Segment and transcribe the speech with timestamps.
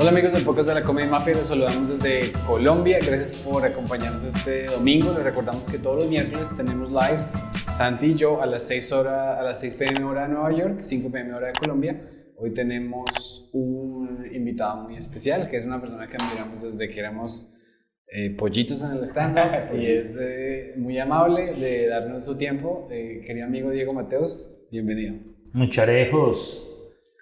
[0.00, 2.98] Hola amigos del podcast de la Comedia Mafia, los saludamos desde Colombia.
[3.04, 5.12] Gracias por acompañarnos este domingo.
[5.12, 7.28] Les recordamos que todos los miércoles tenemos lives.
[7.76, 10.78] Santi y yo a las 6, hora, a las 6 pm hora de Nueva York,
[10.78, 12.00] 5 pm hora de Colombia.
[12.36, 17.56] Hoy tenemos un invitado muy especial, que es una persona que admiramos desde que éramos
[18.06, 22.86] eh, pollitos en el stand-up y es eh, muy amable de darnos su tiempo.
[22.92, 25.16] Eh, querido amigo Diego Mateos, bienvenido.
[25.52, 26.67] Mucharejos,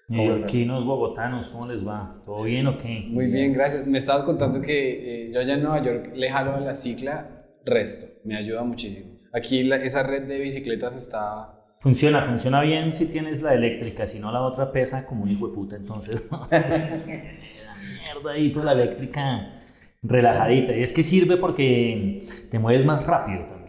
[0.08, 2.22] neoyorquinos, bogotanos, ¿cómo les va?
[2.24, 3.06] ¿Todo bien o qué?
[3.08, 3.86] Muy bien, gracias.
[3.86, 8.20] Me estabas contando que yo allá en Nueva York le jalo a la cicla resto,
[8.24, 9.18] me ayuda muchísimo.
[9.32, 14.18] Aquí la, esa red de bicicletas está Funciona, funciona bien si tienes la eléctrica, si
[14.18, 16.24] no la otra pesa como un hijo de puta, entonces.
[17.06, 19.52] mierda ahí, pues la eléctrica
[20.02, 20.74] relajadita.
[20.74, 23.65] Y es que sirve porque te mueves más rápido también.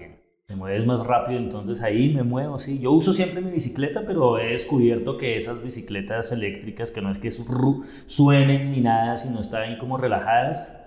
[0.48, 2.80] Te mueves más rápido, entonces ahí me muevo, sí.
[2.80, 7.18] Yo uso siempre mi bicicleta, pero he descubierto que esas bicicletas eléctricas, que no es
[7.18, 10.82] que suenen ni nada, sino están como relajadas,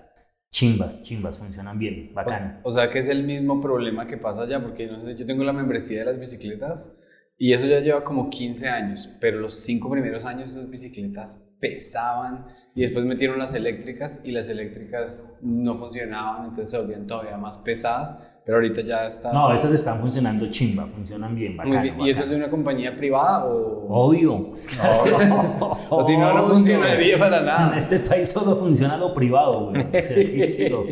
[0.51, 2.59] chimbas, chimbas, funcionan bien, bacana.
[2.63, 5.43] O, sea que es el mismo problema que pasa allá, porque no sé, yo tengo
[5.43, 6.97] la membresía de las bicicletas
[7.37, 12.47] y eso ya lleva como 15 años, pero los cinco primeros años esas bicicletas pesaban
[12.73, 17.59] y después metieron las eléctricas y las eléctricas no funcionaban, entonces se volvían todavía más
[17.59, 19.31] pesadas, pero ahorita ya está...
[19.31, 23.45] No, esas están funcionando chimba, funcionan bien, bacano, ¿Y eso es de una compañía privada
[23.45, 23.85] o...?
[23.87, 24.45] Obvio.
[25.89, 27.71] o si no, no funcionaría para nada.
[27.73, 30.69] En este país solo funciona lo privado, güey.
[30.69, 30.85] lo,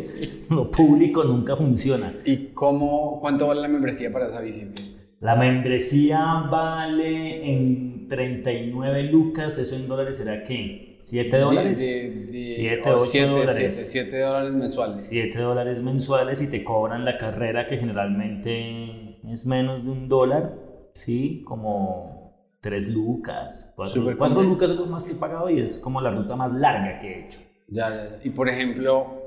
[0.54, 2.12] lo, público nunca funciona.
[2.24, 4.68] ¿Y cómo, cuánto vale la membresía para esa bici?
[5.20, 10.89] La membresía vale en 39 lucas, eso en dólares será qué?
[11.10, 11.78] ¿7 dólares?
[11.78, 13.86] 7, 8 dólares.
[13.88, 15.06] 7 dólares mensuales.
[15.06, 20.54] 7 dólares mensuales y te cobran la carrera que generalmente es menos de un dólar,
[20.92, 21.42] ¿sí?
[21.44, 22.20] Como
[22.60, 26.10] 3 lucas, 4, 4 lucas es lo más que he pagado y es como la
[26.10, 27.40] ruta más larga que he hecho.
[27.68, 28.08] Ya, ya.
[28.24, 29.20] Y por ejemplo,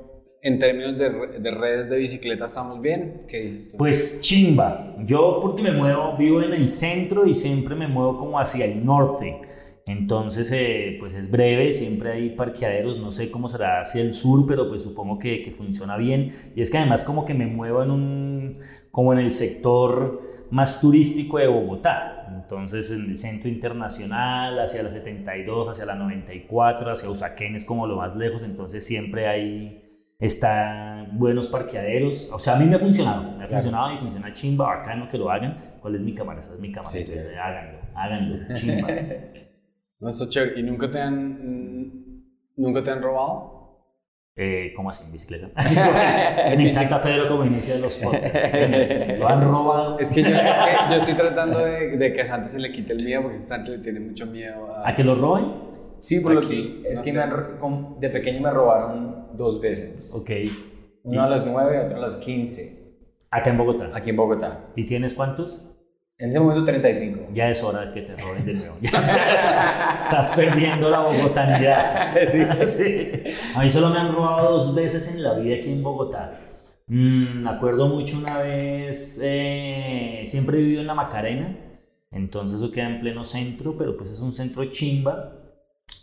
[0.44, 1.08] en términos de,
[1.40, 3.24] de, redes de bicicleta, ¿estamos bien?
[3.26, 3.78] ¿Qué dices tú?
[3.78, 4.94] Pues chimba.
[4.98, 8.84] Yo porque me muevo, vivo en el centro y siempre me muevo como hacia el
[8.84, 9.40] norte.
[9.86, 14.46] Entonces, eh, pues es breve, siempre hay parqueaderos, no sé cómo será hacia el sur,
[14.46, 16.32] pero pues supongo que, que, funciona bien.
[16.56, 18.52] Y es que además como que me muevo en un,
[18.90, 22.26] como en el sector más turístico de Bogotá.
[22.34, 27.86] Entonces, en el centro internacional, hacia la 72, hacia la 94, hacia Usaquén es como
[27.86, 29.82] lo más lejos, entonces siempre hay
[30.18, 32.30] están buenos parqueaderos.
[32.32, 33.36] O sea, a mí me ha funcionado.
[33.36, 35.56] Me ha funcionado y funciona chimba, bacano que lo hagan.
[35.80, 36.40] ¿Cuál es mi cámara?
[36.40, 36.90] Esa es mi cámara.
[36.90, 37.16] Sí, sí.
[37.38, 38.88] Háganlo, háganlo, chimba.
[40.04, 40.60] No, está chévere.
[40.60, 42.26] ¿Y nunca te han,
[42.56, 43.54] nunca te han robado?
[44.36, 45.02] Eh, ¿Cómo así?
[45.02, 45.48] ¿En bicicleta?
[46.56, 49.18] me encanta Pedro como inicia los podcasts.
[49.18, 49.98] Lo han robado.
[49.98, 52.70] Es que yo, es que yo estoy tratando de, de, que a Santi se le
[52.70, 54.86] quite el miedo porque Santi le tiene mucho miedo a...
[54.86, 55.70] ¿A que lo roben?
[56.00, 60.14] Sí, por Aquí, es que de pequeño me robaron dos veces.
[60.20, 60.30] Ok.
[61.04, 62.98] Uno a las 9 y otro a las 15.
[63.30, 63.90] Acá en Bogotá.
[63.94, 64.66] Aquí en Bogotá.
[64.76, 65.62] ¿Y tienes cuántos?
[66.16, 67.30] En ese momento 35.
[67.34, 68.76] Ya es hora de que te roben de nuevo.
[68.82, 72.14] estás perdiendo la bogotanidad.
[72.30, 72.40] Sí.
[72.68, 73.10] sí.
[73.56, 76.32] A mí solo me han robado dos veces en la vida aquí en Bogotá.
[76.86, 81.56] Mm, me acuerdo mucho una vez, eh, siempre he vivido en la Macarena,
[82.10, 85.43] entonces eso queda en pleno centro, pero pues es un centro chimba,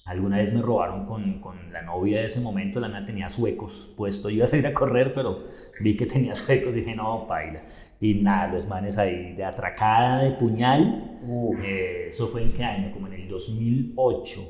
[0.06, 3.94] Alguna vez me robaron con, con, la novia de ese momento, la niña tenía suecos
[3.96, 5.44] puesto, iba a salir a correr, pero
[5.81, 7.64] vi que tenía suecos, dije, no, paila.
[8.00, 11.19] Y nada, los manes ahí de atracada, de puñal,
[11.64, 14.42] eh, eso fue en qué año, como en el 2008.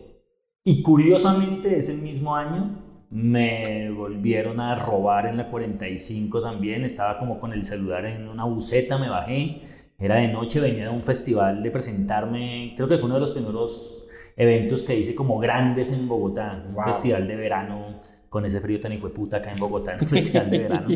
[0.63, 7.39] Y curiosamente ese mismo año me volvieron a robar en la 45 también, estaba como
[7.39, 9.61] con el celular en una buceta, me bajé,
[9.99, 13.33] era de noche, venía de un festival de presentarme, creo que fue uno de los
[13.33, 14.07] primeros
[14.41, 18.91] eventos que hice como grandes en Bogotá, un festival de verano con ese frío tan
[18.91, 20.87] hijo de puta acá en Bogotá, en un festival de verano.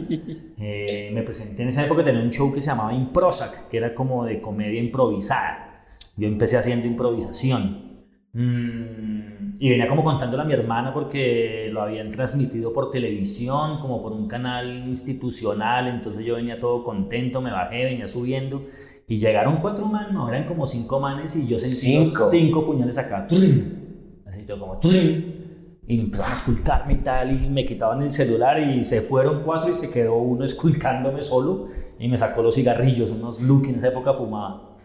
[0.57, 3.93] Eh, me presenté en esa época, tenía un show que se llamaba Improsac, que era
[3.93, 5.83] como de comedia improvisada.
[6.17, 7.93] Yo empecé haciendo improvisación.
[8.33, 14.01] Mm, y venía como contándole a mi hermana porque lo habían transmitido por televisión, como
[14.01, 18.65] por un canal institucional, entonces yo venía todo contento, me bajé, venía subiendo
[19.07, 22.97] y llegaron cuatro manes, no, eran como cinco manes y yo sentí cinco, cinco puñales
[22.97, 23.27] acá.
[23.27, 24.79] Así yo como...
[25.87, 29.69] Y empezaron a esculcarme y tal, y me quitaban el celular y se fueron cuatro
[29.69, 31.67] y se quedó uno esculcándome solo
[31.99, 34.77] y me sacó los cigarrillos, unos look, en esa época fumaba.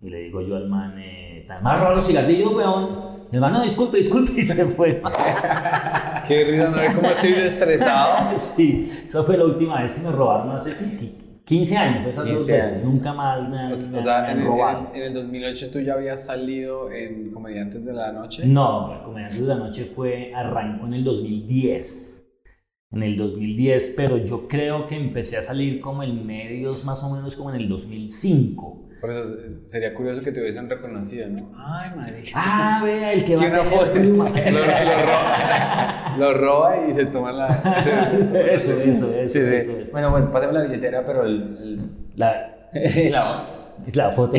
[0.00, 1.28] Y le digo yo al man, eh,
[1.62, 3.08] más robar los cigarrillos, weón.
[3.30, 5.02] El man, no, disculpe, disculpe, y se fue.
[6.26, 8.38] Qué risa, no ve cómo estoy estresado.
[8.38, 10.74] sí, esa fue la última vez que me robaron hace
[11.48, 12.84] 15 años, esas 15 dos veces.
[12.84, 14.90] Nunca más me han, o, sea, en, robado.
[14.92, 18.46] El, en, el 2008 tú ya habías salido en Comediantes de la Noche.
[18.46, 22.16] No, Comediantes de la Noche fue, arrancó en el 2010.
[22.90, 27.14] En el 2010, pero yo creo que empecé a salir como en medios más o
[27.14, 28.87] menos como en el 2005.
[29.00, 29.32] Por eso
[29.64, 31.52] sería curioso que te hubiesen reconocido, ¿no?
[31.56, 32.20] Ay, madre.
[32.34, 33.94] Ah, vea, el que va a foto.
[33.94, 37.46] Lo, lo, roba, lo roba y se toma la.
[38.50, 39.70] eso, eso, eso, sí, sí.
[39.92, 41.78] Bueno, pues pásame la billetera, pero el.
[42.16, 43.22] La, la,
[43.92, 44.36] la foto.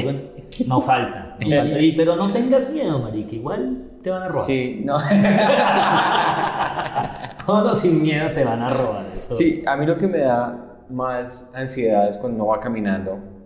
[0.67, 1.95] No falta, no falta.
[1.95, 3.35] pero no tengas miedo, marica.
[3.35, 3.73] Igual
[4.03, 4.45] te van a robar.
[4.45, 4.97] Sí, no.
[7.45, 9.05] Todo sin miedo te van a robar.
[9.13, 9.31] Eso.
[9.31, 13.38] Sí, a mí lo que me da más ansiedad es cuando uno va caminando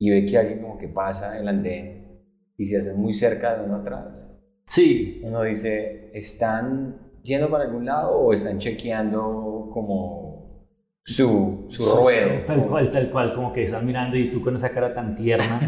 [0.00, 2.24] y ve que alguien como que pasa el andén
[2.56, 4.42] y se hace muy cerca de uno atrás.
[4.66, 5.20] Sí.
[5.22, 10.19] Uno dice, ¿están yendo para algún lado o están chequeando como
[11.02, 12.44] su, su ruedo.
[12.46, 15.58] Tal cual, tal cual, como que están mirando y tú con esa cara tan tierna,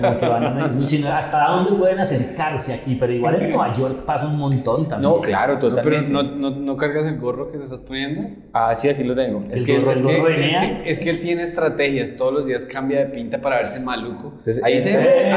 [0.00, 0.64] como que van a
[1.16, 5.12] hasta dónde pueden acercarse aquí, pero igual en Nueva York pasa un montón también.
[5.12, 6.10] No, claro, totalmente.
[6.10, 8.22] No, no, no, cargas el gorro que te estás poniendo?
[8.52, 9.42] Ah, sí, aquí lo tengo.
[9.50, 13.40] Es que, es, que, es, que, él tiene estrategias, todos los días cambia de pinta
[13.40, 14.34] para verse maluco.
[14.38, 15.32] Entonces, ahí, se, ve,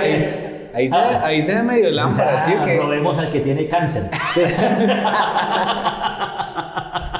[0.73, 1.21] ahí, se, ah.
[1.23, 2.77] ahí se ve medio lámpara, así que...
[2.77, 4.09] Lo vemos al que tiene cáncer.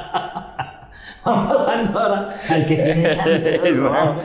[1.24, 3.60] Van pasando ahora al que tiene cáncer.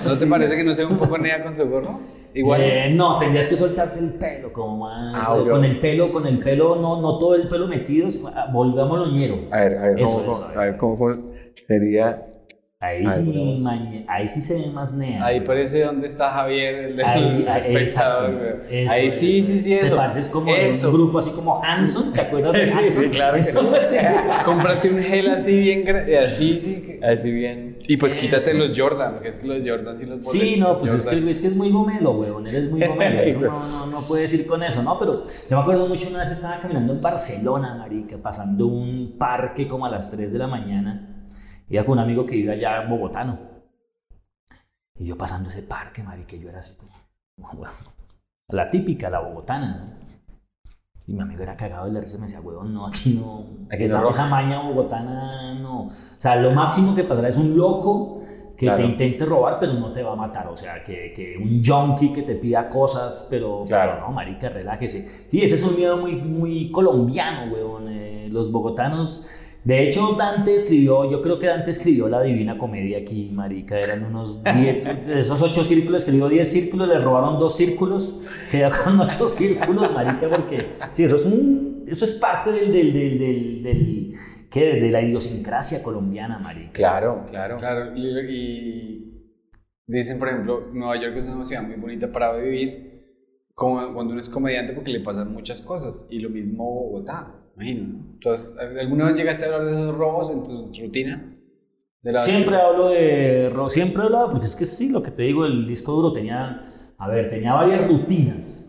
[0.06, 2.00] ¿No te parece que no se ve un poco nea con su gorro?
[2.34, 2.62] Igual.
[2.62, 5.28] Eh, no, tendrías que soltarte el pelo, como más.
[5.28, 8.08] Ah, con el pelo, con el pelo, no, no todo el pelo metido,
[8.52, 9.48] volvámoslo ñero.
[9.52, 11.10] A ver, a ver, ¿cómo, a ver, ¿cómo
[11.68, 12.26] sería
[12.82, 15.26] Ahí, sí, ahí sí se ve más nea.
[15.26, 18.64] Ahí parece donde está Javier, el del ahí, espectador.
[18.90, 19.96] ahí sí, sí, sí, eso.
[19.96, 22.84] Te pareces como un grupo así como Hanson, ¿te acuerdas de Hanson?
[22.90, 23.36] Sí, sí, claro.
[23.36, 23.98] Eso, sí.
[24.46, 25.86] Cómprate un gel así bien,
[26.24, 27.00] así, sí.
[27.04, 27.80] Así bien.
[27.86, 30.94] Y pues quítate los Jordan, porque es que los Jordan sí los Sí, no, pues
[30.94, 33.24] es que, es que es muy gomelo, weón, eres muy gomelo.
[33.24, 34.98] Eso no, no, no puedes ir con eso, ¿no?
[34.98, 39.68] Pero yo me acuerdo mucho una vez estaba caminando en Barcelona, marica, pasando un parque
[39.68, 41.18] como a las 3 de la mañana
[41.70, 43.38] Iba con un amigo que vive allá bogotano.
[44.98, 46.92] Y yo pasando ese parque, marica, yo era así como,
[48.50, 49.98] la típica, la bogotana,
[51.08, 54.02] Y mi amigo era cagado de leerse, me decía, huevón, no, aquí no, aquí esa,
[54.02, 55.84] no esa maña bogotana, no.
[55.84, 58.24] O sea, lo máximo que pasará es un loco
[58.58, 60.48] que te intente robar, pero no te va a matar.
[60.50, 64.02] O sea, que, que un junkie que te pida cosas, pero, claro.
[64.02, 65.28] no, marica, relájese.
[65.30, 67.88] Sí, ese es un miedo muy, muy colombiano, huevón.
[67.88, 69.28] Eh, los bogotanos
[69.64, 74.06] de hecho, Dante escribió, yo creo que Dante escribió la Divina Comedia aquí, marica, eran
[74.06, 79.00] unos 10, de esos ocho círculos, escribió 10 círculos, le robaron dos círculos, quedó con
[79.02, 84.14] ocho círculos, marica, porque sí, eso es, un, eso es parte del, del, del, del,
[84.50, 84.76] ¿qué?
[84.76, 86.72] de la idiosincrasia colombiana, marica.
[86.72, 87.58] Claro, claro.
[87.58, 89.28] Claro, y
[89.86, 92.88] dicen, por ejemplo, Nueva York es una ciudad muy bonita para vivir,
[93.54, 98.06] como cuando uno es comediante porque le pasan muchas cosas, y lo mismo Bogotá imagino.
[98.14, 101.36] Entonces, ¿alguna vez llegaste a hablar de esos robos en tu rutina?
[102.18, 105.68] siempre hablo de siempre he hablado, porque es que sí, lo que te digo, el
[105.68, 106.66] disco duro tenía,
[106.98, 108.66] a ver, tenía varias rutinas.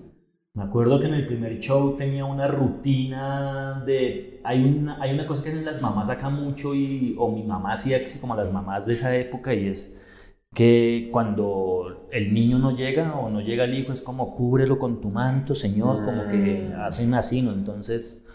[0.53, 5.25] Me acuerdo que en el primer show tenía una rutina de, hay una, hay una
[5.25, 8.87] cosa que hacen las mamás acá mucho, y, o mi mamá hacía como las mamás
[8.87, 9.97] de esa época, y es
[10.53, 15.01] que cuando el niño no llega o no llega el hijo, es como cúbrelo con
[15.01, 16.81] tu manto, Señor, como que mm.
[16.81, 17.53] hacen así, ¿no?
[17.53, 18.27] Entonces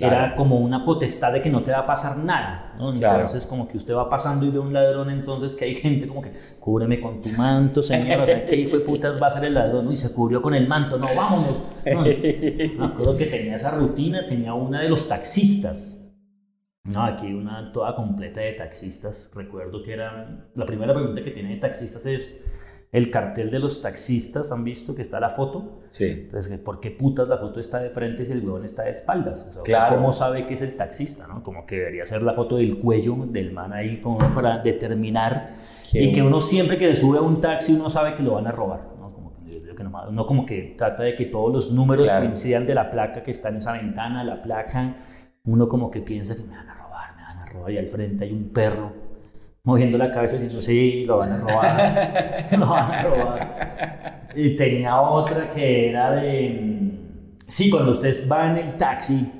[0.00, 2.92] era como una potestad de que no te va a pasar nada, ¿no?
[2.92, 6.22] Entonces como que usted va pasando y ve un ladrón, entonces que hay gente como
[6.22, 9.44] que, cúbreme con tu manto, señor, o sea, ¿qué hijo de putas va a ser
[9.44, 9.90] el ladrón?
[9.90, 11.56] Y se cubrió con el manto, no, vámonos.
[11.84, 15.98] me acuerdo que tenía esa rutina, tenía una de los taxistas,
[16.84, 21.50] no, aquí una toda completa de taxistas, recuerdo que era, la primera pregunta que tiene
[21.50, 22.44] de taxistas es
[22.90, 25.82] el cartel de los taxistas, ¿han visto que está la foto?
[25.88, 26.06] Sí.
[26.24, 29.46] Entonces, ¿por qué putas la foto está de frente si el huevón está de espaldas?
[29.48, 29.96] O sea, claro.
[29.96, 31.42] ¿cómo sabe que es el taxista, no?
[31.42, 35.50] Como que debería ser la foto del cuello del man ahí como para determinar
[35.92, 38.52] y que uno siempre que sube a un taxi uno sabe que lo van a
[38.52, 39.10] robar, ¿no?
[39.10, 43.22] Como que, no, como que trata de que todos los números coincidan de la placa
[43.22, 44.96] que está en esa ventana, la placa,
[45.44, 47.88] uno como que piensa que me van a robar, me van a robar y al
[47.88, 49.07] frente hay un perro
[49.68, 54.30] moviendo la cabeza diciendo, sí, lo van a robar, lo van a robar.
[54.34, 56.90] Y tenía otra que era de,
[57.46, 59.30] sí, cuando usted va en el taxi,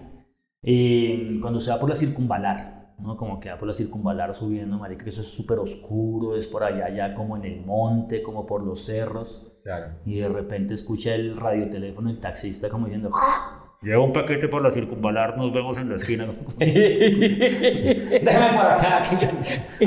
[0.63, 3.17] eh, cuando se va por la circunvalar, ¿no?
[3.17, 6.91] Como que va por la circunvalar subiendo, marica, eso es súper oscuro, es por allá,
[6.91, 9.51] ya como en el monte, como por los cerros.
[9.65, 9.95] Claro.
[10.05, 13.58] Y de repente escucha el radioteléfono, el taxista como diciendo, ¡Ah!
[13.81, 16.27] Lleva un paquete por la circunvalar, nos vemos en la esquina.
[16.59, 19.03] Déjame por acá.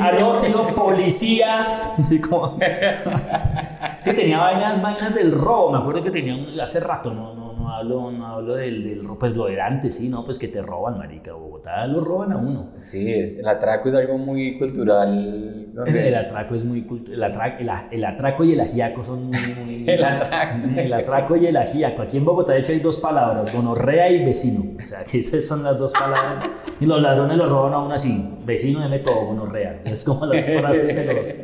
[0.00, 1.92] Aló, tío, policía.
[1.98, 2.58] Así como...
[3.98, 5.72] sí, tenía vainas, vainas del robo.
[5.72, 7.41] Me acuerdo que tenía un, hace rato, no
[7.82, 10.98] hablo, no hablo del, del pues lo de antes, sí, no, pues que te roban,
[10.98, 11.32] marica.
[11.34, 12.70] Bogotá lo roban a uno.
[12.74, 15.72] Sí, es, el atraco es algo muy cultural.
[15.72, 19.24] donde- El atraco es muy cultu- el, atraco, el, el atraco y el ajiaco son
[19.26, 20.68] muy, muy- El atraco.
[20.76, 22.02] el atraco y el ajiaco.
[22.02, 24.76] Aquí en Bogotá, de hecho, hay dos palabras: gonorrea y vecino.
[24.78, 26.48] O sea, que esas son las dos palabras.
[26.80, 29.78] Y los ladrones lo roban a uno así: vecino, deme todo, gonorrea.
[29.80, 31.34] O sea, es como las frases de los,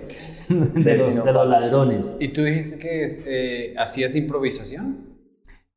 [0.84, 2.14] de los, de los ladrones.
[2.20, 5.17] ¿Y tú dijiste que este, hacías improvisación?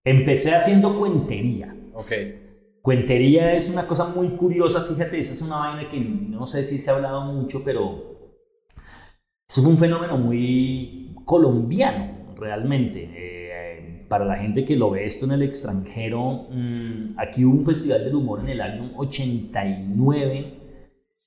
[0.04, 1.76] Empecé haciendo cuentería.
[1.94, 2.12] Ok.
[2.82, 6.80] Cuentería es una cosa muy curiosa, fíjate, esa es una vaina que no sé si
[6.80, 8.12] se ha hablado mucho, pero
[9.48, 13.10] eso es un fenómeno muy colombiano, realmente.
[13.14, 17.66] Eh, para la gente que lo ve esto en el extranjero, mm, aquí hubo un
[17.66, 20.60] festival del humor en el año 89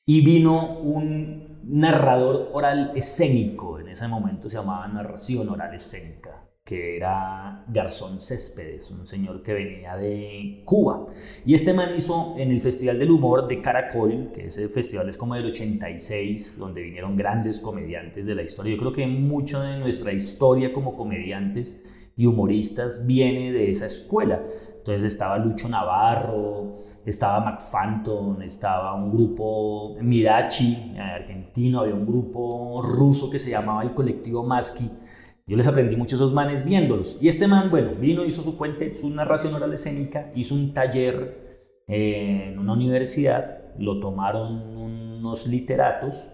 [0.04, 6.96] y vino un narrador oral escénico, en ese momento se llamaba narración oral escénica, que
[6.96, 11.04] era Garzón Céspedes, un señor que venía de Cuba.
[11.44, 15.18] Y este man hizo en el Festival del Humor de Caracol, que ese festival es
[15.18, 18.72] como del 86, donde vinieron grandes comediantes de la historia.
[18.72, 21.82] Yo creo que mucho de nuestra historia como comediantes
[22.16, 24.42] y humoristas viene de esa escuela.
[24.78, 26.72] Entonces estaba Lucho Navarro,
[27.04, 33.92] estaba McFanton, estaba un grupo Mirachi, argentino, había un grupo ruso que se llamaba el
[33.92, 35.03] colectivo Maski.
[35.46, 37.18] Yo les aprendí mucho a esos manes viéndolos.
[37.20, 38.56] Y este man, bueno, vino, hizo su
[38.94, 46.30] su narración oral escénica, hizo un taller eh, en una universidad, lo tomaron unos literatos,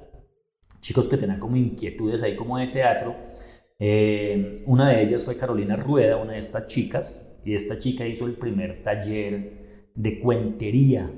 [0.81, 3.17] chicos que tenían como inquietudes ahí como de teatro.
[3.81, 8.27] Eh, una de ellas fue Carolina Rueda, una de estas chicas, y esta chica hizo
[8.27, 11.11] el primer taller de cuentería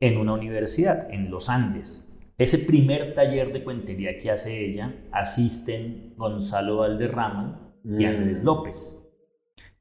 [0.00, 2.11] en una universidad, en los Andes.
[2.42, 8.06] Ese primer taller de cuentería que hace ella asisten Gonzalo Valderrama y Mm.
[8.06, 8.98] Andrés López.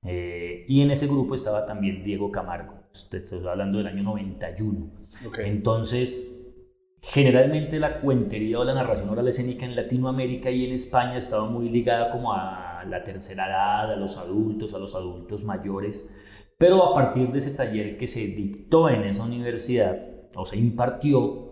[0.03, 2.75] Eh, y en ese grupo estaba también Diego Camargo.
[3.09, 4.91] Te estoy hablando del año 91.
[5.25, 5.39] Ok.
[5.39, 6.55] Entonces,
[7.01, 11.69] generalmente la cuentería o la narración oral escénica en Latinoamérica y en España estaba muy
[11.69, 16.09] ligada como a la tercera edad, a los adultos, a los adultos mayores.
[16.57, 19.97] Pero a partir de ese taller que se dictó en esa universidad
[20.35, 21.50] o se impartió,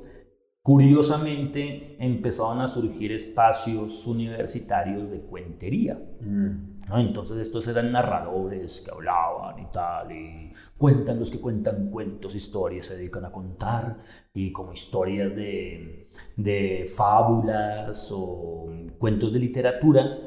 [0.70, 6.00] curiosamente empezaron a surgir espacios universitarios de cuentería.
[6.22, 6.78] Mm.
[6.88, 7.00] ¿no?
[7.00, 12.86] Entonces estos eran narradores que hablaban y tal, y cuentan los que cuentan cuentos, historias,
[12.86, 13.98] se dedican a contar,
[14.32, 16.08] y como historias de,
[16.38, 18.68] de fábulas o
[19.00, 20.20] cuentos de literatura.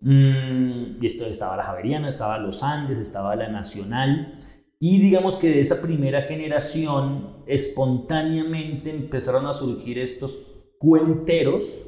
[0.00, 4.38] Mm, y esto estaba la Javeriana, estaba los Andes, estaba la Nacional.
[4.80, 11.84] Y digamos que de esa primera generación espontáneamente empezaron a surgir estos cuenteros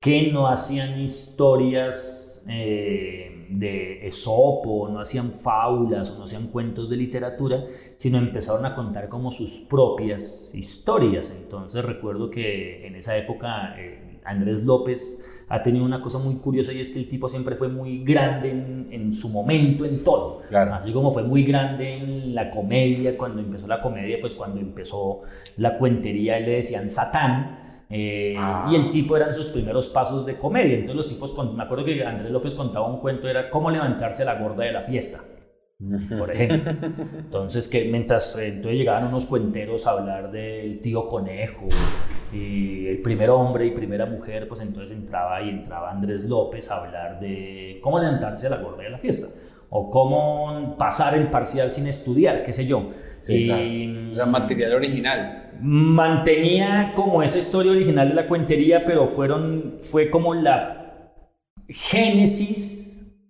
[0.00, 7.64] que no hacían historias eh, de Esopo, no hacían fábulas no hacían cuentos de literatura,
[7.96, 11.34] sino empezaron a contar como sus propias historias.
[11.36, 16.72] Entonces recuerdo que en esa época eh, Andrés López ha tenido una cosa muy curiosa
[16.72, 20.40] y es que el tipo siempre fue muy grande en, en su momento, en todo.
[20.48, 20.74] Claro.
[20.74, 25.20] Así como fue muy grande en la comedia, cuando empezó la comedia, pues cuando empezó
[25.58, 27.84] la cuentería, él le decían Satán.
[27.90, 28.66] eh, Ah.
[28.70, 30.74] Y el tipo eran sus primeros pasos de comedia.
[30.76, 34.24] Entonces los tipos, con- me acuerdo que Andrés López contaba un cuento, era cómo levantarse
[34.24, 35.20] la gorda de la fiesta,
[36.18, 36.72] por ejemplo.
[37.18, 41.66] Entonces que mientras eh, entonces llegaban unos cuenteros a hablar del tío conejo
[42.34, 46.82] y el primer hombre y primera mujer, pues entonces entraba y entraba Andrés López a
[46.82, 49.28] hablar de cómo levantarse a la gorda de la fiesta
[49.70, 52.90] o cómo pasar el parcial sin estudiar, qué sé yo.
[53.20, 54.10] Sí, y, claro.
[54.10, 55.52] O sea, material original.
[55.60, 61.12] mantenía como esa historia original de la cuentería, pero fueron, fue como la
[61.68, 62.84] génesis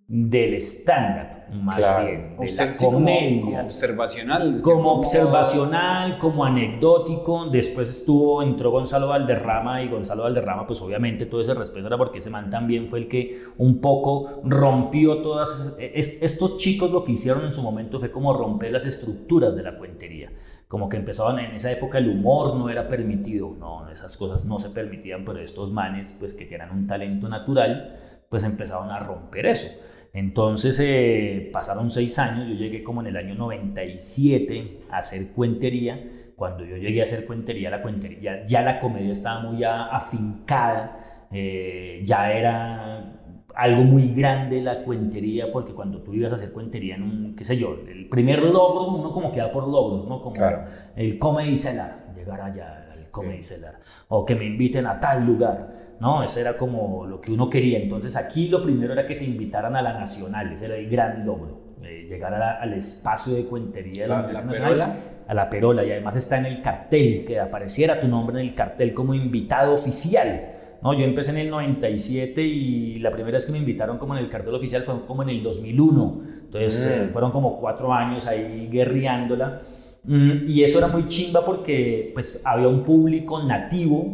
[0.06, 2.06] del stand-up, más Claro.
[2.06, 3.40] bien, de Obser- la sí, como- comedia.
[3.44, 4.60] Como, observacional.
[4.62, 7.46] Como observacional, como anecdótico.
[7.46, 12.18] Después estuvo, entró Gonzalo Valderrama y Gonzalo Valderrama, pues obviamente todo ese respeto era porque
[12.18, 15.76] ese man también fue el que un poco rompió todas.
[15.78, 19.62] es- estos chicos lo que hicieron en su momento fue como romper las estructuras de
[19.62, 20.30] la cuentería.
[20.68, 24.58] Como que empezaban en esa época el humor no era permitido, no, esas cosas no
[24.58, 27.94] se permitían, pero estos manes, pues que tenían un talento natural,
[28.28, 29.80] pues empezaron a romper eso.
[30.14, 36.04] Entonces eh, pasaron seis años, yo llegué como en el año 97 a hacer cuentería.
[36.36, 40.98] Cuando yo llegué a hacer cuentería, la cuentería, ya la comedia estaba muy afincada,
[41.32, 43.12] eh, ya era
[43.56, 47.44] algo muy grande la cuentería, porque cuando tú ibas a hacer cuentería en un, qué
[47.44, 50.20] sé yo, el primer logro, uno como queda por logros, ¿no?
[50.20, 50.62] Como Claro.
[50.96, 52.83] el comedy cellar, llegar allá
[53.20, 55.68] al comedy cellar, o que me inviten a tal lugar,
[56.00, 56.22] ¿no?
[56.22, 57.78] Eso era como lo que uno quería.
[57.78, 61.24] Entonces aquí lo primero era que te invitaran a la nacional, ese era el gran
[61.24, 64.96] logro, eh, llegar a la- al espacio de cuentería de la, La- la Nacional, Perola.
[65.26, 68.54] a la Perola, y además está en el cartel, que apareciera tu nombre en el
[68.54, 70.50] cartel como invitado oficial.
[70.82, 74.22] No, yo empecé en el 97 y la primera vez que me invitaron como en
[74.22, 76.20] el cartel oficial fue como en el 2001.
[76.44, 77.04] Entonces Mm.
[77.04, 79.60] eh, fueron como cuatro años ahí guerreándola.
[80.04, 84.06] Mm, y eso era muy chimba porque pues había un público nativo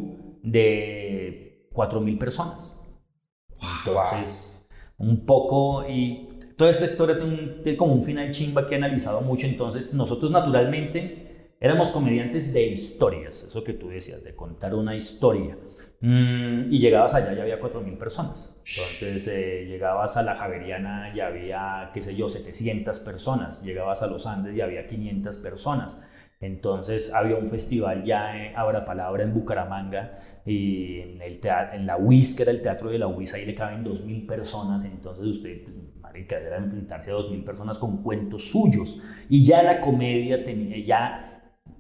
[0.43, 2.77] de 4.000 personas.
[3.61, 4.69] Entonces,
[4.99, 8.79] un poco, y toda esta historia tiene, un- tiene como un final chimba que he
[8.79, 9.47] analizado mucho.
[9.47, 15.59] Entonces, nosotros naturalmente éramos comediantes de historias, eso que tú decías, de contar una historia.
[16.03, 18.55] Mm, y llegabas allá y había 4.000 personas.
[18.75, 23.63] Entonces, eh, llegabas a la Javeriana y había, qué sé yo, 700 personas.
[23.63, 25.99] Llegabas a los Andes y había 500 personas.
[26.43, 30.13] Entonces había un festival ya, Abra Palabra, en Bucaramanga,
[30.47, 33.45] y en, el tea- en la UIS, que era el teatro de la UIS, ahí
[33.45, 34.87] le caben 2.000 personas.
[34.87, 39.03] Entonces usted, pues, marica, era enfrentarse a 2.000 personas con cuentos suyos.
[39.29, 41.30] Y ya la comedia tenía, ya...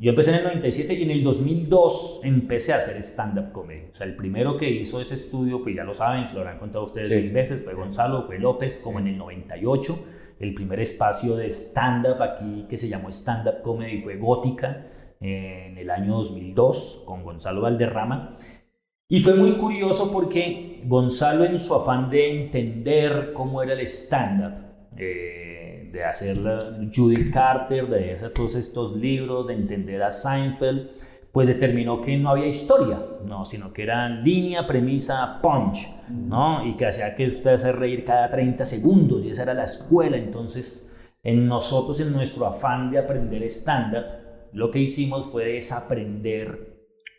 [0.03, 3.83] Yo empecé en el 97 y en el 2002 empecé a hacer stand-up comedy.
[3.93, 6.59] O sea, el primero que hizo ese estudio, pues ya lo saben, se lo habrán
[6.59, 7.33] contado ustedes Sí, mil sí.
[7.35, 9.99] veces, fue Gonzalo, fue López, como en el 98
[10.41, 14.87] el primer espacio de stand-up aquí que se llamó stand-up comedy fue Gótica
[15.21, 18.31] en el año 2002 con Gonzalo Valderrama.
[19.07, 24.55] Y fue muy curioso porque Gonzalo en su afán de entender cómo era el stand-up,
[24.97, 25.60] eh,
[25.93, 26.59] de hacer la
[26.95, 30.91] Judy Carter, de hacer todos estos libros, de entender a Seinfeld,
[31.33, 36.67] pues determinó que no había historia, no, sino que era línea, premisa, punch, ¿no?
[36.67, 40.17] Y que hacía que usted se reír cada 30 segundos, y esa era la escuela.
[40.17, 40.93] Entonces,
[41.23, 44.05] en nosotros, en nuestro afán de aprender stand-up,
[44.53, 46.71] lo que hicimos fue desaprender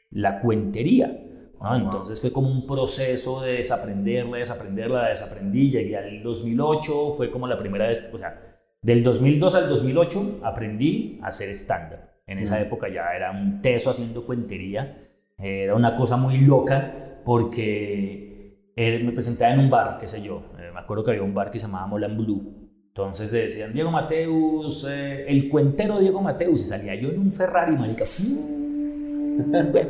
[0.10, 1.28] la cuentería.
[1.62, 1.75] ¿no?
[1.75, 5.70] Entonces fue como un proceso de desaprenderla, desaprenderla, desaprendí.
[5.70, 8.50] Llegué al 2008, fue como la primera vez, o sea,
[8.81, 12.00] del 2002 al 2008 aprendí a hacer stand-up.
[12.25, 14.98] En esa época ya era un teso haciendo cuentería.
[15.37, 20.44] Era una cosa muy loca porque eh, me presentaba en un bar, qué sé yo.
[20.57, 22.61] Eh, me acuerdo que había un bar que se llamaba Molan Blue.
[22.87, 26.61] Entonces decían Diego Mateus, eh, el cuentero Diego Mateus.
[26.61, 28.05] Y salía yo en un Ferrari, marica.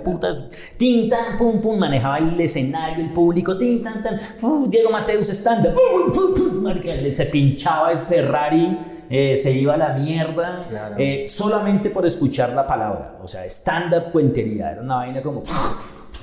[0.03, 0.35] Putas,
[0.77, 5.29] tin, tan, pum, pum, manejaba el escenario, el público, tin, tan, tan, fu, Diego Mateus
[5.29, 8.77] stand pum, pum, pum, marica, se pinchaba el Ferrari,
[9.09, 10.95] eh, se iba a la mierda, Claro.
[10.97, 15.43] eh, solamente por escuchar la palabra, o sea, stand-up cuentería, era una vaina como...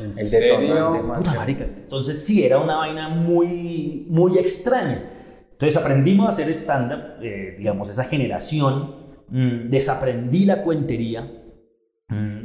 [0.01, 1.64] ¿En El detonante más Puta marica.
[1.64, 5.03] Entonces sí, era una vaina muy, muy extraña.
[5.51, 8.95] Entonces aprendimos a hacer stand-up, eh, digamos, esa generación,
[9.29, 11.38] mm, desaprendí la cuentería,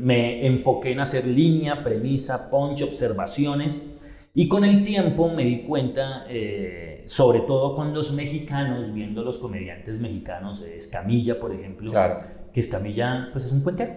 [0.03, 3.89] me enfoqué en hacer línea, premisa, punch, observaciones,
[4.33, 9.37] y con el tiempo me di cuenta, eh, sobre todo con los mexicanos, viendo los
[9.39, 12.15] comediantes mexicanos, eh, Escamilla, por ejemplo, Claro.
[12.51, 13.93] que Escamilla pues es un cuentero.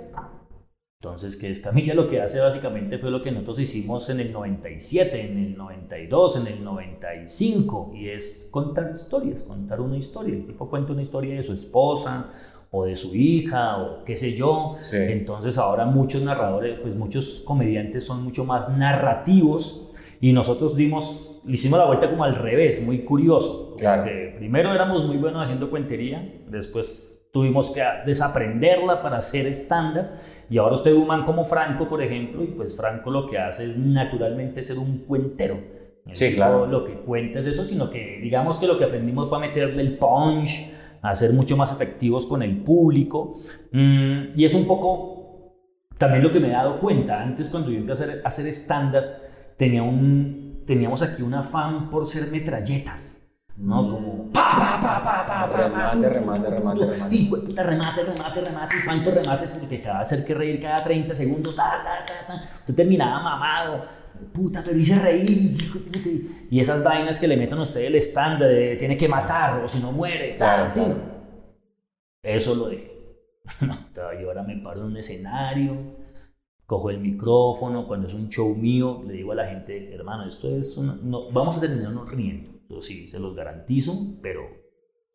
[1.02, 5.20] Entonces, que Escamilla lo que hace básicamente fue lo que nosotros hicimos en el 97,
[5.20, 10.34] en el 92, en el 95, y es contar historias, contar una historia.
[10.34, 12.30] El tipo cuenta una historia de su esposa
[12.70, 14.76] o de su hija o qué sé yo.
[14.80, 14.96] Sí.
[14.96, 21.54] Entonces, ahora muchos narradores, pues muchos comediantes son mucho más narrativos y nosotros dimos, le
[21.54, 23.74] hicimos la vuelta como al revés, muy curioso.
[23.76, 24.04] Claro.
[24.04, 30.06] que primero éramos muy buenos haciendo cuentería, después tuvimos que desaprenderla para hacer stand-up
[30.48, 33.68] y ahora usted un man como Franco, por ejemplo, y pues Franco lo que hace
[33.68, 35.58] es naturalmente ser un cuentero.
[36.12, 36.66] Sí, claro.
[36.66, 39.82] Lo que cuenta es eso, sino que digamos que lo que aprendimos fue a meterle
[39.82, 40.72] el punch,
[41.10, 43.32] a ser mucho más efectivos con el público.
[43.72, 45.54] Mm, y es un poco
[45.98, 47.22] también lo que me he dado cuenta.
[47.22, 49.04] Antes cuando yo empecé a hacer, hacer stand-up,
[49.56, 53.16] tenía un, teníamos aquí un afán por ser metralletas.
[53.56, 53.88] ¿no?
[53.88, 57.16] Como pa, pa, pa, pa, pa, pa, pa, Remate, tu, remate, remate, remate.
[57.16, 61.14] de puta, remate, remate, remate, y cuántos remates, porque cada hacer que reír cada 30
[61.14, 62.44] segundos, ta, ta, ta, ta.
[62.44, 63.82] Usted terminaba mamado,
[64.32, 65.56] puta, pero hice reír.
[66.50, 69.68] Y esas vainas que le meten a usted el estándar de tiene que matar o
[69.68, 70.72] si no muere, Claro.
[72.22, 72.92] Eso lo dejé.
[73.60, 73.74] No,
[74.20, 75.76] yo ahora me paro en un escenario,
[76.66, 80.48] cojo el micrófono, cuando es un show mío, le digo a la gente, hermano, esto
[80.54, 84.42] es una, no, vamos a terminarnos riendo, eso sí, se los garantizo, pero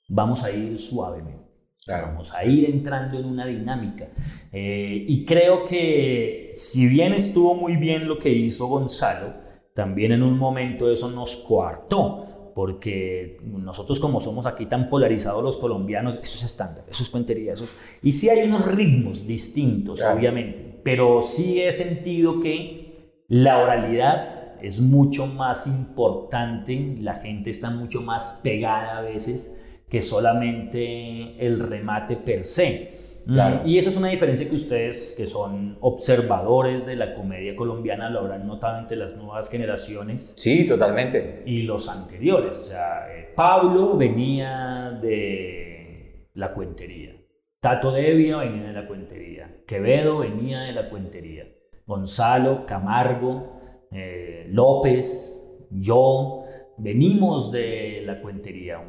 [0.07, 1.50] vamos a ir suavemente.
[1.85, 2.07] Claro.
[2.07, 4.09] Vamos a ir entrando en una dinámica.
[4.51, 9.33] Eh, y creo que si bien estuvo muy bien lo que hizo Gonzalo,
[9.73, 15.57] también en un momento eso nos coartó, porque nosotros como somos aquí tan polarizados los
[15.57, 17.73] colombianos, eso es estándar, eso es cuentería, eso es...
[18.03, 24.81] Y sí hay unos ritmos distintos, obviamente, pero sí he sentido que la oralidad es
[24.81, 29.55] mucho más importante, la gente está mucho más pegada a veces
[29.91, 32.97] que solamente el remate per se.
[33.27, 33.61] Claro.
[33.65, 38.19] Y eso es una diferencia que ustedes, que son observadores de la comedia colombiana, lo
[38.19, 40.31] habrán notado entre las nuevas generaciones.
[40.37, 41.43] Sí, totalmente.
[41.45, 42.57] Y los anteriores.
[42.57, 47.17] O sea, eh, Pablo venía de la cuentería.
[47.59, 49.57] Tato Devia venía de la cuentería.
[49.67, 51.47] Quevedo venía de la cuentería.
[51.85, 53.59] Gonzalo, Camargo,
[53.91, 55.37] eh, López,
[55.69, 56.40] yo,
[56.81, 58.81] venimos de la cuentería.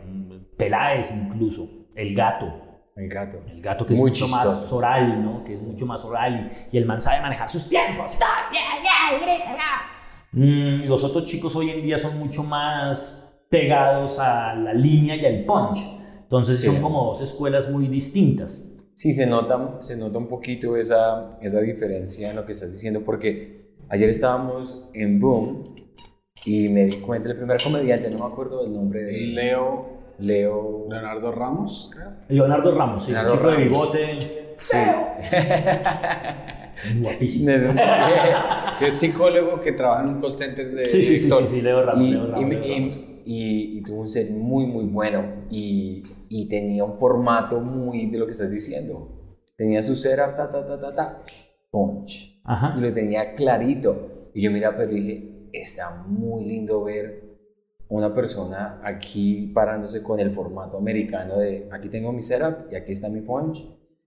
[0.57, 3.39] Peláez incluso, El Gato el gato.
[3.49, 5.43] El gato que es mucho más oral, ¿no?
[5.45, 8.19] Que es mucho más oral y, el man sabe manejar sus tiempos.
[10.33, 15.25] Mm, los otros chicos hoy en día son mucho más pegados a la línea y
[15.25, 15.79] al punch.
[16.23, 18.69] Entonces son como dos escuelas muy distintas.
[18.95, 23.03] Sí, se nota, se nota un poquito esa, esa diferencia en lo que estás diciendo
[23.05, 25.82] porque ayer estábamos en Boom
[26.45, 29.35] y me di cuenta, el primer comediante, no me acuerdo del nombre de él.
[29.35, 30.87] Leo Leo.
[30.89, 32.13] Leonardo Ramos, creo.
[32.29, 33.13] Leonardo Ramos, sí.
[33.13, 34.19] chico de bigote.
[34.57, 35.07] Feo.
[37.01, 37.53] Guapísimo.
[38.79, 40.85] que es psicólogo que trabaja en un call center de.
[40.85, 42.03] Sí, sí, sí, sí, Leo Ramos.
[42.03, 42.55] Y, Leo Ramos,
[43.25, 45.47] y, y, tuvo un set muy, muy bueno.
[45.51, 49.39] Y, y tenía un formato muy de lo que estás diciendo.
[49.57, 51.23] Tenía su setup, ta, ta, ta, ta, ta,
[51.71, 52.41] punch.
[52.45, 52.75] Ajá.
[52.77, 54.31] Y lo tenía clarito.
[54.35, 57.33] Y yo mira, pero dije, está muy lindo ver
[57.89, 62.93] una persona aquí parándose con el formato americano de aquí tengo mi setup y aquí
[62.93, 63.63] está mi punch.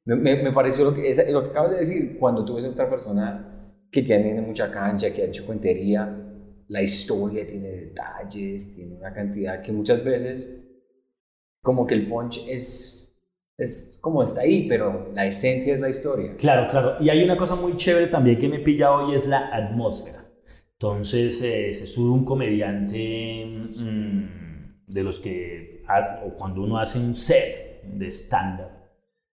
[0.05, 2.69] Me, me, pareció lo que, es, lo que acabas de decir, cuando tú ves a
[2.69, 6.25] otra persona que tiene mucha cancha, que ha hecho cuentería,
[6.67, 10.63] la historia tiene detalles, tiene una cantidad que muchas veces
[11.62, 13.19] como que el punch es,
[13.58, 16.36] es como está ahí, pero la esencia es la historia.
[16.38, 16.97] Claro, claro.
[16.99, 20.14] Y hay una cosa muy chévere también que me pilla hoy es la atmósfera.
[20.86, 25.84] Entonces eh, se sube un comediante mm, de los que,
[26.24, 28.69] o cuando uno hace un set de stand-up,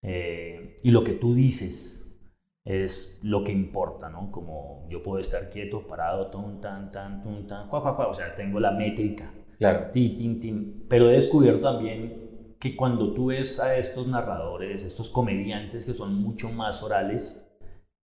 [0.04, 2.22] eh, y lo que tú dices
[2.64, 4.30] es lo que importa, ¿no?
[4.30, 8.14] Como yo puedo estar quieto, parado, ton, tan, tan, ton, tan, jua, jua, jua, o
[8.14, 9.34] sea, tengo la métrica.
[9.58, 9.90] Claro.
[9.92, 10.86] Tin, tin, tin.
[10.88, 16.14] Pero he descubierto también que cuando tú ves a estos narradores, estos comediantes que son
[16.14, 17.49] mucho más orales,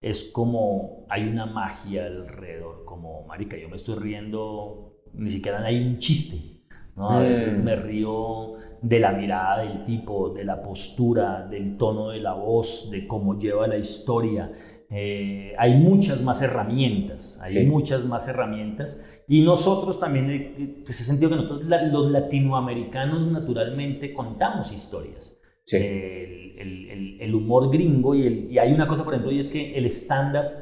[0.03, 5.81] es como hay una magia alrededor, como, marica, yo me estoy riendo, ni siquiera hay
[5.81, 6.65] un chiste,
[6.97, 7.11] ¿no?
[7.11, 7.65] A veces mm.
[7.65, 12.91] me río de la mirada del tipo, de la postura, del tono de la voz,
[12.91, 14.53] de cómo lleva la historia.
[14.91, 19.03] Eh, hay muchas más herramientas, hay muchas más herramientas.
[19.29, 25.42] Y nosotros también, en eh, eh, ese sentido que nosotros los latinoamericanos naturalmente contamos historias.
[25.71, 29.87] El, el, humor gringo y, y, hay una cosa, por ejemplo, y es que el
[29.87, 30.53] stand-up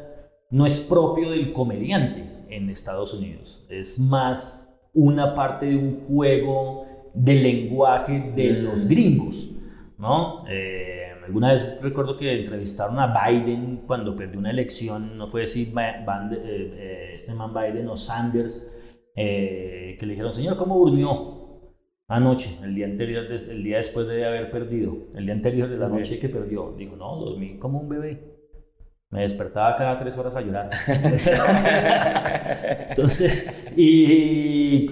[0.51, 6.85] no es propio del comediante en Estados Unidos, es más una parte de un juego
[7.15, 8.65] de lenguaje de mm.
[8.65, 9.51] los gringos,
[9.99, 10.39] ¿no?
[10.49, 15.69] Eh, alguna vez recuerdo que entrevistaron a Biden cuando perdió una elección, no fue decir
[15.69, 16.05] eh,
[16.37, 18.69] eh, este man Biden o Sanders,
[19.15, 21.40] que le dijeron, señor, ¿cómo durmió?
[22.11, 25.89] Anoche, el día anterior, el día después de haber perdido, el día anterior de la
[25.89, 28.21] noche que perdió, dijo, no, dormí como un bebé.
[29.11, 30.71] Me despertaba cada tres horas a llorar.
[32.91, 34.87] Entonces, y,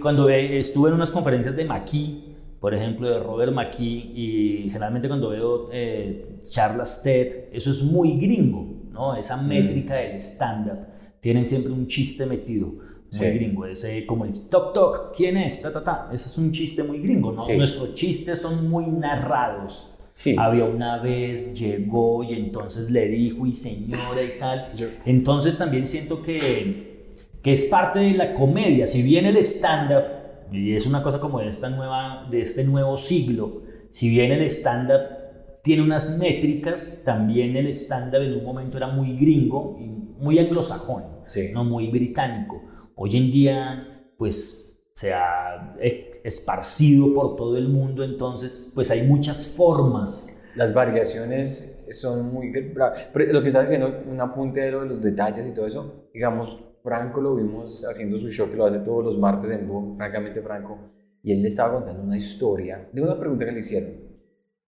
[0.00, 2.24] cuando estuve en unas conferencias de Maquis,
[2.58, 8.18] por ejemplo, de Robert Maquis, y generalmente cuando veo eh, charlas TED, eso es muy
[8.18, 9.14] gringo, ¿no?
[9.14, 9.46] Esa mm.
[9.46, 10.88] métrica del stand-up,
[11.20, 15.62] tienen siempre un chiste metido muy gringo, ese como el toc toc, ¿quién es?
[15.62, 16.10] Ta, ta, ta.
[16.12, 17.42] Ese es un chiste muy gringo, ¿no?
[17.56, 19.90] Nuestros chistes son muy narrados.
[20.14, 20.34] Sí.
[20.36, 24.68] Había una vez, llegó y entonces le dijo y señora y tal.
[25.04, 28.86] Entonces también siento que, que es parte de la comedia.
[28.86, 30.04] Si bien el stand-up,
[30.52, 34.42] y es una cosa como de, esta nueva, de este nuevo siglo, si bien el
[34.42, 35.18] stand-up
[35.62, 39.86] tiene unas métricas, también el stand-up en un momento era muy gringo y
[40.22, 41.04] muy anglosajón,
[41.52, 42.62] no muy británico.
[43.00, 45.76] Hoy en día, pues se ha
[46.24, 50.36] esparcido por todo el mundo, entonces, pues hay muchas formas.
[50.56, 52.50] Las variaciones son muy...
[52.50, 57.20] Pero lo que estás diciendo, un apunte de, los detalles y todo eso, digamos, Franco
[57.20, 60.76] lo vimos haciendo su show que lo hace todos los martes en Boom, francamente Franco,
[61.22, 64.07] y él le estaba contando una historia de una pregunta que le hicieron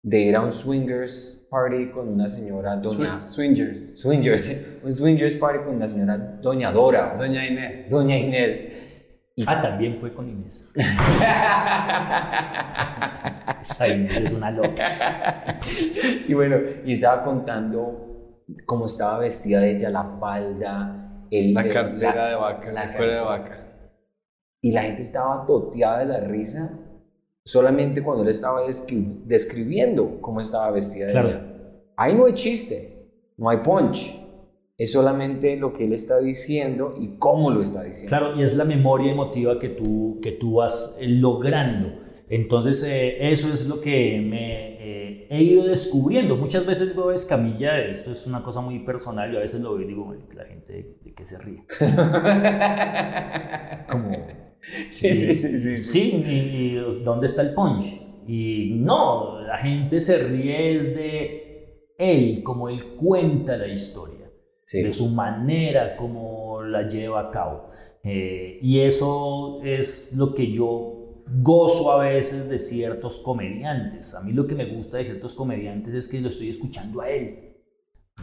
[0.02, 5.64] de ir a un swingers party con una señora doña swingers swingers un swingers party
[5.64, 8.62] con una señora doña Dora doña Inés doña Inés
[9.46, 10.68] ah, también fue con Inés.
[13.60, 15.58] Esa Inés es una loca.
[16.26, 22.34] y bueno, y estaba contando cómo estaba vestida ella, la falda, el, la cartera de
[22.36, 23.66] vaca, la, cartera de vaca.
[24.62, 26.78] Y la gente estaba toteada de la risa
[27.50, 28.62] solamente cuando él estaba
[29.26, 31.46] describiendo cómo estaba vestida ella.
[31.96, 34.16] Ahí no hay chiste, no hay punch.
[34.78, 38.16] Es solamente lo que él está diciendo y cómo lo está diciendo.
[38.16, 41.92] Claro, y es la memoria emotiva que tú, que tú vas eh, logrando.
[42.30, 46.36] Entonces, eh, eso es lo que me eh, he ido descubriendo.
[46.36, 49.82] Muchas veces veo Escamilla, esto es una cosa muy personal, y a veces lo veo
[49.82, 51.66] y digo, la gente de qué se ríe.
[53.90, 54.49] Como,
[54.88, 55.78] sí, sí, sí, sí.
[55.78, 58.00] Sí, y, ¿dónde está el punch?
[58.26, 64.20] Y no, la gente se ríe de él, como él cuenta la historia
[64.72, 67.68] de su manera como la lleva a cabo.
[68.02, 74.14] Eh, y eso es lo que yo gozo a veces de ciertos comediantes.
[74.14, 77.10] A mí lo que me gusta de ciertos comediantes es que lo estoy escuchando a
[77.10, 77.49] él.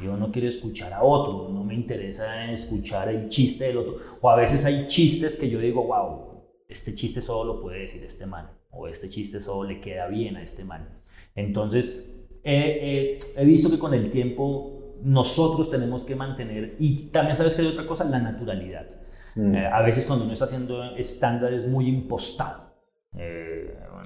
[0.01, 3.97] Yo no quiero escuchar a otro, no me interesa escuchar el chiste del otro.
[4.21, 8.03] O a veces hay chistes que yo digo, wow, este chiste solo lo puede decir
[8.03, 11.01] este man, o este chiste solo le queda bien a este man.
[11.35, 17.61] Entonces, he visto que con el tiempo nosotros tenemos que mantener, y también sabes que
[17.61, 18.87] hay otra cosa, la naturalidad.
[19.35, 19.55] Mm.
[19.55, 22.67] Eh, a veces cuando uno está haciendo estándares muy impostado.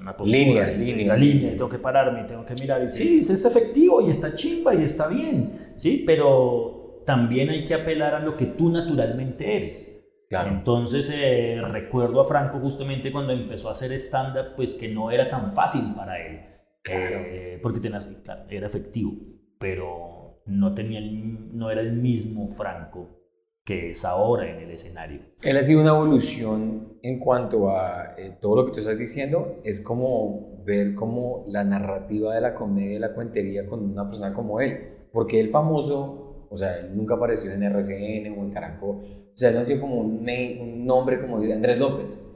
[0.02, 2.82] Eh, una línea, línea, línea, tengo que pararme, tengo que mirar.
[2.82, 3.20] Sí.
[3.20, 8.20] es efectivo y está chimba y está bien, sí, pero también hay que apelar a
[8.20, 9.98] lo que tú naturalmente eres.
[10.28, 10.50] Claro.
[10.50, 15.28] Entonces eh, recuerdo a Franco justamente cuando empezó a hacer stand-up, pues que no era
[15.28, 16.40] tan fácil para él.
[16.84, 17.20] Claro.
[17.62, 19.12] porque tenías, claro, era efectivo,
[19.60, 23.21] pero no, tenía no era el mismo Franco
[23.64, 25.20] que es ahora en el escenario.
[25.44, 29.60] Él ha sido una evolución en cuanto a eh, todo lo que tú estás diciendo,
[29.64, 34.34] es como ver como la narrativa de la comedia y la cuentería con una persona
[34.34, 38.96] como él, porque el famoso, o sea, él nunca apareció en RCN o en Caracol,
[38.96, 40.28] o sea, él ha sido como un,
[40.60, 42.28] un nombre, como dice Andrés López,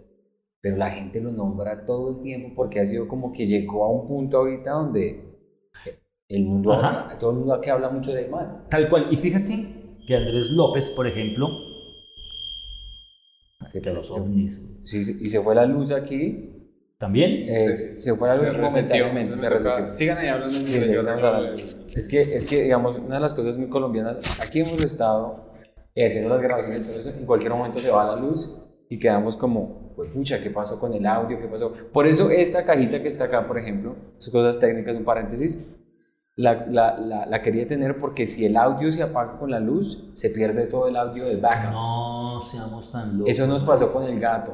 [0.61, 3.91] pero la gente lo nombra todo el tiempo porque ha sido como que llegó a
[3.91, 5.27] un punto ahorita donde
[6.29, 6.77] el mundo,
[7.21, 8.67] todo el mundo aquí habla mucho de mal.
[8.69, 9.07] Tal cual.
[9.11, 9.76] Y fíjate
[10.07, 11.49] que Andrés López, por ejemplo,
[13.83, 14.61] que los ovnis.
[14.85, 16.53] Sí, y se fue la luz aquí.
[16.99, 17.47] ¿También?
[17.47, 19.33] Eh, se fue la luz momentáneamente.
[19.35, 20.65] Se Sigan ahí hablando.
[20.65, 20.77] Sí,
[21.95, 25.51] es, que, es que, digamos, una de las cosas muy colombianas, aquí hemos estado
[25.95, 29.93] eh, haciendo las grabaciones, entonces en cualquier momento se va la luz y quedamos como,
[29.95, 31.39] pues pucha, ¿qué pasó con el audio?
[31.39, 31.75] ¿Qué pasó?
[31.93, 35.67] Por eso esta cajita que está acá, por ejemplo, sus cosas técnicas, un paréntesis,
[36.37, 40.31] la, la, la, quería tener porque si el audio se apaga con la luz, se
[40.31, 41.73] pierde todo el audio del backup.
[41.73, 43.31] No seamos tan locos.
[43.31, 44.53] Eso nos pasó con el gato.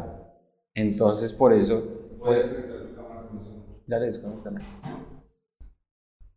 [0.75, 1.83] Entonces, por eso.
[2.21, 3.83] Puedes conectar tu cámara con eso.
[3.87, 4.61] Dale, desconectala.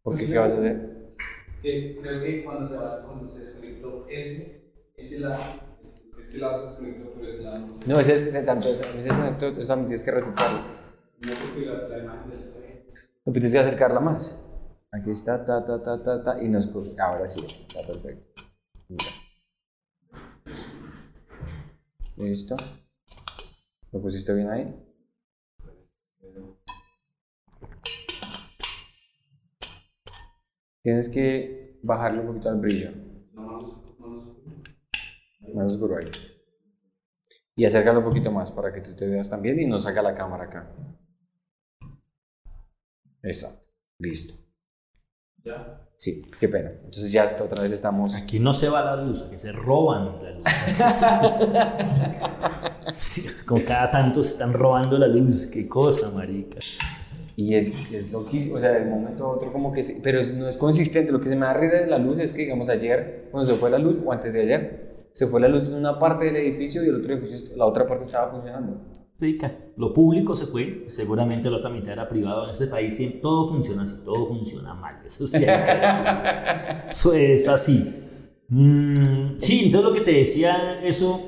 [0.02, 0.26] ¿Por qué?
[0.26, 1.16] ¿Qué vas a hacer?
[1.52, 5.44] Es que creo que cuando se, cuando se desconectó ese, ese lado,
[5.80, 9.48] este lado se desconectó, pero ese lado no se No, ese es tanto, ese desconectó,
[9.48, 10.60] eso también tienes que resetarlo.
[11.22, 12.52] No, porque la, la imagen del
[13.26, 14.45] No, tienes que acercarla más.
[14.96, 16.74] Aquí está, ta, ta, ta, ta, ta, y nos...
[16.98, 18.28] Ahora sí, está perfecto.
[22.16, 22.56] ¿Listo?
[23.92, 24.74] ¿Lo pusiste bien ahí?
[30.82, 32.92] Tienes que bajarle un poquito al brillo.
[35.54, 36.10] Más oscuro ahí.
[37.58, 40.14] Y acércalo un poquito más para que tú te veas también y no saca la
[40.14, 40.74] cámara acá.
[43.24, 43.66] Exacto.
[44.00, 44.45] Listo.
[45.46, 45.80] ¿Ya?
[45.96, 46.72] Sí, qué pena.
[46.72, 48.16] Entonces ya hasta otra vez estamos...
[48.16, 50.46] Aquí no se va la luz, aquí se roban la luz.
[52.96, 55.46] sí, como cada tanto se están robando la luz.
[55.46, 56.58] Qué cosa, marica.
[57.36, 59.84] Y es, es loquísimo, o sea, de un momento a otro como que...
[59.84, 61.12] Se, pero no es consistente.
[61.12, 63.56] Lo que se me da risa de la luz es que, digamos, ayer, cuando se
[63.56, 66.38] fue la luz, o antes de ayer, se fue la luz en una parte del
[66.38, 68.82] edificio y el otro edificio, la otra parte estaba funcionando
[69.20, 69.58] rica.
[69.78, 72.46] Lo público se fue, seguramente la otra mitad era privado.
[72.46, 75.02] En este país todo funciona así, todo funciona mal.
[75.06, 75.38] Eso, sí
[76.90, 78.02] eso es así.
[78.48, 81.20] Mm, sí, entonces lo que te decía, eso,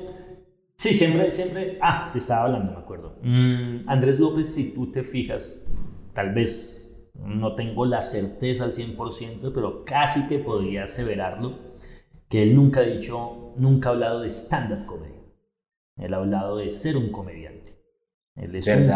[0.76, 3.18] sí, siempre, siempre, ah, te estaba hablando, me acuerdo.
[3.22, 5.66] Mm, Andrés López, si tú te fijas,
[6.12, 11.58] tal vez no tengo la certeza al 100%, pero casi te podría aseverarlo,
[12.28, 15.14] que él nunca ha dicho, nunca ha hablado de stand-up comedy.
[15.96, 17.77] Él ha hablado de ser un comediante.
[18.40, 18.90] Él es un.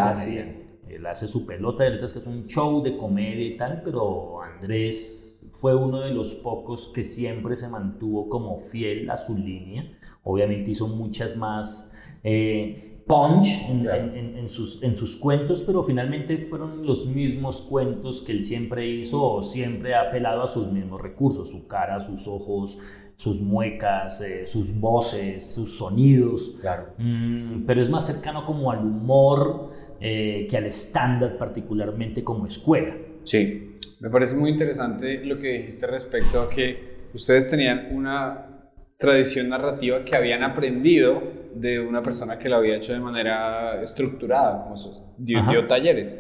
[0.89, 4.43] Él hace su pelota de letras, que es un show de comedia y tal, pero
[4.43, 9.91] Andrés fue uno de los pocos que siempre se mantuvo como fiel a su línea.
[10.23, 11.91] Obviamente hizo muchas más
[12.23, 18.45] eh, punch en, sus, en sus cuentos, pero finalmente fueron los mismos cuentos que él
[18.45, 22.79] siempre hizo o siempre ha apelado a sus mismos recursos, su cara, sus ojos,
[23.17, 26.57] sus muecas, eh, sus voces, sus sonidos.
[26.61, 26.95] Claro.
[26.99, 32.97] Mm, pero es más cercano como al humor eh, que al estándar, particularmente como escuela.
[33.23, 33.79] Sí.
[34.01, 40.05] Me parece muy interesante lo que dijiste respecto a que ustedes tenían una tradición narrativa
[40.05, 41.23] que habían aprendido
[41.55, 46.19] de una persona que lo había hecho de manera estructurada, como sus, dio, talleres.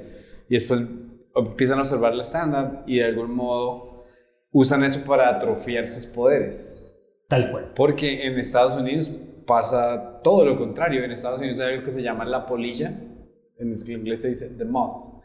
[0.48, 0.82] Y después
[1.34, 4.04] empiezan a observar la stand-up y de algún modo
[4.50, 6.81] usan eso para atrofiar sus poderes.
[7.32, 7.72] Tal cual.
[7.74, 9.10] Porque en Estados Unidos
[9.46, 11.02] pasa todo lo contrario.
[11.02, 12.94] En Estados Unidos hay algo que se llama la polilla,
[13.56, 15.22] en inglés se dice the moth,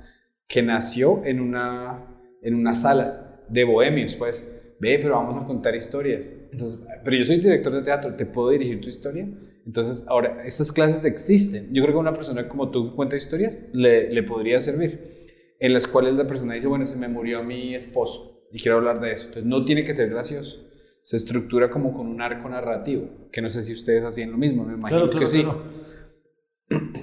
[0.48, 5.76] que nació en una, en una sala de bohemios, pues ve, pero vamos a contar
[5.76, 6.34] historias.
[6.50, 9.28] Entonces, pero yo soy director de teatro, ¿te puedo dirigir tu historia?
[9.66, 11.74] Entonces, ahora, estas clases existen.
[11.74, 15.74] Yo creo que una persona como tú que cuenta historias le, le podría servir, en
[15.74, 19.12] las cuales la persona dice, bueno, se me murió mi esposo y quiero hablar de
[19.12, 19.26] eso.
[19.26, 20.67] Entonces, no tiene que ser gracioso.
[21.08, 24.66] Se estructura como con un arco narrativo, que no sé si ustedes hacían lo mismo,
[24.66, 25.42] me imagino que sí.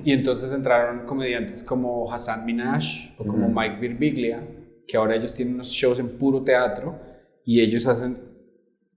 [0.05, 2.85] Y entonces entraron comediantes como Hassan Minaj
[3.17, 4.47] o como Mike Birbiglia,
[4.87, 7.01] que ahora ellos tienen unos shows en puro teatro
[7.47, 8.19] y ellos hacen,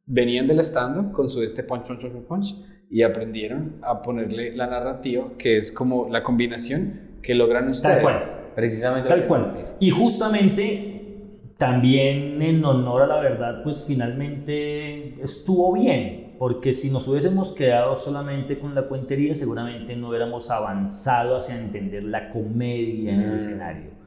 [0.06, 2.56] venían del stand-up con su este punch, punch, punch, punch,
[2.90, 7.96] y aprendieron a ponerle la narrativa, que es como la combinación que logran ustedes.
[7.96, 8.18] Tal cual.
[8.56, 9.08] Precisamente.
[9.08, 9.46] Tal cual.
[9.80, 10.97] Y justamente
[11.58, 17.96] también en honor a la verdad, pues finalmente estuvo bien, porque si nos hubiésemos quedado
[17.96, 23.38] solamente con la cuentería, seguramente no hubiéramos avanzado hacia entender la comedia en el mm.
[23.38, 23.98] escenario.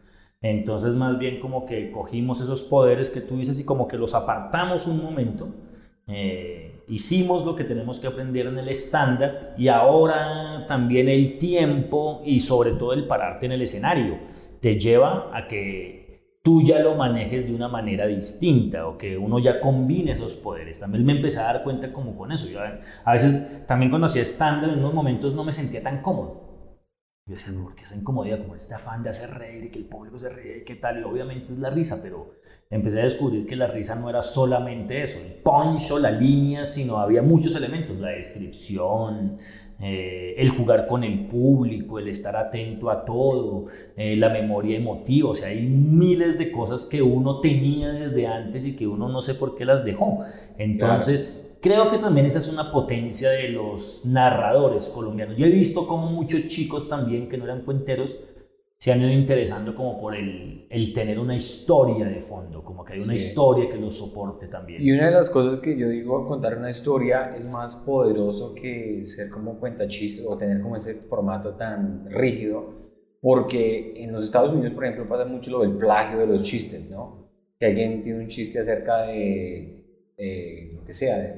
[0.43, 4.15] Entonces más bien como que cogimos esos poderes que tú dices y como que los
[4.15, 5.49] apartamos un momento,
[6.07, 12.23] eh, hicimos lo que tenemos que aprender en el estándar y ahora también el tiempo
[12.25, 14.19] y sobre todo el pararte en el escenario
[14.61, 16.00] te lleva a que
[16.43, 20.81] tú ya lo manejes de una manera distinta o que uno ya combine esos poderes.
[20.81, 22.49] También me empecé a dar cuenta como con eso.
[22.49, 26.51] Yo a veces también cuando hacía estándar en unos momentos no me sentía tan cómodo
[27.31, 29.85] yo decía, no, porque esa incomodidad, como este afán de hacer reír y que el
[29.85, 32.33] público se ríe y qué tal, y obviamente es la risa, pero
[32.69, 36.65] empecé a descubrir que la risa no era solamente eso, el punch o la línea,
[36.65, 39.37] sino había muchos elementos, la descripción,
[39.83, 43.65] eh, el jugar con el público, el estar atento a todo,
[43.97, 48.67] eh, la memoria emotiva, o sea, hay miles de cosas que uno tenía desde antes
[48.67, 50.19] y que uno no sé por qué las dejó.
[50.59, 55.39] Entonces, creo que también esa es una potencia de los narradores colombianos.
[55.39, 58.23] Yo he visto como muchos chicos también que no eran cuenteros,
[58.81, 62.95] se han ido interesando como por el, el, tener una historia de fondo, como que
[62.95, 64.81] hay una historia que lo soporte también.
[64.81, 69.05] Y una de las cosas que yo digo, contar una historia es más poderoso que
[69.05, 72.73] ser como cuenta chistes o tener como ese formato tan rígido,
[73.21, 76.89] porque en los Estados Unidos, por ejemplo, pasa mucho lo del plagio de los chistes,
[76.89, 77.29] ¿no?
[77.59, 81.35] Que alguien tiene un chiste acerca de, eh, lo que sea, de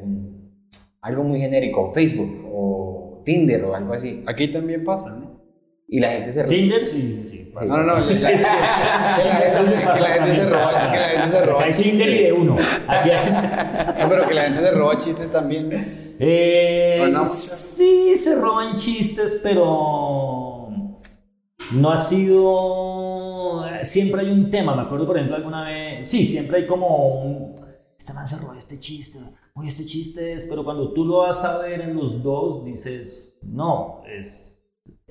[1.00, 4.22] algo muy genérico, Facebook o Tinder o algo así.
[4.26, 5.32] Aquí también pasa, ¿no?
[5.92, 6.55] Y la gente se roba.
[6.55, 7.50] Tinder, sí, sí.
[7.68, 8.07] No, no, no.
[8.09, 8.28] que, la
[10.09, 10.90] gente se roba.
[10.90, 11.64] Que la gente se roba.
[11.64, 12.57] Hay Tinder y de uno.
[12.88, 13.11] Aquí
[14.00, 15.70] no, pero que la gente se roba chistes también.
[16.18, 17.26] Eh, no?
[17.26, 20.70] Sí, se roban chistes, pero
[21.72, 23.62] no ha sido.
[23.83, 24.74] Siempre hay un tema.
[24.74, 26.09] Me acuerdo, por ejemplo, alguna vez.
[26.09, 27.55] Sí, siempre hay como un.
[27.98, 29.18] Este man se robó este chiste.
[29.52, 30.46] Oye, este chiste es.
[30.48, 33.38] Pero cuando tú lo vas a ver en los dos, dices.
[33.42, 34.51] No, es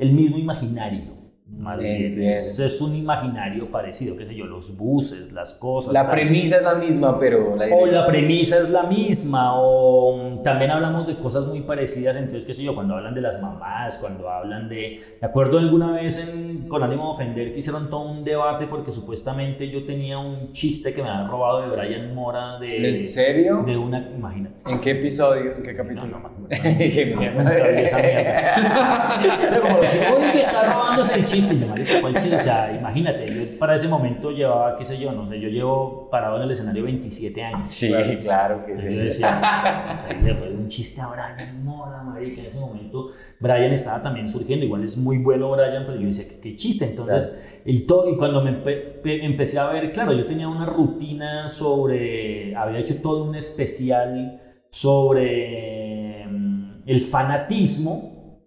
[0.02, 1.21] el mismo imaginario.
[1.58, 5.94] Más bien, es, un imaginario parecido, qué sé yo, los buses, las cosas.
[5.94, 10.72] La premisa es la misma, pero la O la premisa es la misma, o también
[10.72, 14.30] hablamos de cosas muy parecidas, entonces, qué sé yo, cuando hablan de las mamás, cuando
[14.30, 15.00] hablan de...
[15.22, 18.92] Me acuerdo alguna vez, en, con ánimo de ofender, que hicieron todo un debate porque
[18.92, 22.60] supuestamente yo tenía un chiste que me habían robado de Brian Mora.
[22.60, 23.64] De, ¿En serio?
[23.66, 24.72] De una, imagínate.
[24.72, 25.58] ¿En qué episodio?
[25.58, 26.18] ¿En qué capítulo?
[26.18, 26.52] No, no, no,
[30.34, 35.12] está robándose el chiste o sea, imagínate, yo para ese momento llevaba, qué sé yo,
[35.12, 37.68] no sé, yo llevo parado en el escenario 27 años.
[37.68, 38.96] Sí, claro que sí.
[38.96, 44.28] Decía, o sea, un chiste a Brian Moda, marica, en ese momento Brian estaba también
[44.28, 47.48] surgiendo, igual es muy bueno Brian, pero yo decía, qué, chiste, entonces...
[47.64, 48.60] El to y cuando me
[49.04, 56.26] empecé a ver, claro, yo tenía una rutina sobre, había hecho todo un especial sobre
[56.28, 58.42] mm, el fanatismo.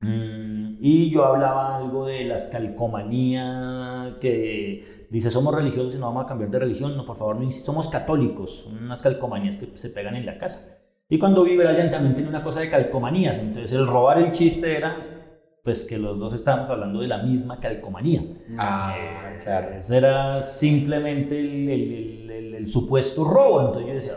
[0.00, 0.49] Mm,
[0.82, 6.26] y yo hablaba algo de las calcomanías, que dice somos religiosos y no vamos a
[6.26, 10.24] cambiar de religión, no, por favor, no somos católicos, unas calcomanías que se pegan en
[10.24, 10.78] la casa.
[11.08, 14.74] Y cuando vi Brian también tiene una cosa de calcomanías, entonces el robar el chiste
[14.74, 15.18] era
[15.62, 18.22] pues que los dos estábamos hablando de la misma calcomanía.
[18.58, 19.76] Ah, eh, claro.
[19.76, 23.60] Ese era simplemente el, el, el, supuesto robo.
[23.60, 24.14] Entonces yo decía,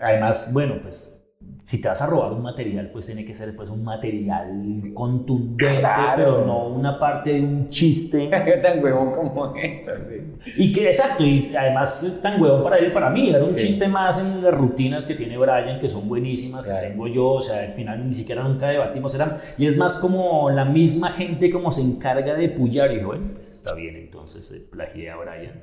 [0.00, 1.21] además, bueno, pues
[1.64, 4.48] si te vas a robar un material, pues tiene que ser pues un material
[4.94, 5.86] contundente,
[6.16, 8.28] pero no una parte de un chiste.
[8.62, 10.14] tan huevón como eso, sí.
[10.56, 13.86] Y que, exacto, y además tan huevón para él y para mí, era un chiste
[13.86, 17.60] más en las rutinas que tiene Brian, que son buenísimas, que tengo yo, o sea,
[17.60, 21.70] al final ni siquiera nunca debatimos, eran, y es más como la misma gente como
[21.70, 25.60] se encarga de pullar, y dijo, bueno, pues está bien, entonces eh, plagié a Brian.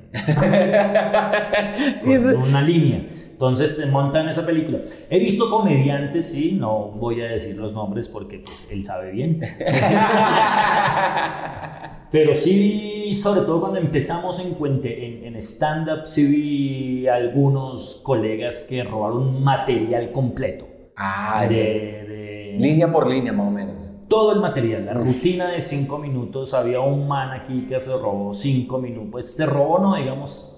[1.74, 3.06] sí, una línea.
[3.40, 4.80] Entonces te montan esa película.
[5.08, 9.40] He visto comediantes, sí, no voy a decir los nombres porque pues, él sabe bien.
[12.10, 18.84] Pero sí, sobre todo cuando empezamos en, en, en stand-up, sí vi algunos colegas que
[18.84, 20.68] robaron material completo.
[20.94, 23.96] Ah, de, Línea por línea, más o menos.
[24.06, 26.52] Todo el material, la rutina de cinco minutos.
[26.52, 29.08] Había un man aquí que se robó cinco minutos.
[29.10, 30.49] Pues se robó, no, digamos,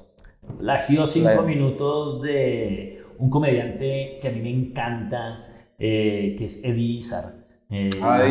[0.58, 5.46] plagió cinco minutos de un comediante que a mí me encanta,
[5.78, 7.42] eh, que es Eddie Izzard,
[7.74, 8.22] eh, ah,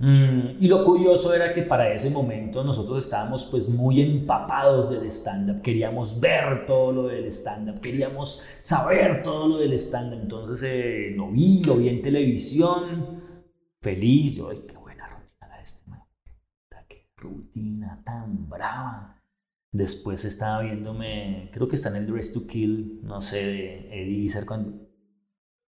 [0.00, 5.06] mm, y lo curioso era que para ese momento nosotros estábamos pues muy empapados del
[5.06, 11.12] stand-up, queríamos ver todo lo del stand-up, queríamos saber todo lo del stand-up, entonces eh,
[11.14, 13.22] lo vi, lo vi en televisión,
[13.80, 16.00] feliz, yo, ay, qué buena rutina la de este man,
[16.88, 19.15] qué rutina tan brava.
[19.76, 24.24] Después estaba viéndome, creo que está en el Dress to Kill, no sé, de Eddie
[24.24, 24.72] Izzard cuando...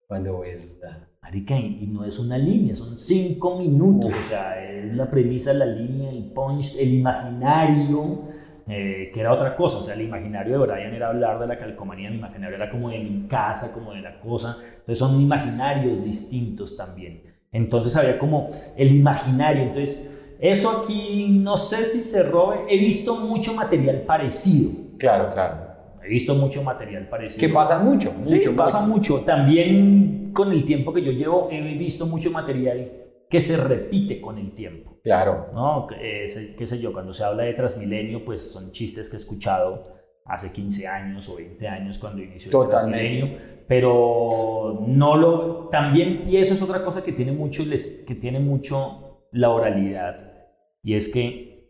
[0.05, 0.79] Cuando es
[1.21, 5.65] Marica, y no es una línea, son cinco minutos, o sea, es la premisa, la
[5.65, 8.21] línea, el punch, el imaginario,
[8.67, 11.57] eh, que era otra cosa, o sea, el imaginario de Brian era hablar de la
[11.57, 16.05] calcomanía, el imaginario era como de mi casa, como de la cosa, entonces son imaginarios
[16.05, 17.23] distintos también.
[17.51, 22.65] Entonces había como el imaginario, entonces eso aquí no sé si se robe.
[22.69, 24.71] He visto mucho material parecido.
[24.97, 25.67] Claro, claro.
[26.03, 27.47] He visto mucho material parecido.
[27.47, 28.29] Que pasa mucho, mucho.
[28.29, 29.21] Sí, pasa mucho.
[29.21, 32.91] También con el tiempo que yo llevo he visto mucho material
[33.29, 34.99] que se repite con el tiempo.
[35.03, 35.47] Claro.
[35.53, 35.87] ¿No?
[35.87, 40.51] qué sé yo, cuando se habla de Transmilenio, pues son chistes que he escuchado hace
[40.51, 46.53] 15 años o 20 años cuando inició el Transmilenio, pero no lo también y eso
[46.53, 49.06] es otra cosa que tiene mucho que tiene mucho
[49.37, 50.33] la oralidad.
[50.81, 51.69] Y es que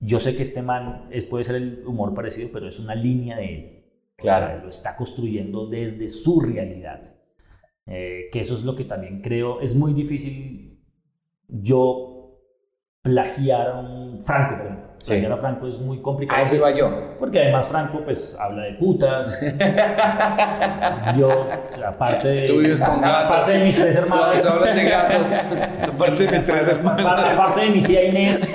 [0.00, 3.36] yo sé que este man es, puede ser el humor parecido, pero es una línea
[3.36, 3.74] de él.
[4.16, 4.64] Claro.
[4.64, 7.14] lo está construyendo desde su realidad.
[7.86, 9.60] Eh, que eso es lo que también creo.
[9.60, 10.82] Es muy difícil
[11.46, 12.40] yo
[13.00, 14.87] plagiar a un Franco, por ejemplo.
[14.98, 15.24] Sí.
[15.24, 16.40] a Franco es muy complicado.
[16.40, 17.14] A eso iba yo.
[17.18, 19.40] Porque además Franco pues habla de putas.
[21.16, 21.48] yo,
[21.86, 22.46] aparte de...
[22.46, 23.24] Tú vives con gatos.
[23.24, 24.44] Aparte de mis tres hermanos.
[24.44, 25.44] No, hablas de gatos.
[25.82, 27.24] Aparte de mis tres hermanos.
[27.24, 28.50] Aparte, de mi tía Inés.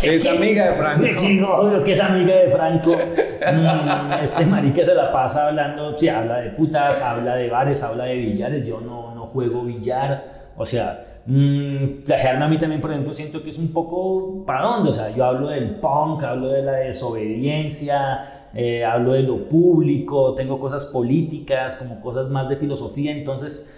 [0.00, 1.06] que, es amiga de Franco.
[1.16, 2.96] Chico, obvio que es amiga de Franco.
[2.96, 8.04] Mm, este marica se la pasa hablando, sí, habla de putas, habla de bares, habla
[8.04, 8.66] de billares.
[8.66, 10.43] Yo no, no juego billar.
[10.56, 12.04] O sea, mmm,
[12.40, 14.90] a mí también, por ejemplo, siento que es un poco para dónde.
[14.90, 20.34] O sea, yo hablo del punk, hablo de la desobediencia, eh, hablo de lo público,
[20.34, 23.12] tengo cosas políticas, como cosas más de filosofía.
[23.12, 23.74] Entonces,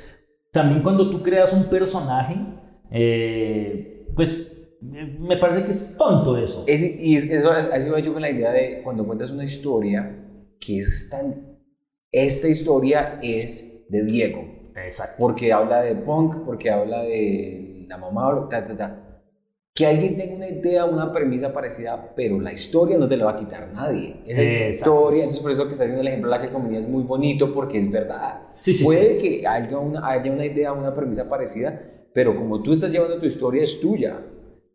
[0.53, 2.37] también cuando tú creas un personaje,
[2.91, 6.64] eh, pues me parece que es tonto eso.
[6.66, 10.24] Es, y eso, eso va yo con la idea de cuando cuentas una historia
[10.61, 11.57] que es tan...
[12.12, 15.14] Esta historia es de Diego Exacto.
[15.18, 19.03] Porque habla de punk, porque habla de la mamá, ta, ta, ta.
[19.74, 23.33] Que alguien tenga una idea, una premisa parecida, pero la historia no te la va
[23.33, 24.22] a quitar nadie.
[24.27, 27.03] Esa historia, entonces por eso que está haciendo el ejemplo de la comunidad es muy
[27.03, 28.41] bonito porque es verdad.
[28.59, 31.79] Sí, sí, Puede que haya una, haya una idea, una premisa parecida,
[32.14, 34.18] pero como tú estás llevando tu historia, es tuya.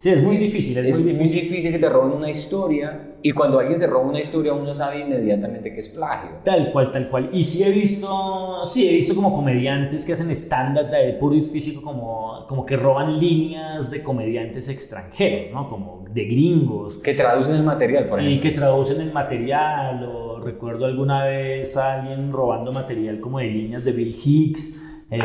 [0.01, 0.75] Sí, es muy difícil.
[0.79, 1.35] Es, muy, difícil.
[1.35, 4.73] muy difícil que te roben una historia y cuando alguien te roba una historia uno
[4.73, 6.39] sabe inmediatamente que es plagio.
[6.43, 7.29] Tal cual, tal cual.
[7.31, 11.43] Y sí he visto, sí he visto como comediantes que hacen estándar de puro y
[11.43, 15.67] físico como, como que roban líneas de comediantes extranjeros, ¿no?
[15.67, 16.97] Como de gringos.
[16.97, 18.37] Que traducen el material, por ejemplo.
[18.37, 20.03] Y que traducen el material.
[20.03, 24.81] O recuerdo alguna vez a alguien robando material como de líneas de Bill Hicks.
[25.11, 25.19] Eh,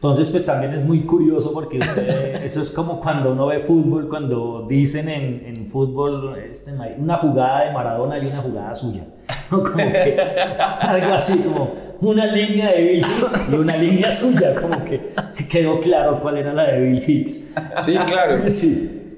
[0.00, 1.78] entonces, pues también es muy curioso porque
[2.42, 7.66] eso es como cuando uno ve fútbol, cuando dicen en, en fútbol este, una jugada
[7.66, 9.04] de Maradona y una jugada suya.
[9.50, 10.16] Como que
[10.80, 15.10] algo así, como una línea de Bill Hicks y una línea suya, como que
[15.48, 17.50] quedó claro cuál era la de Bill Hicks.
[17.80, 18.48] Sí, claro.
[18.48, 19.16] Sí.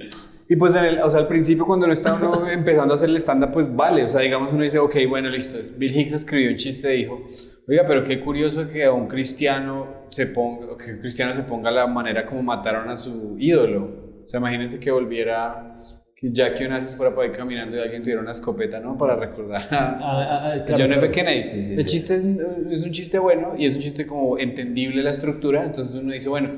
[0.48, 2.18] Y pues, o sea, al principio cuando uno está
[2.50, 4.04] empezando a hacer el stand-up, pues vale.
[4.04, 5.58] O sea, digamos, uno dice, ok, bueno, listo.
[5.76, 7.20] Bill Hicks escribió un chiste y dijo,
[7.68, 11.86] oiga, pero qué curioso que a un cristiano se ponga, que cristiano se ponga la
[11.86, 14.22] manera como mataron a su ídolo.
[14.24, 15.76] O sea, imagínense que volviera
[16.14, 18.96] que Jackie Onassis fuera por ahí caminando y alguien tuviera una escopeta, ¿no?
[18.96, 21.10] Para recordar a, John F.
[21.10, 21.74] Kennedy.
[21.74, 22.24] el chiste es,
[22.70, 25.64] es, un chiste bueno y es un chiste como entendible la estructura.
[25.64, 26.56] Entonces uno dice, bueno,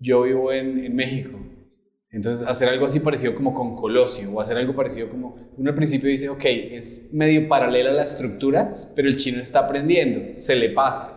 [0.00, 1.38] yo vivo en, en México
[2.16, 5.76] entonces, hacer algo así parecido como con Colosio, o hacer algo parecido como, uno al
[5.76, 10.56] principio dice, ok, es medio paralela a la estructura, pero el chino está aprendiendo, se
[10.56, 11.15] le pasa.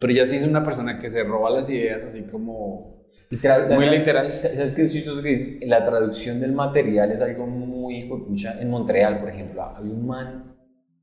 [0.00, 3.04] Pero ya sí es una persona que se roba las ideas así como...
[3.30, 4.32] muy literal.
[4.32, 5.58] ¿Sabes qué es chistoso que dice?
[5.66, 10.56] La traducción del material es algo muy mucha En Montreal, por ejemplo, había un man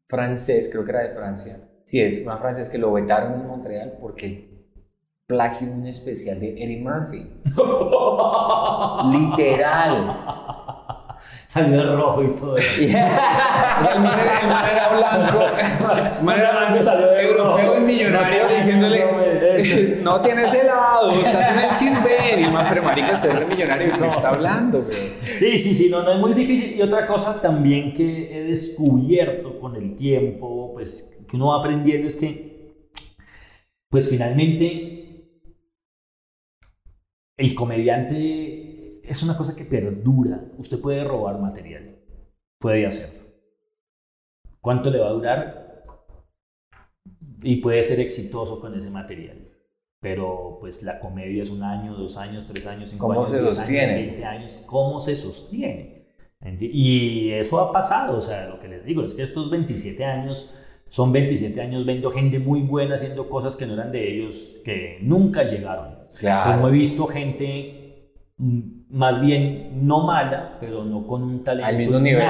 [0.09, 1.59] francés, creo que era de Francia.
[1.85, 4.65] Sí, es un francés que lo vetaron en Montreal porque
[5.27, 7.29] plagio un especial de Eddie Murphy.
[9.11, 10.76] Literal.
[11.47, 12.57] Salió rojo y todo.
[12.57, 12.79] Eso.
[12.81, 15.45] el, man era, blanco.
[16.17, 21.59] El man era blanco salió de europeo y millonario diciéndole: No tienes helado, está en
[21.59, 22.53] el Cisben.
[22.69, 24.85] pero marica, ser re millonario, ¿qué está hablando,
[25.35, 26.77] Sí, sí, sí, no, no es muy difícil.
[26.77, 32.07] Y otra cosa también que he descubierto con el tiempo, pues que uno va aprendiendo
[32.07, 32.73] es que,
[33.89, 34.97] pues finalmente
[37.37, 38.66] el comediante
[39.07, 40.51] es una cosa que perdura.
[40.57, 41.97] Usted puede robar material,
[42.59, 43.27] puede hacerlo.
[44.61, 45.83] ¿Cuánto le va a durar?
[47.41, 49.47] Y puede ser exitoso con ese material.
[49.99, 53.39] Pero pues la comedia es un año, dos años, tres años, cinco ¿Cómo años, se
[53.39, 53.93] sostiene?
[53.93, 54.51] Años, 20 años.
[54.65, 55.97] ¿Cómo se sostiene?
[56.59, 60.53] Y eso ha pasado, o sea, lo que les digo es que estos 27 años
[60.87, 64.99] son 27 años viendo gente muy buena haciendo cosas que no eran de ellos, que
[65.01, 65.97] nunca llegaron.
[66.19, 66.53] Claro.
[66.53, 71.77] Como he visto gente mm, más bien no mala, pero no con un talento al
[71.77, 72.29] mismo nivel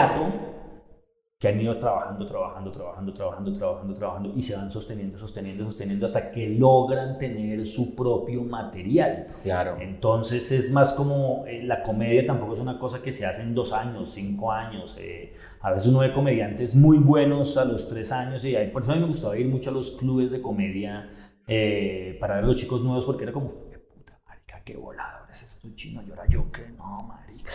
[1.39, 6.07] que han ido trabajando, trabajando, trabajando, trabajando, trabajando, trabajando y se van sosteniendo, sosteniendo, sosteniendo
[6.07, 9.27] hasta que logran tener su propio material.
[9.43, 9.77] Claro.
[9.79, 13.53] Entonces es más como eh, la comedia tampoco es una cosa que se hace en
[13.53, 14.97] dos años, cinco años.
[14.99, 18.81] Eh, a veces uno ve comediantes muy buenos a los tres años y hay, por
[18.81, 21.07] eso a mí me gustaba ir mucho a los clubes de comedia
[21.47, 25.53] eh, para ver a los chicos nuevos porque era como, puta marica, qué volador es
[25.53, 27.51] esto chino, y ahora yo que no, marica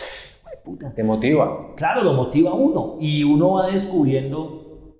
[0.95, 1.73] te motiva.
[1.75, 2.97] Claro, lo motiva a uno.
[2.99, 4.95] Y uno va descubriendo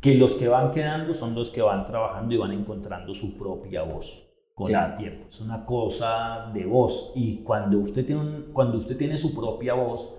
[0.00, 3.82] que los que van quedando son los que van trabajando y van encontrando su propia
[3.82, 5.26] voz con el tiempo.
[5.28, 7.12] Es una cosa de voz.
[7.14, 10.14] Y cuando usted tiene, cuando usted tiene su propia voz,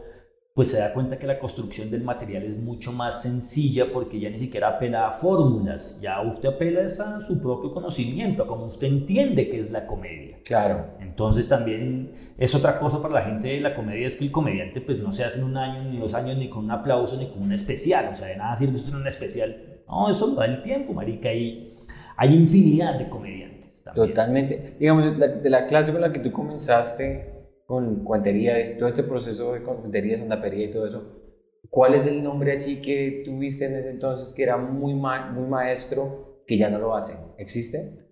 [0.55, 4.29] pues se da cuenta que la construcción del material es mucho más sencilla porque ya
[4.29, 8.87] ni siquiera apela a fórmulas, ya usted apela a su propio conocimiento, a cómo usted
[8.87, 10.37] entiende que es la comedia.
[10.45, 10.85] Claro.
[11.01, 14.79] Entonces también es otra cosa para la gente de la comedia, es que el comediante
[14.79, 17.27] pues no se hace en un año, ni dos años, ni con un aplauso, ni
[17.27, 19.81] con un especial, o sea, de nada sirve usted en un especial.
[19.89, 21.69] No, eso lo da el tiempo, marica, y
[22.15, 23.83] hay infinidad de comediantes.
[23.83, 24.07] También.
[24.07, 24.75] Totalmente.
[24.79, 27.34] Digamos, de la clase con la que tú comenzaste,
[27.65, 31.21] con cuentería, todo este proceso de cuentería, santapería y todo eso,
[31.69, 36.43] ¿cuál es el nombre así que tuviste en ese entonces que era muy, muy maestro
[36.45, 37.17] que ya no lo hacen?
[37.37, 38.05] ¿Existe?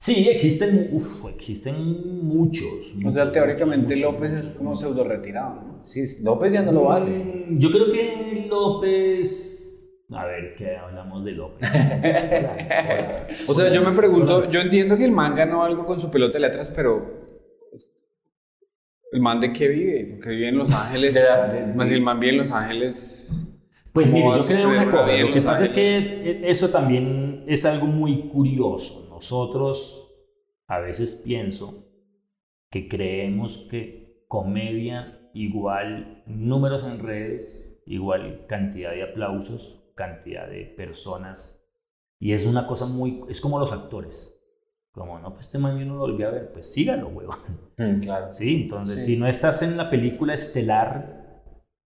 [0.00, 5.84] Sí, existen, uf, existen muchos, O sea, teóricamente López es como pseudo retirado, ¿no?
[5.84, 7.10] Sí, López ya no lo hace.
[7.10, 9.56] Mm, yo creo que López...
[10.10, 11.68] A ver, ¿qué hablamos de López?
[13.48, 16.34] o sea, yo me pregunto, yo entiendo que el man ganó algo con su pelota
[16.34, 17.17] de letras, pero
[19.10, 20.18] ¿El man de qué vive?
[20.20, 21.18] Que vive en Los Ángeles.
[21.74, 23.48] más el man vive en Los Ángeles.
[23.92, 25.16] Pues mire, yo creo una cosa.
[25.16, 29.08] Lo que pasa es que eso también es algo muy curioso.
[29.10, 30.14] Nosotros
[30.66, 31.88] a veces pienso
[32.70, 41.68] que creemos que comedia igual números en redes, igual cantidad de aplausos, cantidad de personas.
[42.20, 43.22] Y es una cosa muy.
[43.28, 44.37] Es como los actores.
[44.92, 47.36] Como, no, pues este man yo no lo volví a ver, pues sígalo, huevón.
[47.76, 48.28] Mm, claro.
[48.32, 51.18] Sí, entonces, si no estás en la película estelar,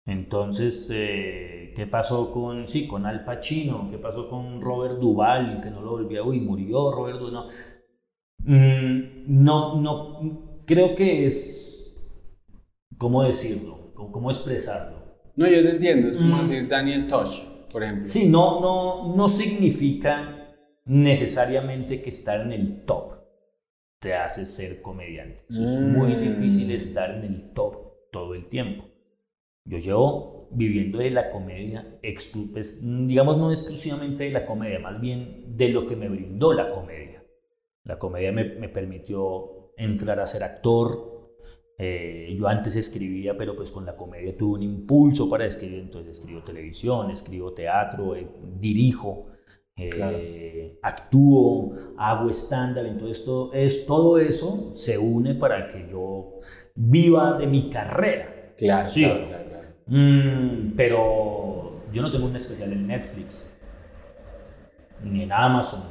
[0.06, 3.88] entonces, eh, ¿qué pasó con, sí, con Al Pacino?
[3.90, 7.32] ¿Qué pasó con Robert Duvall, que no lo volví a uy, murió Robert Duvall?
[7.32, 7.46] No.
[8.44, 11.96] Mm, no, no, creo que es,
[12.96, 13.92] ¿cómo decirlo?
[13.94, 14.98] ¿Cómo, expresarlo?
[15.36, 16.40] No, yo te entiendo, es como mm.
[16.40, 18.06] decir Daniel Tosh, por ejemplo.
[18.06, 20.39] Sí, no, no, no significa
[20.84, 23.20] necesariamente que estar en el top
[24.00, 25.44] te hace ser comediante.
[25.48, 26.20] es muy mm.
[26.20, 28.84] difícil estar en el top todo el tiempo.
[29.64, 31.98] Yo llevo viviendo de la comedia,
[32.52, 36.70] pues, digamos no exclusivamente de la comedia, más bien de lo que me brindó la
[36.70, 37.22] comedia.
[37.84, 41.18] La comedia me, permitió entrar a ser actor,
[41.82, 46.18] Eh, yo antes escribía, pero pues con la comedia tuve un impulso para escribir, entonces
[46.18, 48.28] escribo televisión, escribo teatro, eh,
[48.58, 49.22] dirijo,
[49.76, 56.40] eh, actúo, hago stand-up, entonces todo, es, todo eso se une para que yo
[56.74, 58.54] viva de mi carrera.
[58.56, 59.04] Claro, sí.
[59.04, 59.68] claro, claro.
[59.86, 63.56] Mm, pero yo no tengo un especial en Netflix,
[65.02, 65.82] ni en Amazon.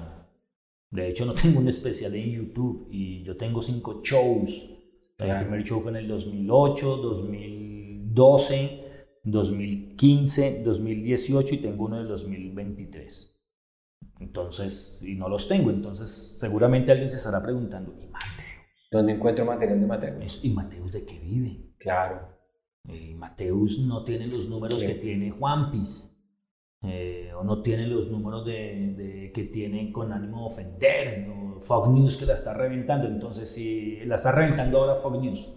[0.92, 4.76] De hecho, no tengo un especial en YouTube y yo tengo cinco shows
[5.28, 8.84] el primer show fue en el 2008, 2012,
[9.24, 13.39] 2015, 2018 y tengo uno en el 2023.
[14.20, 18.46] Entonces, y no los tengo, entonces seguramente alguien se estará preguntando, ¿y Mateo?
[18.92, 20.40] ¿Dónde encuentro material de Mateus?
[20.44, 21.74] ¿Y Mateus de qué vive?
[21.78, 22.38] Claro.
[22.86, 26.16] Y Mateus no tiene los números que tiene Juanpis.
[26.82, 31.60] Eh, o no tiene los números de, que tiene con ánimo de ofender, ¿no?
[31.60, 35.50] Fox News que la está reventando, entonces si la está reventando ahora Fox News,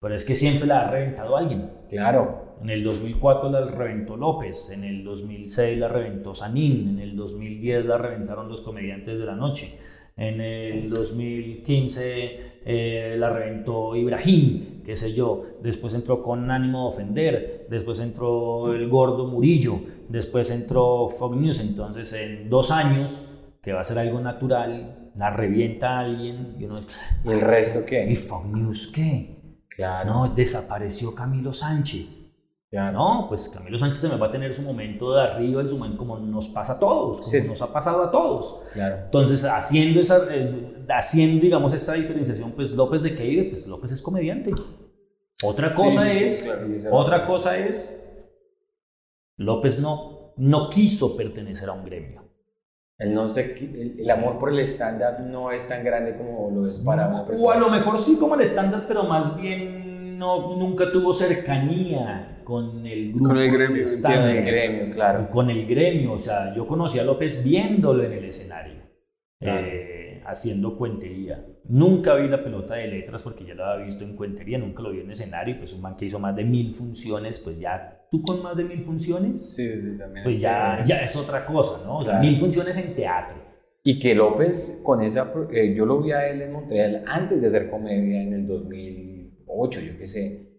[0.00, 1.70] pero es que siempre la ha reventado alguien.
[1.90, 2.51] Claro.
[2.62, 7.86] En el 2004 la reventó López, en el 2006 la reventó Sanín, en el 2010
[7.86, 9.78] la reventaron los comediantes de la noche.
[10.16, 15.42] En el 2015 eh, la reventó Ibrahim, qué sé yo.
[15.62, 17.66] Después entró con ánimo de ofender.
[17.68, 19.80] Después entró el gordo Murillo.
[20.08, 21.60] Después entró Fox News.
[21.60, 23.24] Entonces, en dos años,
[23.62, 26.80] que va a ser algo natural, la revienta alguien y uno
[27.24, 28.08] ¿Y el resto qué?
[28.08, 29.64] ¿Y Fox News qué?
[29.68, 30.12] Claro.
[30.12, 32.31] No, desapareció Camilo Sánchez.
[32.72, 35.76] No, pues Camilo Sánchez se me va a tener su momento de arriba y su
[35.76, 38.62] momento como nos pasa a todos, como nos ha pasado a todos.
[38.72, 38.96] Claro.
[39.04, 44.00] Entonces, haciendo, esa, eh, haciendo, digamos, esta diferenciación, pues López de qué pues López es
[44.00, 44.52] comediante.
[45.44, 46.50] Otra cosa es,
[46.90, 48.02] otra cosa es,
[49.36, 52.22] López no, no quiso pertenecer a un gremio.
[52.96, 53.54] El, no sé,
[53.98, 57.48] el, amor por el stand-up no es tan grande como lo es para una persona.
[57.48, 62.31] O a lo mejor sí como el stand-up, pero más bien no, nunca tuvo cercanía
[62.44, 63.30] con el grupo.
[63.30, 65.30] Con el gremio, con el gremio, claro.
[65.30, 68.82] Con el gremio, o sea, yo conocí a López viéndolo en el escenario,
[69.40, 71.44] eh, haciendo cuentería.
[71.64, 74.90] Nunca vi la pelota de letras porque ya lo había visto en cuentería, nunca lo
[74.90, 78.22] vi en escenario, pues un man que hizo más de mil funciones, pues ya, ¿tú
[78.22, 79.54] con más de mil funciones?
[79.54, 80.24] Sí, sí, también.
[80.24, 81.98] Pues ya, ya es otra cosa, ¿no?
[81.98, 83.36] O sea, mil funciones en teatro.
[83.84, 87.48] Y que López, con esa, eh, yo lo vi a él en Montreal antes de
[87.48, 90.51] hacer comedia en el 2008, yo qué sé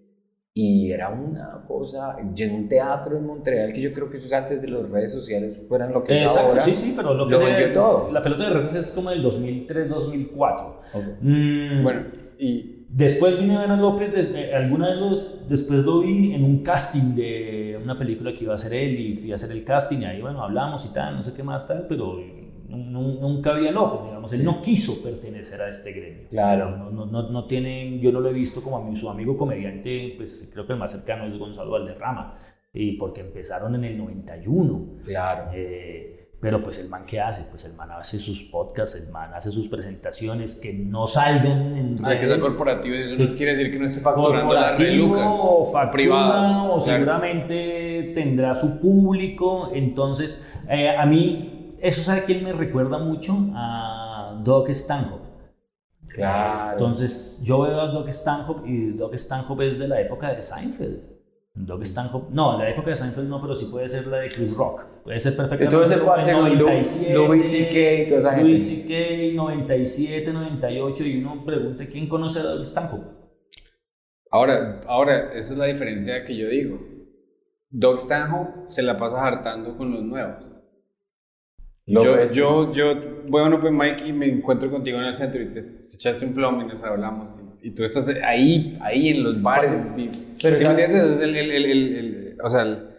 [0.55, 4.33] y era una cosa, en un teatro en Montreal, que yo creo que eso es
[4.33, 6.61] antes de las redes sociales fueran lo que es ahora.
[6.61, 8.11] Sí, sí, pero lo que lo todo.
[8.11, 10.73] La pelota de redes es como del 2003-2004.
[11.21, 12.01] Mm, bueno,
[12.37, 12.79] y...
[12.93, 16.61] Después vine a ver a López, eh, alguna de los, después lo vi en un
[16.61, 20.01] casting de una película que iba a hacer él y fui a hacer el casting
[20.01, 22.19] y ahí, bueno, hablamos y tal, no sé qué más tal, pero
[22.67, 26.27] nunca había López, digamos, él no quiso pertenecer a este gremio.
[26.29, 26.77] Claro.
[26.77, 30.13] No, no, no, tiene, yo no lo he visto como a mi, su amigo comediante,
[30.17, 32.37] pues creo que el más cercano es Gonzalo Valderrama,
[32.73, 34.85] y porque empezaron en el 91.
[35.05, 35.51] Claro.
[35.53, 37.43] Eh, pero pues el man, ¿qué hace?
[37.49, 41.95] Pues el man hace sus podcasts, el man hace sus presentaciones que no salgan en
[42.03, 45.89] Hay que ser corporativo, eso no quiere decir que no esté facturando las relucas o
[45.89, 46.57] privadas.
[46.69, 51.52] O seguramente tendrá su público, entonces eh, a mí
[51.83, 53.33] eso, ¿sabe quién me recuerda mucho?
[53.53, 55.27] A Doug Stanhope.
[56.07, 56.71] Claro.
[56.71, 61.01] Entonces, yo veo a Doug Stanhope y Doug Stanhope es de la época de Seinfeld.
[61.53, 64.55] Doug Stanhope, no, la época de Seinfeld no, pero sí puede ser la de Chris
[64.55, 64.85] Rock.
[65.03, 65.75] Puede ser perfectamente.
[65.75, 67.93] Entonces, ¿cuál es Louis C.K.
[68.01, 68.47] y toda esa gente?
[68.47, 73.07] Louis C.K., 97, 98, y uno pregunta quién conoce a Doug Stanhope.
[74.31, 76.79] Ahora, ahora, esa es la diferencia que yo digo.
[77.69, 80.62] Doug Stanhope se la pasa hartando con los nuevos.
[81.85, 82.95] Yo, yo, yo
[83.27, 86.25] voy a un open mic y me encuentro contigo en el centro y te, echaste
[86.25, 87.41] un plomo y nos hablamos.
[87.61, 89.73] Y, tú estás ahí, ahí en los bares.
[90.41, 91.19] pero ¿sí me entiendes?
[91.21, 92.89] El, el, el, o sea,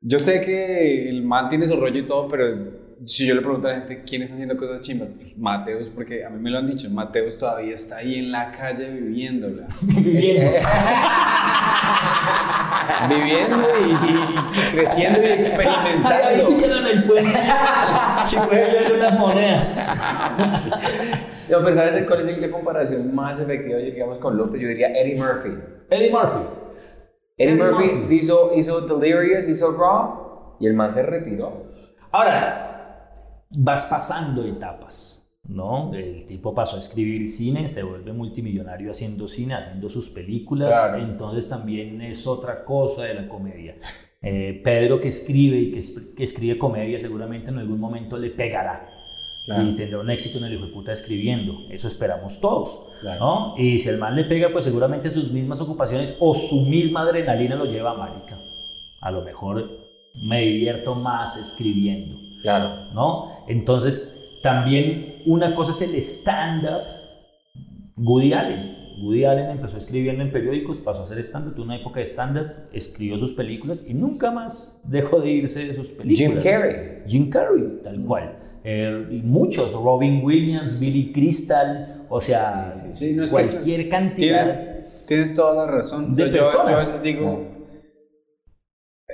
[0.00, 2.46] yo sé que el man tiene su rollo y todo, pero
[3.04, 6.24] si yo le pregunto a la gente quién está haciendo cosas chimbas, pues Mateus, porque
[6.24, 9.68] a mí me lo han dicho, Mateus todavía está ahí en la calle viviéndola.
[9.86, 10.58] Viviendo.
[13.08, 16.28] Viviendo y, creciendo y experimentando.
[16.28, 17.38] Ahí sí en el puente.
[18.26, 19.78] Si puedes ver unas monedas.
[21.48, 24.60] No, pues ¿sabes cuál es la comparación más efectiva, digamos, con López?
[24.60, 25.56] Yo diría Eddie Murphy.
[25.88, 26.40] Eddie Murphy.
[27.36, 31.70] Eddie, Murphy, Hizo, hizo Delirious, hizo Raw y el man se retiró.
[32.10, 32.75] Ahora,
[33.50, 35.94] vas pasando etapas, ¿no?
[35.94, 41.48] El tipo pasó a escribir cine, se vuelve multimillonario haciendo cine, haciendo sus películas, entonces
[41.48, 43.76] también es otra cosa de la comedia.
[44.22, 45.78] Eh, Pedro que escribe y que,
[46.24, 48.92] escribe comedia seguramente en algún momento le pegará.
[49.46, 51.54] y tendrá un éxito en el hijo de puta escribiendo.
[51.70, 52.80] Eso esperamos todos.
[53.04, 53.54] ¿no?
[53.56, 57.54] Y si el mal le pega, pues seguramente sus mismas ocupaciones o su misma adrenalina
[57.54, 58.40] lo lleva a marica.
[59.00, 62.25] A lo mejor me divierto más escribiendo.
[62.46, 62.92] Claro.
[62.94, 63.44] ¿No?
[63.48, 66.84] Entonces, también una cosa es el stand-up.
[67.96, 69.02] Woody Allen.
[69.02, 72.52] Woody Allen empezó escribiendo en periódicos, pasó a hacer stand-up, tuvo una época de stand-up,
[72.72, 76.44] escribió sus películas y nunca más dejó de irse de sus películas.
[76.44, 77.02] Jim Carrey.
[77.08, 78.38] Jim Carrey, tal cual.
[78.62, 82.70] Eh, y muchos, Robin Williams, Billy Crystal, o sea,
[83.28, 84.84] cualquier cantidad.
[85.08, 86.14] Tienes, toda la razón.
[86.14, 87.44] De yo, a veces digo,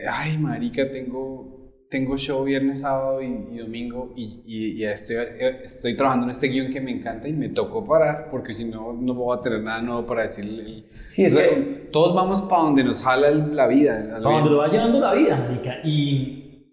[0.07, 1.62] ay, marica, tengo
[1.93, 5.17] tengo show viernes, sábado y, domingo y, y, estoy,
[5.63, 8.95] estoy trabajando en este guion que me encanta y me tocó parar porque si no,
[8.95, 10.85] no voy a tener nada nuevo para decirle.
[11.07, 14.09] Sí, es que todos vamos para donde nos jala la vida.
[14.11, 15.81] Para donde lo va llevando la vida, marica.
[15.85, 16.67] Y,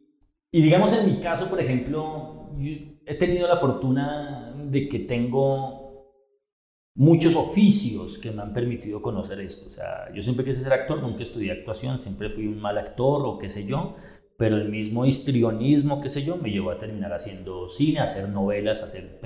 [0.53, 2.51] y digamos en mi caso, por ejemplo,
[3.05, 5.79] he tenido la fortuna de que tengo
[6.95, 9.67] muchos oficios que me han permitido conocer esto.
[9.67, 13.21] O sea, yo siempre quise ser actor, nunca estudié actuación, siempre fui un mal actor
[13.25, 13.95] o qué sé yo
[14.39, 18.29] pero el mismo histrionismo, qué sé yo, me llevó a terminar haciendo cine, a hacer
[18.29, 19.19] novelas, a hacer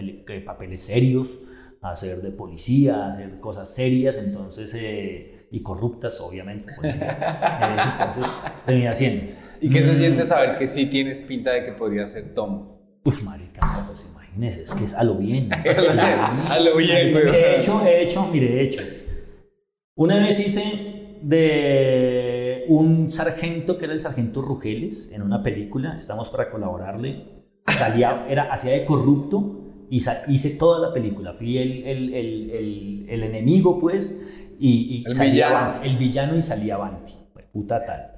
[0.44, 1.38] papeles serios,
[1.82, 6.74] a hacer de policía, a hacer cosas serias, entonces, eh, y corruptas, obviamente.
[6.76, 7.00] Pues, eh,
[7.92, 9.34] entonces, terminé haciendo.
[9.62, 9.98] ¿Y qué se mm.
[9.98, 12.70] siente saber que sí tienes pinta de que podría ser Tom?
[13.04, 15.52] Pues, marica, pues imagínese, es que es a lo bien.
[16.50, 17.16] a lo bien.
[17.16, 18.82] He hecho, he hecho, mire, he hecho.
[19.94, 22.23] Una vez hice de
[22.68, 27.26] un sargento que era el sargento Rugeles en una película, estamos para colaborarle,
[27.68, 33.24] salía, era, hacía de corrupto y hice toda la película, fui el, el, el, el
[33.24, 34.28] enemigo pues
[34.60, 35.84] y, y el, villano.
[35.84, 37.14] el villano y salía avanti,
[37.52, 38.14] puta tal.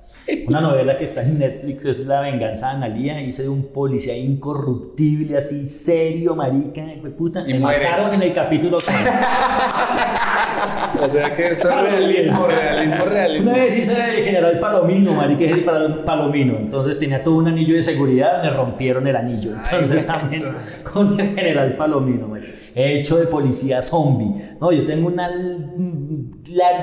[0.47, 3.21] Una novela que está en Netflix es La venganza de Analia.
[3.21, 6.83] Hice de un policía incorruptible, así serio, marica,
[7.17, 7.43] puta.
[7.47, 8.97] Y me mataron en el capítulo 6.
[11.01, 13.51] o sea que eso es realismo, realismo, realismo.
[13.51, 16.57] Una vez hice el general Palomino, marica, es el Palomino.
[16.57, 19.51] Entonces tenía todo un anillo de seguridad, me rompieron el anillo.
[19.71, 20.43] Entonces también
[20.83, 22.53] con el general Palomino, marica.
[22.75, 24.33] He hecho de policía zombie.
[24.59, 25.15] No, yo tengo un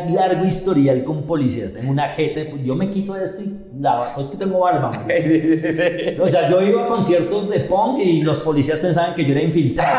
[0.09, 1.75] largo historial con policías.
[1.75, 3.43] Tengo una jeta, yo me quito esto
[3.83, 4.91] la, pues que tengo barba.
[6.23, 9.43] O sea, yo iba a conciertos de punk y los policías pensaban que yo era
[9.43, 9.91] infiltrado.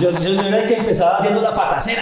[0.00, 1.97] yo, yo, era el que empezaba haciendo la patacera,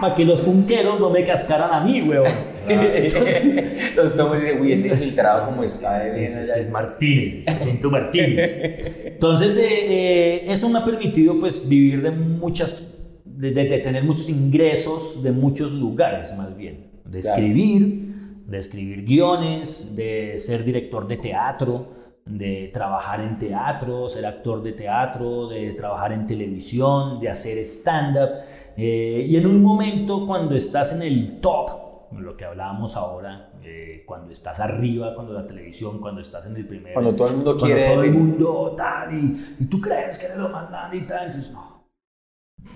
[0.00, 2.26] para que los punqueros no me cascaran a mí, weón.
[2.68, 6.04] Entonces, los tomos dicen, uy, ese infiltrado como está.
[6.04, 8.60] Es, es, Martínez, siento Martínez.
[9.04, 14.28] Entonces, eh, eh, eso me ha permitido pues vivir de muchas, de, de, tener muchos
[14.28, 16.86] ingresos de muchos lugares más bien.
[17.08, 18.14] De escribir,
[18.46, 21.88] de escribir guiones, de ser director de teatro,
[22.26, 28.44] de trabajar en teatro, ser actor de teatro, de trabajar en televisión, de hacer stand-up.
[28.76, 34.02] Eh, y en un momento cuando estás en el top, lo que hablábamos ahora, eh,
[34.06, 36.94] cuando estás arriba, cuando la televisión, cuando estás en el primer...
[36.94, 37.94] Cuando todo el mundo quiere...
[37.94, 41.26] Todo el mundo tal, y, y, tú crees que eres lo más grande y tal,
[41.26, 41.88] entonces no,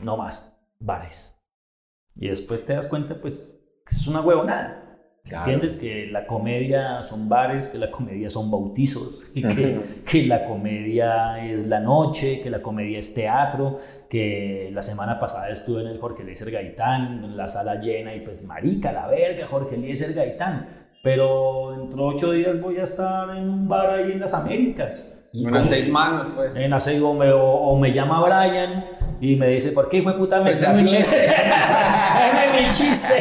[0.05, 1.37] no más, bares.
[2.15, 4.90] Y después te das cuenta, pues, que es una huevonada.
[5.29, 5.77] ¿Entiendes?
[5.77, 11.67] Que la comedia son bares, que la comedia son bautizos, que, que, la comedia es
[11.67, 13.77] la noche, que la comedia es teatro,
[14.09, 18.21] que la semana pasada estuve en el Jorge Eliezer Gaitán, en la sala llena, y
[18.21, 20.67] pues marica, la verga, Jorge Eliezer Gaitán.
[21.03, 25.17] Pero dentro de ocho días voy a estar en un bar ahí en las Américas.
[25.33, 26.57] En las seis manos, pues.
[26.57, 28.85] En las seis, o me, o, me llama Brian
[29.21, 30.41] y me dice, ¿por qué fue puta?
[30.41, 31.17] Me pues mi chiste.
[32.53, 33.15] mi chiste.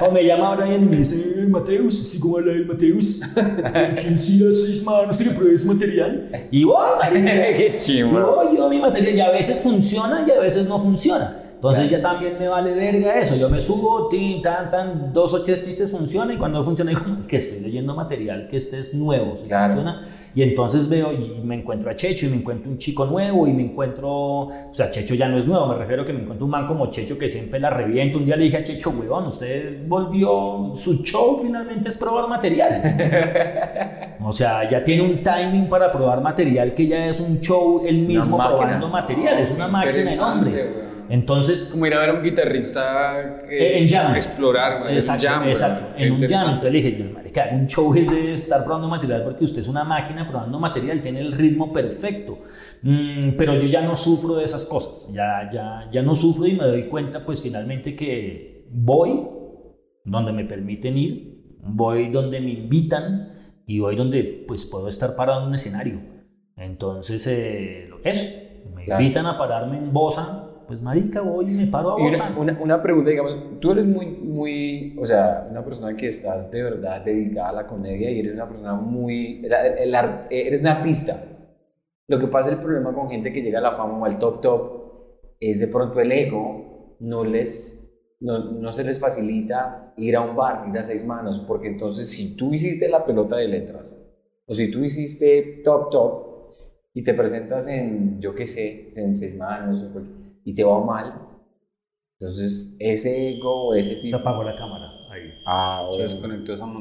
[0.00, 3.20] O me llama Brian y me dice, Mateus, así como habla el Mateus,
[4.00, 6.30] ¿quién sí las seis manos y le pruebes material?
[6.50, 6.76] Y voy,
[7.12, 8.08] Qué chido.
[8.08, 11.43] Y voy yo mi material y a veces funciona y a veces no funciona.
[11.64, 13.36] Entonces ya también me vale verga eso.
[13.36, 16.90] Yo me subo, tin, tan, tan, dos o tres chistes funciona y cuando no funciona
[16.90, 20.06] digo que estoy leyendo material que este es nuevo, si funciona.
[20.34, 23.54] Y entonces veo y me encuentro a Checho y me encuentro un chico nuevo y
[23.54, 26.44] me encuentro, o sea, Checho ya no es nuevo, me refiero a que me encuentro
[26.44, 28.18] un man como Checho que siempre la revienta.
[28.18, 32.72] Un día le dije a Checho, weón, usted volvió, su show finalmente es probar material.
[34.22, 38.06] o sea, ya tiene un timing para probar material que ya es un show él
[38.06, 40.93] mismo probando material, es una máquina de nombre.
[41.08, 41.68] Entonces.
[41.72, 44.14] Como ir a ver a un guitarrista eh, en jam.
[44.14, 45.48] explorar, exacto, en jam.
[45.48, 46.46] Exacto, en un jam.
[46.54, 49.68] Entonces le dije, yo, marica, un show es de estar probando material porque usted es
[49.68, 52.38] una máquina probando material, tiene el ritmo perfecto.
[52.82, 56.52] Mm, pero yo ya no sufro de esas cosas, ya, ya, ya no sufro y
[56.52, 59.26] me doy cuenta, pues finalmente que voy
[60.04, 63.32] donde me permiten ir, voy donde me invitan
[63.66, 66.00] y voy donde pues puedo estar parado en un escenario.
[66.56, 68.36] Entonces, eh, eso,
[68.74, 72.34] me invitan a pararme en Bosa, pues marica, voy y me paro a Bosa.
[72.36, 76.62] Una, una, pregunta, digamos, tú eres muy, muy, o sea, una persona que estás de
[76.62, 79.46] verdad dedicada a la comedia y eres una persona muy,
[80.30, 81.22] eres un artista.
[82.06, 84.40] Lo que pasa, el problema con gente que llega a la fama o al top
[84.40, 84.84] top,
[85.40, 87.80] es de pronto el ego no les
[88.20, 92.08] no, no, se les facilita ir a un bar, ir a seis manos, porque entonces
[92.08, 94.00] si tú hiciste la pelota de letras,
[94.46, 96.34] o si tú hiciste top top,
[96.94, 99.84] y te presentas en, yo qué sé, en seis manos,
[100.44, 101.24] y te va mal,
[102.18, 104.16] entonces ese ego, ese tipo...
[104.16, 104.90] Se apagó la cámara.
[105.10, 105.30] Ahí.
[105.46, 106.80] Ah, Se desconectó esa mano.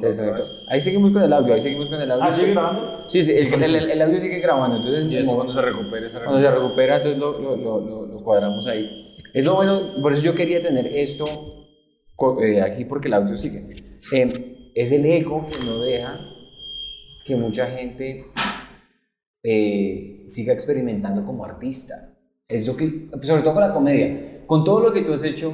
[0.69, 2.23] Ahí seguimos con el audio, ahí seguimos con el audio.
[2.23, 3.09] ¿Ah, sigue grabando?
[3.09, 4.77] Sí, sí, el, el, el, audio sigue grabando.
[4.77, 6.25] Entonces, y eso cuando se recupere, se recupera.
[6.25, 9.13] Cuando se recupera, entonces lo, lo, lo, lo cuadramos ahí.
[9.33, 11.25] Es lo bueno, por eso yo quería tener esto
[12.41, 13.67] eh, aquí porque el audio sigue.
[14.13, 16.19] Eh, es el eco que no deja
[17.25, 18.25] que mucha gente
[19.43, 22.12] eh, siga experimentando como artista.
[22.47, 24.43] Es lo que, sobre todo con la comedia.
[24.45, 25.53] Con todo lo que tú has hecho,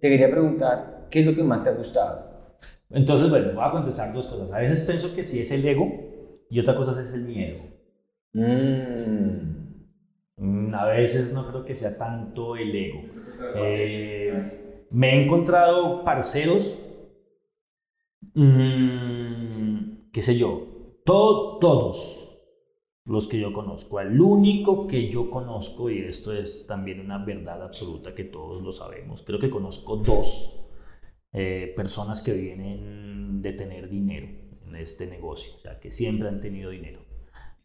[0.00, 2.56] te quería preguntar, ¿qué es lo que más te ha gustado?
[2.90, 4.50] Entonces, bueno, voy a contestar dos cosas.
[4.52, 5.88] A veces pienso que sí es el ego
[6.48, 7.60] y otra cosa es el miedo.
[8.32, 9.60] Mm.
[10.36, 13.00] Mm, a veces no creo que sea tanto el ego.
[13.56, 16.78] Eh, me he encontrado parceros,
[18.34, 20.66] mm, qué sé yo,
[21.04, 22.29] todos
[23.04, 27.62] los que yo conozco, el único que yo conozco, y esto es también una verdad
[27.62, 30.66] absoluta que todos lo sabemos, creo que conozco dos
[31.32, 34.28] eh, personas que vienen de tener dinero
[34.66, 37.00] en este negocio, o sea, que siempre han tenido dinero.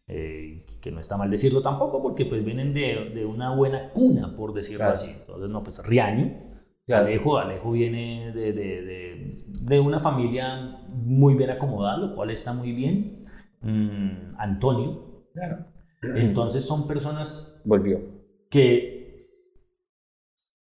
[0.08, 4.36] Eh, que no está mal decirlo tampoco, porque pues vienen de, de una buena cuna,
[4.36, 5.10] por decirlo así.
[5.10, 6.46] Entonces, no, pues Riaño,
[6.88, 12.70] Alejo, Alejo viene de, de, de, una familia muy bien acomodada, lo cual está muy
[12.70, 13.24] bien.
[13.62, 15.05] Mm, Antonio.
[15.36, 15.64] Claro.
[16.02, 18.00] Entonces son personas Volvió.
[18.48, 19.18] que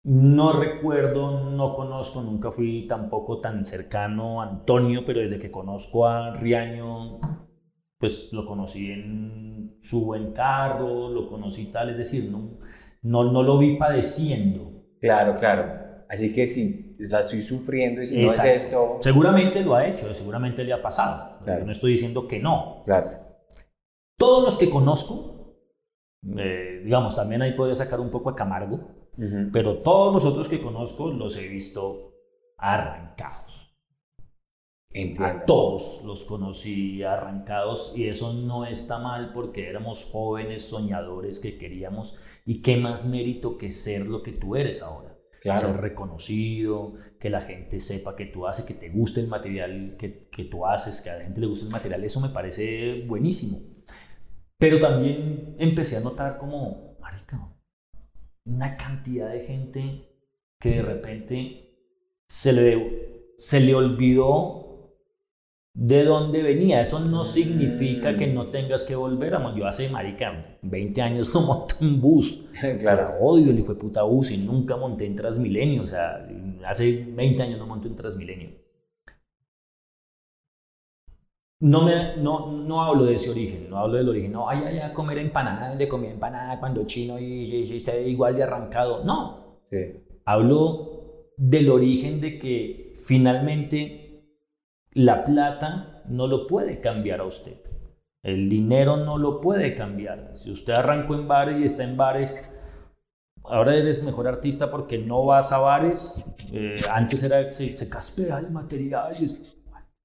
[0.04, 6.06] no recuerdo, no conozco, nunca fui tampoco tan cercano a Antonio, pero desde que conozco
[6.06, 7.20] a Riaño
[7.98, 12.58] pues lo conocí en su buen carro, lo conocí tal, es decir, no,
[13.02, 14.86] no, no lo vi padeciendo.
[15.00, 16.04] Claro, claro.
[16.08, 18.96] Así que si la estoy sufriendo y si no es esto...
[19.00, 21.38] Seguramente lo ha hecho, seguramente le ha pasado.
[21.46, 22.82] Yo no estoy diciendo que no.
[22.84, 23.08] Claro.
[24.22, 25.56] Todos los que conozco,
[26.38, 29.10] eh, digamos, también ahí podría sacar un poco a Camargo,
[29.52, 32.14] pero todos los otros que conozco los he visto
[32.56, 33.74] arrancados.
[35.18, 41.58] A todos los conocí arrancados y eso no está mal porque éramos jóvenes soñadores que
[41.58, 42.16] queríamos
[42.46, 45.18] y qué más mérito que ser lo que tú eres ahora.
[45.40, 45.72] Claro.
[45.72, 50.28] Ser reconocido, que la gente sepa que tú haces, que te guste el material que,
[50.28, 53.71] que tú haces, que a la gente le guste el material, eso me parece buenísimo.
[54.62, 57.52] Pero también empecé a notar como, marica,
[58.44, 60.08] una cantidad de gente
[60.60, 61.74] que de repente
[62.28, 64.94] se le, se le olvidó
[65.74, 66.80] de dónde venía.
[66.80, 71.40] Eso no significa que no tengas que volver a Yo hace, marica, 20 años no
[71.40, 72.44] monto en bus.
[72.78, 73.16] claro.
[73.18, 75.82] Odio el fue puta bus y nunca monté en Transmilenio.
[75.82, 76.24] O sea,
[76.64, 78.50] hace 20 años no monto en Transmilenio.
[81.62, 84.32] No, me, no, no hablo de ese origen, no hablo del origen.
[84.32, 88.08] No, ay, ay, a comer empanada, le comí empanada cuando chino y, y, se ve
[88.08, 89.04] igual de arrancado.
[89.04, 89.58] No.
[89.62, 89.78] Sí.
[90.24, 94.26] Hablo del origen de que finalmente
[94.90, 97.60] la plata no lo puede cambiar a usted.
[98.24, 100.32] El dinero no lo puede cambiar.
[100.34, 102.52] Si usted arrancó en bares y está en bares,
[103.44, 106.24] ahora eres mejor artista porque no vas a bares.
[106.52, 109.14] Eh, antes era se, se caspea el material.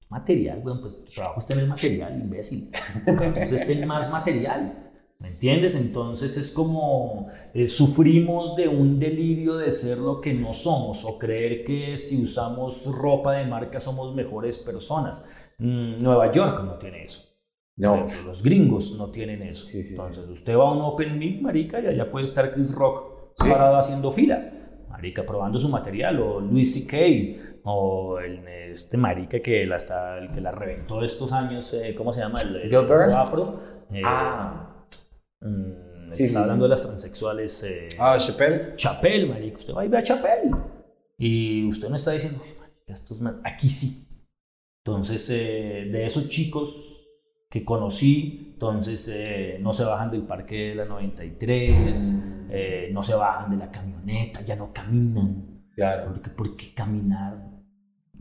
[0.08, 2.70] Material, bueno, pues tu trabajo está en el material, imbécil.
[3.06, 4.84] Entonces ten más material.
[5.20, 5.74] ¿Me entiendes?
[5.74, 11.18] Entonces es como eh, sufrimos de un delirio de ser lo que no somos o
[11.18, 15.24] creer que si usamos ropa de marca somos mejores personas.
[15.58, 17.28] Mm, Nueva York no tiene eso.
[17.78, 18.06] No.
[18.26, 19.64] Los gringos no tienen eso.
[19.76, 23.76] Entonces usted va a un Open Mic, marica, y allá puede estar Chris Rock parado
[23.76, 24.52] haciendo fila.
[24.88, 29.76] Marica, probando su material, o Luis C.K., o el, este marica que la,
[30.18, 32.40] el que la reventó estos años, eh, ¿cómo se llama?
[32.40, 32.74] El,
[33.14, 33.60] afro.
[33.92, 34.86] Eh, ah.
[35.40, 37.62] Mm, sí, está hablando de las transexuales.
[37.64, 38.74] Eh, ah, Chappelle.
[38.76, 39.58] Chappelle, marico.
[39.58, 40.50] Usted va y ve a Chappelle.
[41.18, 42.42] Y usted no está diciendo,
[42.86, 44.24] estos aquí sí.
[44.84, 46.94] Entonces, eh, de esos chicos
[47.50, 52.92] que conocí, entonces no se bajan del parque de la 93, mm.
[52.92, 55.66] no se bajan de la camioneta, ya no caminan.
[55.74, 56.06] Claro.
[56.06, 57.57] Porque, ¿Por qué caminar?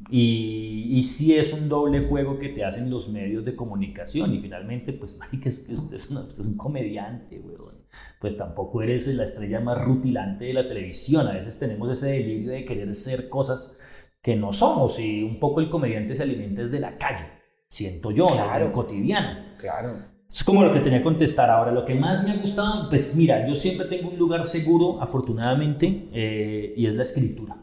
[0.10, 4.40] Y, y sí es un doble juego que te hacen los medios de comunicación y
[4.40, 7.78] finalmente, pues, mágica es que usted es, un comediante, weón.
[8.20, 11.28] Pues tampoco eres la estrella más rutilante de la televisión.
[11.28, 13.78] A veces tenemos ese delirio de querer ser cosas
[14.22, 17.26] que no somos y un poco el comediante se alimenta desde la calle,
[17.70, 18.72] siento yo, claro.
[18.72, 19.56] cotidiano.
[19.58, 20.18] Claro.
[20.30, 21.72] Es como lo que tenía que contestar ahora.
[21.72, 26.10] Lo que más me ha gustado, pues mira, yo siempre tengo un lugar seguro, afortunadamente,
[26.12, 27.58] eh, y es la escritura.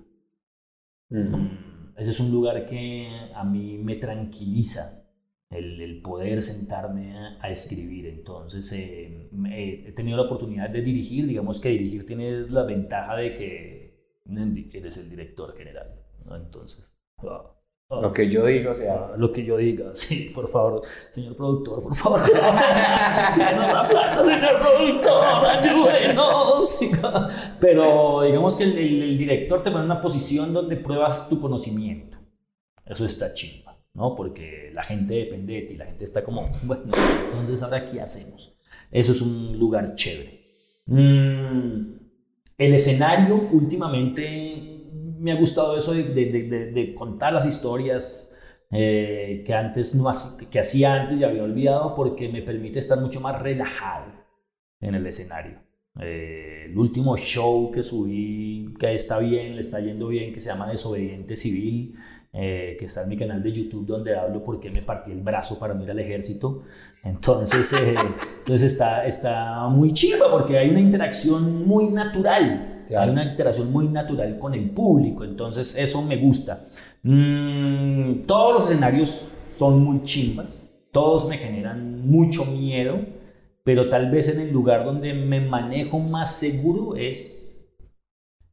[1.10, 1.63] Mm,
[1.96, 5.00] ese es un lugar que a mí me tranquiliza.
[5.50, 8.06] El, poder sentarme a, escribir.
[8.06, 9.28] Entonces, eh,
[9.86, 11.28] he tenido la oportunidad de dirigir.
[11.28, 13.84] Digamos que dirigir tiene la ventaja de que
[14.72, 15.94] eres el director general.
[16.28, 17.53] Entonces, ah,
[17.90, 19.16] Lo que yo digo se hace.
[19.16, 20.82] Lo que yo diga, sí, por favor,
[21.12, 22.20] señor productor, por favor.
[23.36, 26.80] Denos la plata, señor productor, ayúdenos.
[27.60, 32.18] Pero digamos que el, director te pone en una posición donde pruebas tu conocimiento.
[32.86, 34.14] Eso está chimba, ¿no?
[34.14, 36.84] Porque la gente depende de ti, la gente está como, bueno,
[37.32, 38.54] entonces ahora qué hacemos.
[38.90, 40.44] Eso es un lugar chévere.
[40.86, 41.94] Mm,
[42.58, 44.73] el escenario últimamente
[45.24, 48.30] me ha gustado eso de, contar las historias
[48.70, 50.10] eh, que antes no
[50.50, 54.12] que hacía antes y había olvidado porque me permite estar mucho más relajado
[54.80, 55.62] en el escenario.
[55.98, 60.50] Eh, el último show que subí, que está bien, le está yendo bien, que se
[60.50, 61.94] llama Desobediente Civil,
[62.30, 65.22] eh, que está en mi canal de YouTube donde hablo por qué me partí el
[65.22, 66.64] brazo para ir al ejército.
[67.02, 67.72] Entonces,
[68.40, 73.88] entonces está, está muy chiva porque hay una interacción muy natural hay una interacción muy
[73.88, 76.64] natural con el público, entonces eso me gusta.
[77.02, 82.98] Mm, todos los escenarios son muy chimbas, todos me generan mucho miedo,
[83.62, 87.68] pero tal vez en el lugar donde me manejo más seguro es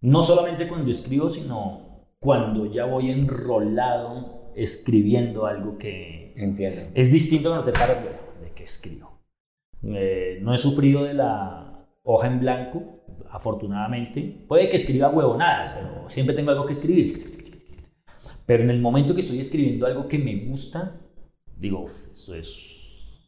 [0.01, 6.81] no solamente cuando escribo, sino cuando ya voy enrolado escribiendo algo que Entiendo.
[6.93, 9.11] es distinto cuando te paras, bueno, de qué escribo.
[9.83, 14.43] Eh, no he sufrido de la hoja en blanco, afortunadamente.
[14.47, 17.41] Puede que escriba huevonadas, pero siempre tengo algo que escribir.
[18.45, 20.99] Pero en el momento que estoy escribiendo algo que me gusta,
[21.57, 22.81] digo, eso es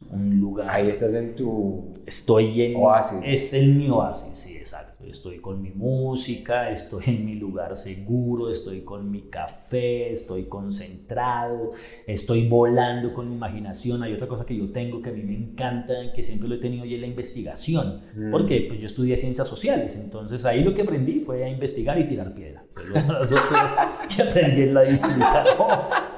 [0.09, 0.69] un lugar.
[0.69, 1.93] Ahí estás en tu.
[2.05, 2.75] Estoy en.
[2.75, 3.21] Oasis.
[3.23, 5.03] Es el mi oasis, sí, exacto.
[5.05, 11.69] Estoy con mi música, estoy en mi lugar seguro, estoy con mi café, estoy concentrado,
[12.07, 14.01] estoy volando con mi imaginación.
[14.01, 16.57] Hay otra cosa que yo tengo que a mí me encanta, que siempre lo he
[16.57, 18.01] tenido y es la investigación.
[18.15, 18.31] Mm.
[18.31, 22.07] Porque pues yo estudié ciencias sociales, entonces ahí lo que aprendí fue a investigar y
[22.07, 22.65] tirar piedra.
[22.75, 23.75] Son las dos cosas
[24.15, 25.47] que aprendí en la distrital.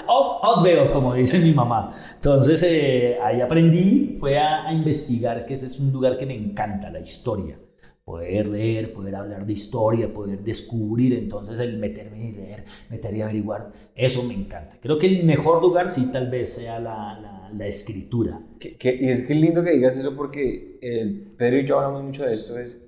[0.08, 1.90] Oh, oh, veo, como dice mi mamá.
[2.14, 6.36] Entonces eh, ahí aprendí, fue a, a investigar, que ese es un lugar que me
[6.36, 7.58] encanta, la historia
[8.06, 13.22] poder leer, poder hablar de historia, poder descubrir, entonces el meterme y leer, meter y
[13.24, 14.78] averiguar, eso me encanta.
[14.80, 18.40] Creo que el mejor lugar sí tal vez sea la, la, escritura.
[18.62, 22.34] y es que lindo que digas eso porque el, Pedro y yo hablamos mucho de
[22.34, 22.88] esto, es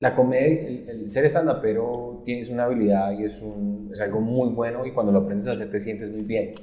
[0.00, 4.84] la comedia, el, ser estandapero tienes una habilidad y es, un, es algo muy bueno
[4.84, 6.54] y cuando lo aprendes a hacer te sientes muy bien.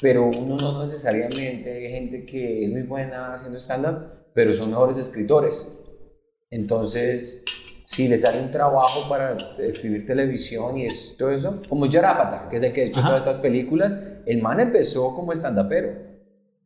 [0.00, 4.98] Pero uno no necesariamente, hay gente que es muy buena haciendo stand-up, pero son mejores
[4.98, 5.77] escritores
[6.50, 7.44] entonces,
[7.84, 10.86] si le sale un trabajo para escribir televisión y
[11.18, 14.60] todo eso, como Yarapata, que es el que ha hecho todas estas películas, el man
[14.60, 16.08] empezó como estandapero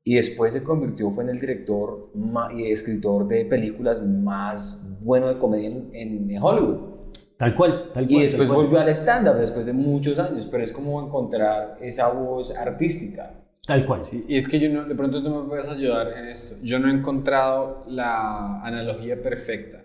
[0.05, 2.11] y después se convirtió fue en el director
[2.57, 6.93] y escritor de películas más bueno de comedia en, Hollywood.
[7.37, 8.11] Tal cual, tal cual.
[8.11, 12.57] Y después volvió al stand-up después de muchos años, pero es como encontrar esa voz
[12.57, 13.41] artística.
[13.67, 14.03] Tal cual.
[14.03, 16.57] Sí, y es que yo no, de pronto tú me puedes ayudar en esto.
[16.65, 19.85] Yo no he encontrado la analogía perfecta.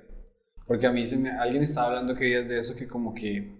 [0.65, 3.55] Porque a mí se alguien estaba hablando que días de eso, que como que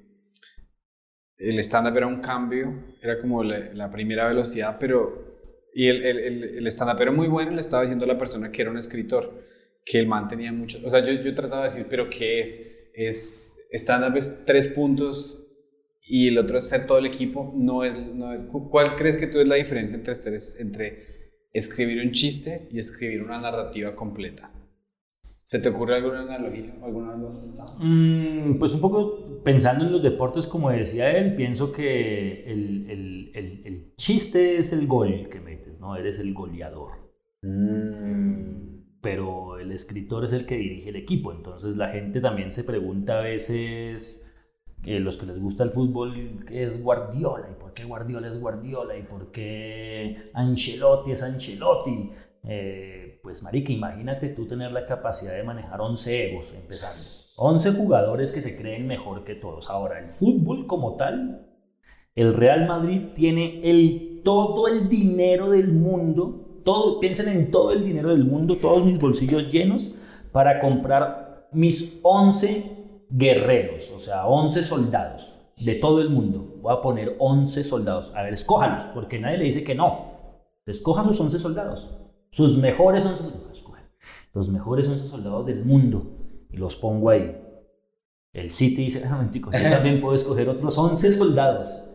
[1.38, 5.26] el stand-up era un cambio, era como la, primera velocidad, pero...
[5.74, 8.64] Y el, el, el, stand-up era muy bueno, le estaba diciendo a la persona que
[8.64, 9.44] era un escritor,
[9.86, 10.80] que el man tenía mucho...
[10.84, 12.90] O sea, yo, yo trataba de decir, pero ¿qué es?
[12.96, 15.47] Es stand-up es tres puntos
[16.10, 18.12] y el otro es ser todo el equipo, no es,
[18.70, 20.14] ¿cuál crees que tú es la diferencia entre,
[20.60, 21.04] entre
[21.54, 24.52] escribir un chiste y escribir una narrativa completa?
[25.44, 26.76] ¿Se te ocurre alguna analogía?
[26.84, 27.78] ¿Alguna vez lo has pensado?
[27.80, 33.32] Mm, pues un poco pensando en los deportes, como decía él, pienso que el, el,
[33.34, 35.96] el, el chiste es el gol que metes, ¿no?
[35.96, 36.92] Eres el goleador.
[37.44, 39.00] Mm.
[39.02, 43.20] Pero el escritor es el que dirige el equipo, entonces la gente también se pregunta
[43.20, 44.27] a veces
[44.82, 48.98] que los que les gusta el fútbol es Guardiola y por qué Guardiola es Guardiola
[48.98, 52.12] y por qué Ancelotti es Ancelotti.
[52.44, 57.18] Eh, pues marica, imagínate tú tener la capacidad de manejar 11 egos empezando.
[57.40, 59.70] 11 jugadores que se creen mejor que todos.
[59.70, 61.46] Ahora, el fútbol como tal
[62.16, 67.84] El Real Madrid tiene el, todo el dinero del mundo, todo, piensen en todo el
[67.84, 69.96] dinero del mundo, todos mis bolsillos llenos
[70.32, 72.77] para comprar mis 11
[73.10, 76.56] guerreros, o sea, 11 soldados de todo el mundo.
[76.62, 78.12] Voy a poner 11 soldados.
[78.16, 80.18] A ver, escójalos, porque nadie le dice que no.
[80.66, 81.90] Escoja sus 11 soldados.
[82.30, 83.48] Sus mejores 11 soldados.
[84.34, 86.46] Los mejores 11 soldados del mundo.
[86.52, 87.42] Y los pongo ahí.
[88.34, 91.86] El City dice, ah, yo también puedo escoger otros 11 soldados.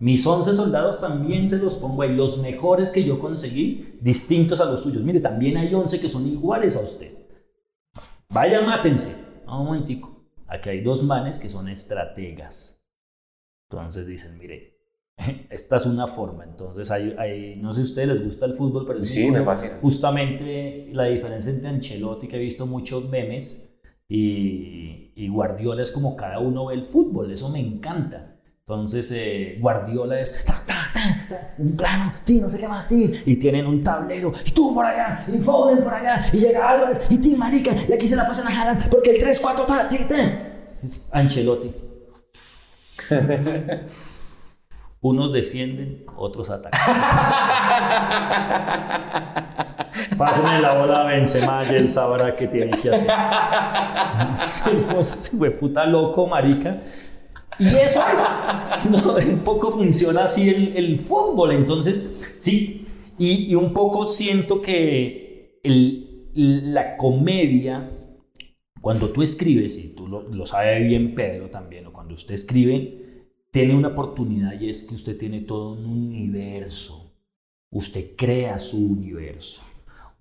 [0.00, 2.12] Mis 11 soldados también se los pongo ahí.
[2.12, 5.02] Los mejores que yo conseguí, distintos a los suyos.
[5.04, 7.12] Mire, también hay 11 que son iguales a usted.
[8.28, 9.14] Vaya, mátense.
[9.46, 10.11] un momentico.
[10.52, 12.86] Aquí hay dos manes que son estrategas.
[13.70, 14.76] Entonces dicen, mire,
[15.50, 16.44] esta es una forma.
[16.44, 19.78] Entonces, hay, no sé si a ustedes les gusta el fútbol, pero sí, me fascina.
[19.80, 26.16] Justamente la diferencia entre Ancelotti, que he visto muchos memes, y, y, Guardiola es como
[26.16, 27.32] cada uno ve el fútbol.
[27.32, 28.31] Eso me encanta.
[28.68, 30.44] Entonces, eh, Guardiola es
[31.58, 33.12] un plano, sí, no sé qué más, sí.
[33.26, 37.04] Y tienen un tablero, y tú por allá, y Foden por allá, y llega Álvarez,
[37.10, 39.98] y ti, marica, y aquí se la pasan a Haaland, porque el 3-4, ta, ti,
[41.10, 41.74] Ancelotti.
[45.00, 46.80] Unos defienden, otros atacan.
[50.16, 53.10] Pásenle la bola a Benzema y él sabrá qué tiene que hacer.
[54.48, 54.70] Se
[55.36, 56.76] fue puta loco, marica.
[57.58, 58.90] Y eso es.
[58.90, 61.52] No, un poco funciona así el, el fútbol.
[61.52, 62.86] Entonces, sí.
[63.18, 65.60] Y, un poco siento que
[66.34, 67.90] la comedia,
[68.80, 70.44] cuando tú escribes, y tú lo, lo
[70.80, 73.02] bien Pedro también, o cuando usted escribe,
[73.52, 77.14] tiene una oportunidad y es que usted tiene todo un universo.
[77.70, 79.62] Usted crea su universo.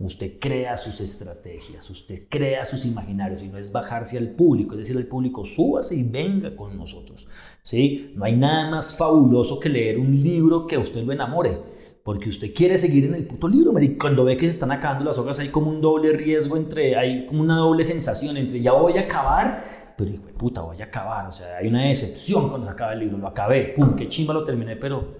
[0.04, 4.80] Usted crea sus estrategias, usted crea sus imaginarios y no es bajarse al público, es
[4.80, 7.28] decir, al público súbase y venga con nosotros.
[7.62, 8.12] ¿sí?
[8.16, 11.58] No hay nada más fabuloso que leer un libro que a usted lo enamore,
[12.04, 15.18] porque usted quiere seguir en el puto libro, cuando ve que se están acabando las
[15.20, 18.97] hojas hay como un doble riesgo entre, hay como una doble sensación entre ya voy
[18.97, 19.64] a acabar
[19.95, 21.28] pero hijo de puta, voy a acabar.
[21.28, 23.18] O sea, hay una decepción cuando se acaba el libro.
[23.18, 25.16] Lo acabé, pum, qué chimba lo terminé, pero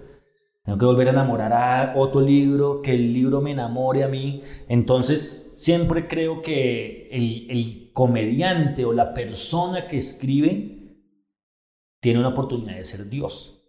[0.64, 4.42] tengo que volver a enamorar a otro libro, que el libro me enamore a mí.
[4.68, 10.96] Entonces, siempre creo que el, comediante o la persona que escribe
[12.00, 13.62] tiene una oportunidad de ser Dios.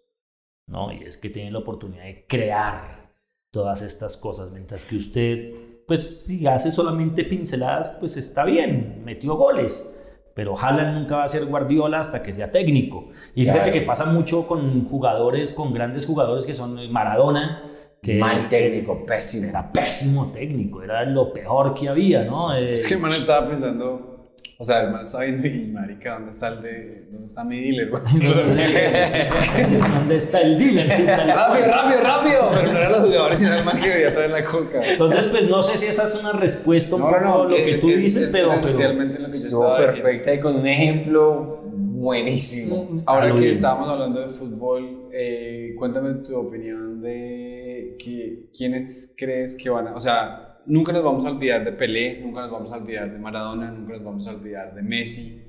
[0.67, 0.93] ¿no?
[0.93, 3.11] Y es que tiene la oportunidad de crear
[3.51, 5.53] todas estas cosas, mientras que usted,
[5.85, 9.95] pues si hace solamente pinceladas, pues está bien, metió goles,
[10.33, 13.09] pero Haaland nunca va a ser Guardiola hasta que sea técnico.
[13.35, 17.63] Y fíjate que pasa mucho con jugadores, con grandes jugadores que son Maradona.
[18.01, 19.47] Que Mal técnico, pésimo.
[19.47, 22.53] Era pésimo técnico, era lo peor que había, ¿no?
[22.53, 24.12] Es que man estaba pensando,
[24.57, 27.59] o sea, el man está viendo y marica, ¿dónde está el de, dónde está mi
[27.59, 27.91] dealer?
[29.93, 30.87] ¿Dónde está el dealer?
[30.87, 32.51] rápido, rápido, rápido.
[32.53, 34.81] Pero no eran los jugadores, sino el man que veía traer la coca.
[34.83, 37.77] Entonces, pues no sé si esa es una respuesta un no, poco no, lo que
[37.77, 41.63] tú dices, pero, Esencialmente lo que yo estaba perfecta y con un ejemplo
[42.03, 42.87] buenísimo.
[42.89, 49.55] Mm, Ahora que estábamos hablando de fútbol, eh, cuéntame tu opinión de que, quiénes crees
[49.55, 52.71] que van a, o sea, nunca nos vamos a olvidar de Pelé, nunca nos vamos
[52.71, 55.41] a olvidar de Maradona, nunca nos vamos a olvidar de Messi.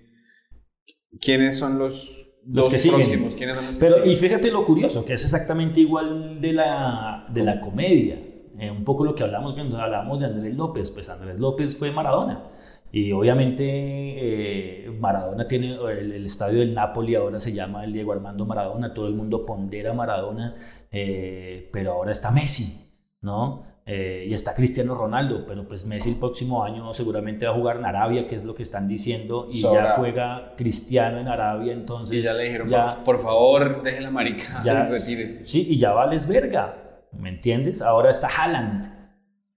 [1.20, 3.36] ¿Quiénes son los, los, que próximos?
[3.36, 7.42] ¿Quiénes son los Pero, y fíjate lo curioso, que es exactamente igual de la, de
[7.42, 8.16] la comedia.
[8.58, 11.90] Eh, un poco lo que hablamos cuando hablamos de Andrés López, pues Andrés López fue
[11.90, 12.50] Maradona.
[12.92, 18.12] Y obviamente eh, Maradona tiene, el, el, estadio del Napoli ahora se llama el Diego
[18.12, 20.54] Armando Maradona, todo el mundo pondera Maradona,
[20.92, 23.73] eh, pero ahora está Messi, ¿no?
[23.86, 27.76] Eh, y está Cristiano Ronaldo, pero pues Messi el próximo año seguramente va a jugar
[27.76, 32.16] en Arabia, que es lo que están diciendo, y ya juega Cristiano en Arabia, entonces...
[32.16, 32.70] Y ya le dijeron,
[33.04, 35.46] por, favor, deje la marica, ya, retírese.
[35.46, 37.82] Sí, y ya vales verga, ¿me entiendes?
[37.82, 38.90] Ahora está Haaland.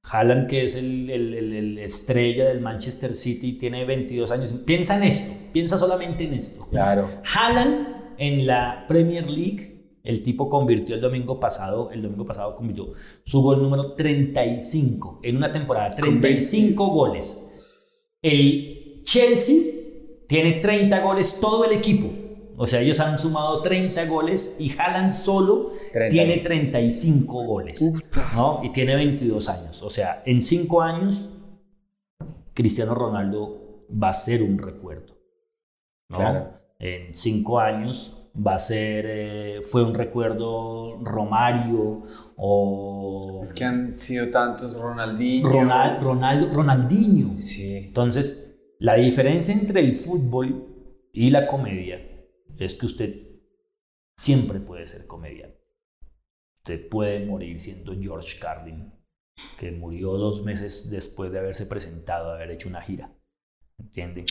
[0.04, 4.52] Haaland, que es el, el, el, estrella del Manchester City, tiene 22 años.
[4.66, 6.68] Piensa en esto, piensa solamente en esto.
[6.70, 7.10] Claro.
[7.34, 7.88] Haaland
[8.18, 9.77] en la Premier League
[10.08, 12.94] el tipo convirtió el domingo pasado, el domingo pasado convirtió
[13.26, 18.16] su gol número 35 en una temporada, 35 goles.
[18.22, 19.58] El Chelsea
[20.28, 22.08] tiene 30 goles todo el equipo.
[22.56, 25.74] O sea, ellos han sumado 30 goles y Haaland solo
[26.10, 27.94] tiene 35 goles.
[28.34, 28.62] ¿no?
[28.64, 29.84] Y tiene 22 años.
[29.84, 31.30] O sea, en 5 años,
[32.54, 35.18] Cristiano Ronaldo va a ser un recuerdo.
[36.10, 36.54] Claro.
[36.80, 42.04] En 5 años, va a ser, eh, fue un recuerdo Romario
[42.36, 43.40] o...
[43.42, 45.50] Es que han sido tantos Ronaldinho.
[45.50, 47.40] Ronald, Ronaldo, Ronaldinho.
[47.40, 47.78] Sí.
[47.78, 52.00] Entonces, la diferencia entre el fútbol y la comedia
[52.58, 53.28] es que usted
[54.18, 55.58] siempre puede ser comediante.
[56.58, 58.94] usted puede morir siendo George Carlin,
[59.58, 63.16] que murió dos meses después de haberse presentado, de haber hecho una gira.
[63.80, 64.26] ¿Entiende?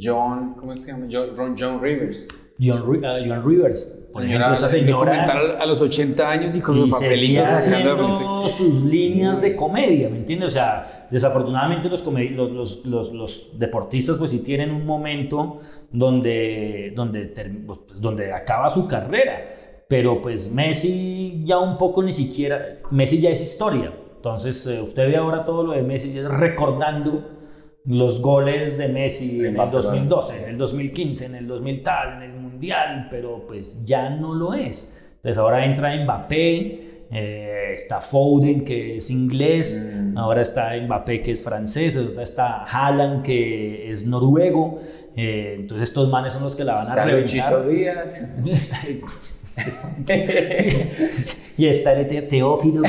[0.00, 1.06] John, ¿cómo se llama?
[1.10, 2.28] John, John Rivers.
[2.60, 4.08] John, ah, John Rivers.
[4.12, 5.24] Por ejemplo, esa señora.
[5.24, 10.48] a los 80 años y con sus papelitos haciendo sus líneas de comedia, ¿me entiendes?
[10.48, 15.60] O sea, desafortunadamente los, los, los, los, deportistas, pues sí tienen un momento
[15.90, 17.32] donde, donde,
[17.66, 19.50] pues, donde acaba su carrera.
[19.88, 22.80] Pero pues Messi ya un poco ni siquiera.
[22.90, 23.92] Messi ya es historia.
[24.16, 27.41] Entonces, eh, usted ve ahora todo lo de Messi recordando
[27.84, 32.30] los goles de Messi en, el 2012, en el 2015, en el 2000 tal, en
[32.30, 34.98] el Mundial, pero pues ya no lo es.
[35.16, 40.16] Entonces ahora entra Mbappé, eh, está Foden que es inglés, mm.
[40.16, 44.78] ahora está Mbappé que es francés, ahora está Haaland que es noruego,
[45.16, 47.68] eh, entonces estos manes son los que la van a reventar.
[47.68, 48.36] Díaz.
[51.56, 52.82] y está el Teófilo.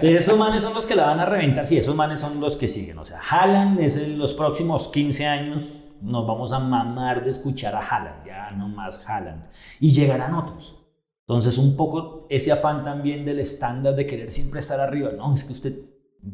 [0.00, 1.66] Esos manes son los que la van a reventar.
[1.66, 2.98] Sí, esos manes son los que siguen.
[2.98, 5.64] O sea, Haaland es en los próximos 15 años.
[6.02, 9.46] Nos vamos a mamar de escuchar a Haaland, ya no más Haaland.
[9.80, 10.76] Y llegarán otros.
[11.26, 15.10] Entonces, un poco ese afán también del estándar de querer siempre estar arriba.
[15.16, 15.74] No, es que usted,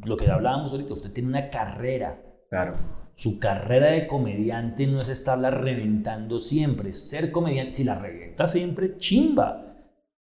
[0.05, 2.21] lo que hablábamos ahorita, usted tiene una carrera.
[2.51, 6.93] Claro su carrera de comediante no es estarla reventando siempre.
[6.93, 9.77] Ser comediante, si la revienta siempre, chimba.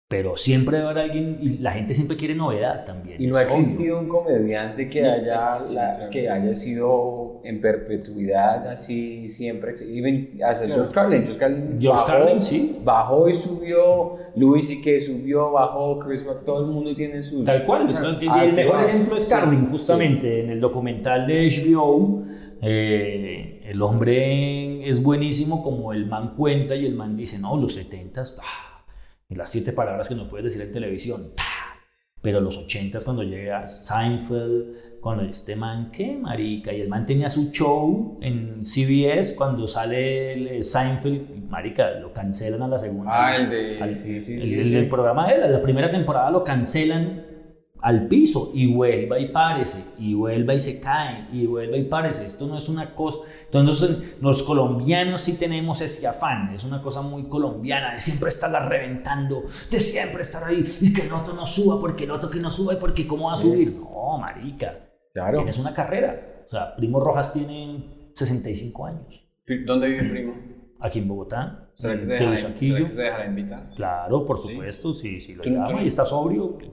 [0.07, 3.21] Pero siempre haber alguien, y la gente siempre quiere novedad también.
[3.21, 5.59] Y no ha existido un comediante que haya,
[6.09, 9.73] que haya sido en perpetuidad así siempre.
[9.81, 11.25] Even, hasta George Carlin.
[11.25, 12.79] George Carlin, George bajó, Carlin sí.
[12.85, 14.15] bajó y subió.
[14.37, 15.99] Louis y que subió, bajó.
[15.99, 17.43] Chris Rock, todo el mundo tiene sus.
[17.43, 17.85] Tal cual.
[17.89, 20.45] el mejor ejemplo es Carlin, justamente.
[20.45, 22.23] En el documental de HBO
[22.61, 27.73] eh, el hombre es buenísimo como el man cuenta y el man dice, no, los
[27.73, 28.23] 70
[29.29, 31.31] y las siete palabras que no puedes decir en televisión,
[32.21, 36.73] pero los 80 cuando llega Seinfeld, cuando este man, ¿qué marica?
[36.73, 42.63] Y el man tenía su show en CBS cuando sale el Seinfeld, marica, lo cancelan
[42.63, 43.11] a la segunda.
[43.13, 43.95] Ah, el de...
[43.95, 47.26] sí, sí, el, el, programa de la primera temporada lo cancelan
[47.81, 52.25] al piso y vuelva y párese, y vuelva y se cae, y vuelva y párese.
[52.25, 53.19] Esto no es una cosa.
[53.45, 58.67] Entonces, los colombianos sí tenemos ese afán, es una cosa muy colombiana de siempre estarla
[58.67, 62.39] reventando, de siempre estar ahí y que el otro no suba, porque el otro que
[62.39, 63.73] no sube, porque ¿cómo va a subir?
[63.73, 64.73] No, marica.
[65.13, 65.37] Claro.
[65.39, 66.45] Tienes una carrera.
[66.47, 69.27] O sea, Primo Rojas tiene 65 años.
[69.65, 70.46] ¿Dónde vive Primo?
[70.79, 71.63] Aquí en Bogotá.
[71.73, 73.69] ¿Será que, se dejará, ¿será que se dejará invitar?
[73.75, 76.57] Claro, por supuesto, sí, sí, lo llama y está sobrio.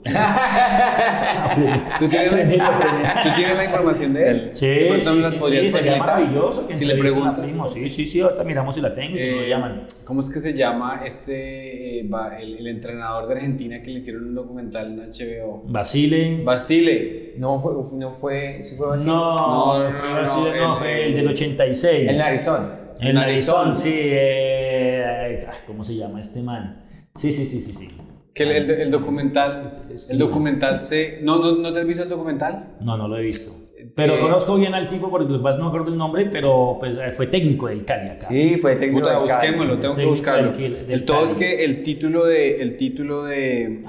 [1.98, 4.50] ¿Tú, tienes la, ¿Tú tienes la información de él?
[4.52, 4.66] Sí,
[4.98, 7.46] sí, sí, sí sería maravilloso que si le preguntas.
[7.72, 9.86] Sí, sí, sí, ahorita miramos si la tengo, si lo eh, llaman.
[10.04, 12.08] ¿Cómo es que se llama este, eh,
[12.40, 15.64] el, el, entrenador de Argentina que le hicieron un documental en HBO?
[15.66, 16.42] Basile.
[16.44, 17.34] Basile.
[17.38, 19.12] No fue, no fue, ¿sí fue Basile?
[19.12, 22.10] No, no, no, no, fue el del 86.
[22.10, 22.83] El Arizona.
[23.00, 23.92] El Arizona, sí.
[23.94, 26.84] Eh, ¿Cómo se llama este man?
[27.16, 27.88] Sí, sí, sí, sí, sí.
[28.34, 31.20] Que el, el, documental, el documental se...
[31.22, 32.76] ¿No, no, ¿No te has visto el documental?
[32.80, 33.52] No, no lo he visto.
[33.94, 36.98] Pero eh, conozco bien al tipo porque pues, no me acuerdo el nombre, pero pues,
[36.98, 38.16] eh, fue técnico del Cali acá.
[38.16, 39.52] Sí, fue técnico Puta, del Cali.
[39.52, 40.52] Busquémoslo, tengo que buscarlo.
[40.52, 42.60] el todo es que el título de...
[42.60, 43.84] El título de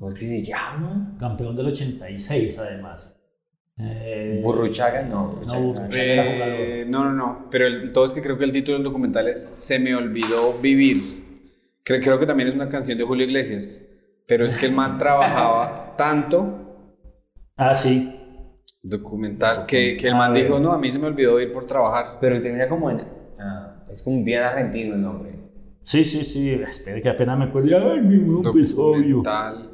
[0.00, 1.14] ¿Cómo es que se llama?
[1.18, 3.19] Campeón del 86, además.
[3.78, 5.36] Eh, Burruchaga, no.
[5.36, 7.48] Burruchaga, eh, no, no, no.
[7.50, 10.58] Pero el, todo es que creo que el título del documental es Se me olvidó
[10.58, 11.48] vivir.
[11.82, 13.80] Creo, creo que también es una canción de Julio Iglesias.
[14.26, 16.94] Pero es que el man trabajaba tanto.
[17.56, 18.16] Ah, sí.
[18.82, 19.66] Documental.
[19.66, 22.18] Que, que el man dijo, no, a mí se me olvidó ir por trabajar.
[22.20, 23.02] Pero tenía como en.
[23.38, 25.40] Ah, es como bien argentino el nombre.
[25.82, 26.50] Sí, sí, sí.
[26.50, 27.92] Espera que apenas me acuerdo.
[27.92, 29.69] Ay, mi Documental.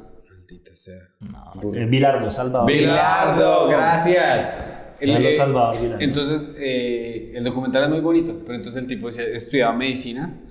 [1.19, 2.71] No, Bilardo, Salvador.
[2.71, 4.83] Bilardo, gracias.
[4.99, 10.41] El, Salvador, Entonces, eh, el documental es muy bonito, pero entonces el tipo estudiaba medicina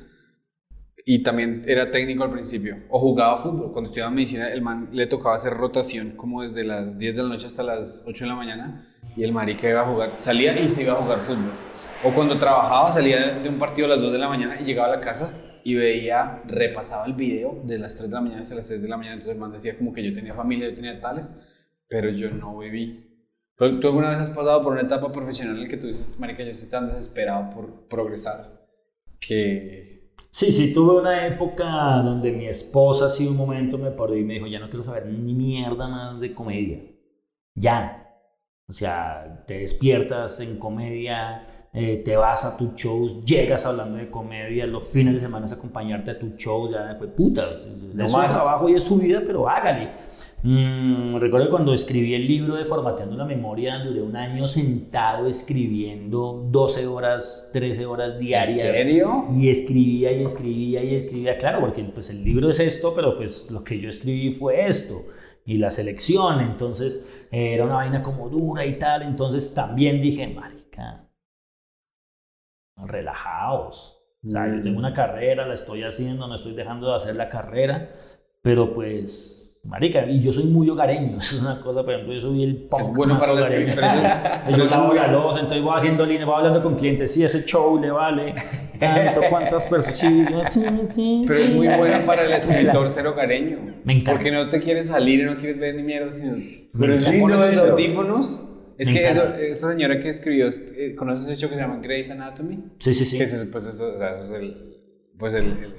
[1.05, 3.73] y también era técnico al principio, o jugaba fútbol.
[3.73, 7.29] Cuando estudiaba medicina, el man le tocaba hacer rotación como desde las 10 de la
[7.29, 10.69] noche hasta las 8 de la mañana y el marica iba a jugar, salía y
[10.69, 11.51] se iba a jugar fútbol.
[12.05, 14.93] O cuando trabajaba, salía de un partido a las 2 de la mañana y llegaba
[14.93, 15.35] a la casa
[15.67, 18.89] y veía, repasaba el video de las 3 de la mañana hasta las 6 de
[18.89, 19.15] la mañana.
[19.15, 21.37] Entonces el man decía como que yo tenía familia, yo tenía tales,
[21.89, 23.05] pero yo no viví.
[23.57, 26.45] ¿Tú alguna vez has pasado por una etapa profesional en la que tú dices, marica,
[26.45, 28.65] yo estoy tan desesperado por progresar
[29.19, 30.13] que...
[30.31, 31.65] Sí, sí, tuve una época
[32.05, 35.07] donde mi esposa así un momento me paró y me dijo, ya no quiero saber
[35.07, 36.81] ni mierda más de comedia.
[37.57, 38.05] Ya.
[38.69, 41.45] O sea, te despiertas en comedia,
[41.79, 46.11] eh, te vas a tus shows, llegas hablando de comedia, los fines de semana acompañarte
[46.11, 49.47] a tus shows, ya fue puta, es, es su trabajo y es su vida, pero
[49.47, 49.91] hágale.
[50.43, 56.49] Mm, recuerdo cuando escribí el libro de Formateando la Memoria, duré un año sentado escribiendo
[56.51, 58.65] 12 horas, 13 horas diarias.
[58.65, 59.27] ¿En serio?
[59.37, 63.51] Y escribía y escribía y escribía, claro, porque pues el libro es esto, pero pues
[63.51, 64.95] lo que yo escribí fue esto.
[65.45, 71.06] Y la selección, entonces era una vaina como dura y tal, entonces también dije, marica,
[72.77, 73.99] relajaos.
[74.27, 77.29] O sea, yo tengo una carrera, la estoy haciendo, no estoy dejando de hacer la
[77.29, 77.91] carrera,
[78.43, 82.43] pero pues Marica, y yo soy muy hogareño, es una cosa, por ejemplo, yo soy
[82.45, 86.63] el punk bueno para la Yo lavo la losa, entonces voy haciendo línea, voy hablando
[86.63, 88.35] con clientes, sí, ese show le vale
[88.79, 93.59] tanto, cuántas personas, sí, sí, Pero es muy bueno para el escritor ser hogareño.
[93.85, 94.13] Me encanta.
[94.13, 96.35] Porque no te quieres salir y no quieres ver ni mierda, sino...
[96.79, 98.45] Pero es lindo los audífonos...
[98.79, 102.11] Es que eso, esa señora que escribió, eh, ¿conoces ese show que se llama Grey's
[102.11, 102.63] Anatomy?
[102.79, 103.17] Sí, sí, sí.
[103.17, 104.77] Que es, pues eso, o sea, eso es el,
[105.19, 105.75] pues el, el,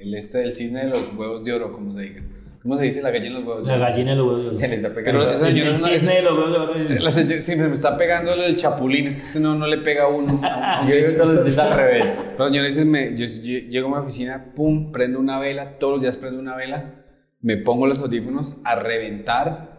[0.00, 2.22] el, este del cisne de los huevos de oro, como se diga.
[2.62, 3.66] ¿Cómo se dice la gallina de los huevos?
[3.66, 4.58] La gallina de los huevos.
[4.58, 5.26] Se le está pegando.
[5.26, 7.00] Pero el, el cisne de los huevos.
[7.00, 9.06] La señora, sí, me está pegando lo del chapulín.
[9.06, 10.40] Es que esto no, no le pega a uno.
[10.86, 12.18] yo digo que es al revés.
[12.36, 15.78] Pero señores, me, yo, llego a mi oficina, pum, prendo una vela.
[15.78, 17.06] Todos los días prendo una vela.
[17.40, 19.69] Me pongo los audífonos a reventar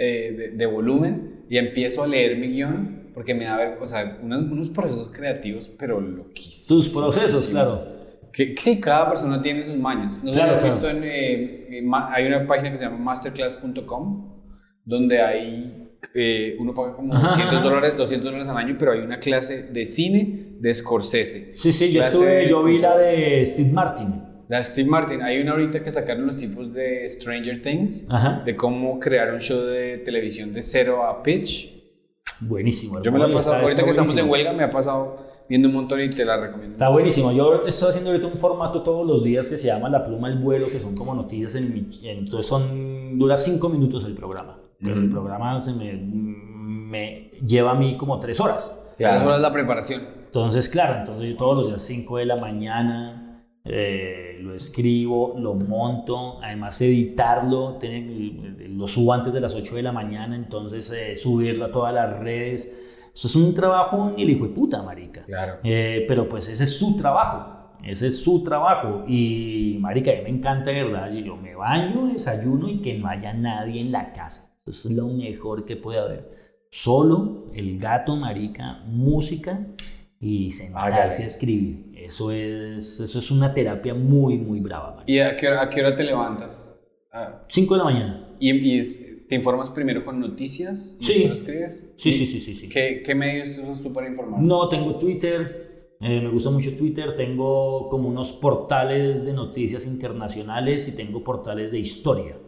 [0.00, 3.86] eh, de, de, volumen y empiezo a leer mi guion porque me da ver, o
[3.86, 6.66] sea, unos, unos procesos creativos, pero loquísimos.
[6.66, 8.00] Tus procesos, claro
[8.32, 10.22] que, cada persona tiene sus mañas.
[10.22, 14.40] No sé lo he visto en, eh, hay una página que se llama masterclass.com
[14.84, 19.20] donde hay, eh, uno paga como 200 dólares, 200 dólares al año, pero hay una
[19.20, 21.52] clase de cine de Scorsese.
[21.56, 24.19] Sí, sí, yo estuve, yo vi la de Steve Martin.
[24.50, 25.22] La Steve Martin.
[25.22, 28.08] Hay una ahorita que sacaron los tipos de Stranger Things,
[28.44, 31.72] de cómo crear un show de televisión de cero a pitch.
[32.40, 33.00] Buenísimo.
[33.00, 35.18] Yo me lo he pasado, ahorita que estamos en huelga, me ha pasado
[35.48, 36.66] viendo un montón y te la recomiendo.
[36.66, 37.30] Está buenísimo.
[37.30, 40.40] Yo estoy haciendo ahorita un formato todos los días que se llama La Pluma el
[40.40, 41.88] Vuelo, que son como noticias en mi...
[42.02, 44.58] Entonces son, dura cinco minutos el programa.
[44.82, 48.82] Pero el programa se me, me lleva a mí como tres horas.
[48.96, 49.14] Claro.
[49.14, 50.02] Tres horas la preparación.
[50.24, 53.29] Entonces, claro, entonces yo todos los días 5 de la mañana
[53.64, 57.78] eh, lo escribo, lo monto, además editarlo,
[58.68, 62.18] lo subo antes de las 8 de la mañana, entonces eh, subirlo a todas las
[62.18, 65.22] redes eso es un trabajo ni el hijo de puta, marica.
[65.24, 65.58] Claro.
[65.64, 67.76] Eh, pero pues ese es su trabajo.
[67.84, 69.04] Ese es su trabajo.
[69.08, 71.10] Y, marica, a mí me encanta, ¿verdad?
[71.12, 74.58] Yo me baño, desayuno y que no haya nadie en la casa.
[74.66, 76.30] Eso es lo mejor que puede haber.
[76.70, 79.66] Solo el gato, marica, música
[80.20, 81.89] y sentarse a escribir.
[82.04, 84.96] Eso es, eso es una terapia muy, muy brava.
[84.96, 85.12] Marica.
[85.12, 86.80] ¿Y a qué, hora, a qué hora te levantas?
[87.48, 88.34] 5 de la mañana.
[88.38, 88.82] ¿Y, y
[89.30, 90.96] ¿Te informas primero con noticias?
[90.98, 91.22] Sí.
[91.22, 91.84] escribes?
[91.94, 92.68] Sí, sí, sí, sí, sí.
[92.68, 94.42] ¿Qué, ¿Qué, medios usas tú para informar?
[94.42, 100.88] No, tengo Twitter, eh, me gusta mucho Twitter, tengo como unos portales de noticias internacionales
[100.88, 102.38] y tengo portales de historia,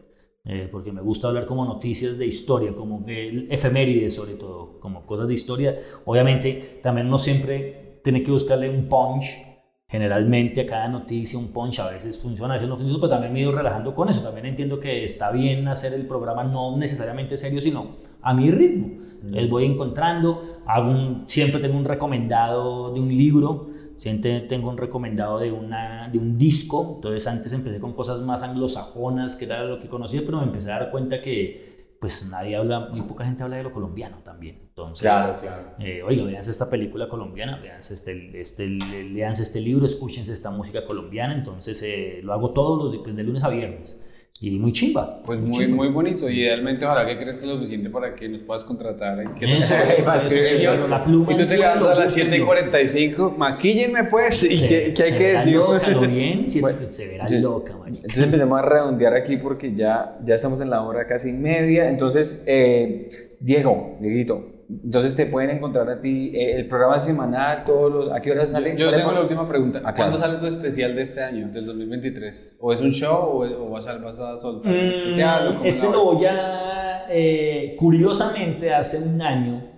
[0.45, 5.29] eh, porque me gusta hablar como noticias de historia, como efemérides sobre todo, como cosas
[5.29, 5.77] de historia.
[6.05, 9.53] Obviamente también no siempre tiene que buscarle un punch
[9.93, 13.31] generalmente a cada noticia un punch, a veces funciona, a veces no funciona, pero también
[13.31, 14.23] me he ido relajando con eso.
[14.23, 18.89] También entiendo que está bien hacer el programa no necesariamente serio, sino a mi ritmo.
[19.23, 25.39] Les voy encontrando, hago siempre tengo un recomendado de un libro, siempre tengo un recomendado
[25.39, 26.93] de, una, de un disco.
[26.97, 30.73] Entonces antes empecé con cosas más anglosajonas, que era lo que conocía, pero me empecé
[30.73, 31.72] a dar cuenta que
[32.03, 34.59] pues nadie habla, muy poca gente habla de lo colombiano también.
[34.61, 35.63] Entonces, claro, claro.
[35.79, 40.85] Eh, oiga, veanse esta película colombiana, veanse este, este, leanse este libro, escúchense esta música
[40.85, 41.33] colombiana.
[41.33, 44.05] Entonces, eh, lo hago todos los pues, de lunes a viernes.
[44.43, 45.23] Y muy chimba.
[45.23, 46.29] Pues muy, muy, bonito.
[46.29, 49.35] Y idealmente, ojalá que crezca lo suficiente para que nos puedas contratar.
[49.35, 53.37] Que eso, eso, la pluma y tú te levantas a las 7 y 45.
[53.39, 54.43] Maquíllenme, pues.
[54.43, 55.55] ¿Y qué, qué hay que decir?
[55.55, 57.99] Loca, lo bien, bueno, se verá loca, manita.
[57.99, 61.89] Entonces empecemos a redondear aquí porque ya, ya estamos en la hora casi media.
[61.89, 63.07] Entonces, eh,
[63.39, 64.52] Diego, Dieguito,
[64.85, 68.11] entonces te pueden encontrar a ti eh, el programa semanal, todos los...
[68.11, 68.75] ¿A qué hora sale?
[68.77, 69.81] Yo, tengo la última pregunta.
[69.85, 72.59] ¿A ¿Cuándo sale tu especial de este año, del 2023?
[72.61, 75.61] ¿O es un show o, vas, a, vas, a, soltar un mm, especial?
[75.65, 77.07] este lo voy a...
[77.11, 79.71] Eh, curiosamente, hace un año,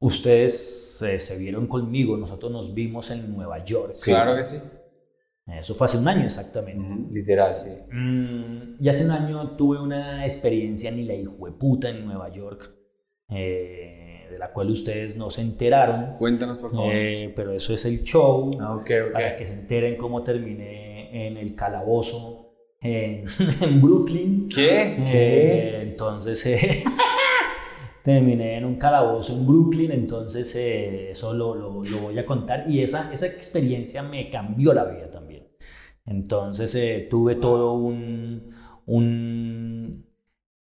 [0.00, 3.92] ustedes eh, se vieron conmigo, nosotros nos vimos en Nueva York.
[4.04, 4.58] Claro que sí.
[5.46, 7.12] Eso fue hace un año exactamente.
[7.12, 7.70] literal, sí.
[7.92, 12.30] Mm, y hace un año tuve una experiencia ni la hijo de puta en Nueva
[12.30, 12.79] York
[13.30, 16.14] eh, de la cual ustedes no se enteraron.
[16.16, 16.92] Cuéntanos, por favor.
[16.94, 19.12] Eh, pero eso es el show, ah, okay, okay.
[19.12, 23.24] para que se enteren cómo terminé en el calabozo en,
[23.60, 24.48] en Brooklyn.
[24.48, 24.96] ¿Qué?
[25.06, 26.44] Eh, entonces,
[28.02, 32.82] terminé en un calabozo en Brooklyn, entonces eh, eso lo, lo, voy a contar y
[32.82, 35.48] esa, esa experiencia me cambió la vida también.
[36.06, 38.50] Entonces eh, tuve todo un,
[38.86, 40.06] un,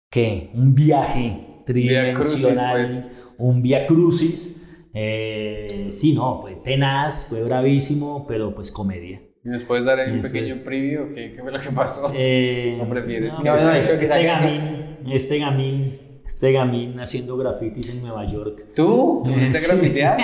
[0.09, 0.49] ¿qué?
[0.53, 3.11] un viaje tridimensional, pues.
[3.37, 4.61] un via crucis.
[4.93, 9.21] Eh, sí, no, fue tenaz, fue bravísimo, pero pues comedia.
[9.45, 11.09] ¿Y nos puedes dar un pequeño preview?
[11.13, 12.11] ¿Qué, ¿Qué, fue lo que pasó?
[12.15, 13.33] Eh, ¿No prefieres?
[13.43, 18.67] No, este, este, gamín, este gamín este gamín haciendo grafitis en Nueva York.
[18.75, 19.23] ¿Tú?
[19.25, 20.19] ¿Tú fuiste a grafitear?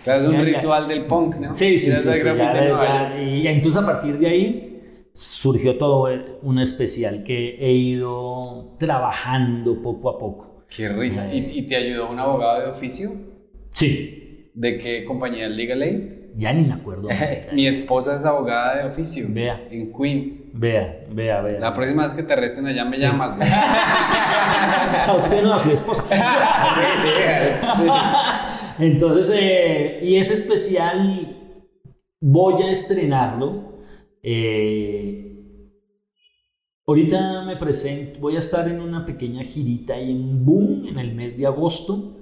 [0.06, 1.54] es un ritual del punk, ¿no?
[1.54, 2.08] Sí, sí, sí.
[3.22, 4.70] y entonces a partir de ahí
[5.12, 6.08] surgió todo
[6.42, 10.59] un especial que he ido trabajando poco a poco.
[10.74, 11.32] Qué risa.
[11.32, 13.10] ¿Y, ¿Y, te ayudó un abogado de oficio?
[13.72, 14.50] Sí.
[14.54, 15.48] ¿De qué compañía?
[15.48, 16.20] ¿Legal Aid?
[16.36, 17.08] Ya ni me acuerdo.
[17.52, 19.26] Mi esposa es abogada de oficio.
[19.28, 19.66] Vea.
[19.70, 20.44] En Queens.
[20.52, 21.58] Vea, vea, vea.
[21.58, 23.36] La próxima vez que te arresten allá me llamas.
[25.08, 26.04] a usted no, a su esposa.
[27.02, 27.10] sí, sí.
[28.78, 31.36] Entonces, eh, y ese especial
[32.20, 33.70] voy a estrenarlo.
[34.22, 35.29] Eh,
[36.90, 41.14] ahorita me presento, voy a estar en una pequeña girita ahí en Boom en el
[41.14, 42.16] mes de agosto.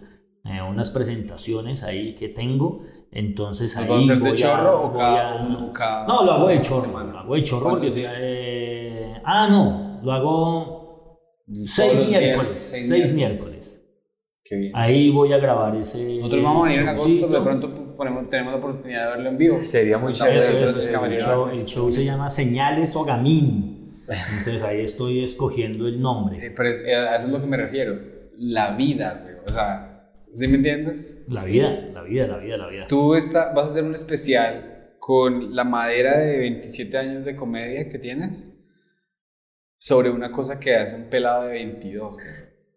[0.45, 2.83] Eh, unas presentaciones ahí que tengo.
[3.11, 3.87] Entonces ahí.
[3.87, 7.03] ¿Lo hacer de chorro o, cada, No, lo hago de chorro.
[7.03, 7.93] Lo hago de chorro porque.
[7.95, 10.01] Eh, ah, no.
[10.03, 11.19] Lo hago
[11.65, 12.61] seis miércoles.
[12.61, 13.83] Seis, miércoles.
[14.45, 14.73] Qué bien.
[14.75, 16.19] Ahí voy a grabar ese.
[16.19, 19.39] Nosotros vamos a venir en agosto, de pronto ponemos, tenemos la oportunidad de verlo en
[19.39, 19.59] vivo.
[19.61, 20.39] Sería muy chévere.
[20.39, 23.78] el, show, el show se llama Señales o Gamín.
[24.39, 26.45] Entonces ahí estoy escogiendo el nombre.
[26.45, 27.99] Eh, pero eh, a eso es lo que me refiero.
[28.37, 29.89] La vida, O sea,
[30.33, 31.19] ¿Sí me entiendes?
[31.29, 32.87] La vida, la vida, la vida, la vida.
[32.87, 37.89] Tú está, vas a hacer un especial con la madera de 27 años de comedia
[37.89, 38.53] que tienes
[39.79, 42.17] sobre una cosa que hace un pelado de 22.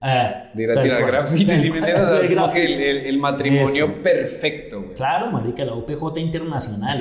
[0.03, 2.07] Ah, de ir a tirar graffiti, ¿sí me entiendes?
[2.07, 4.95] O sea, el, el, matrimonio perfecto, güey.
[4.95, 6.97] Claro, marica, la UPJ internacional.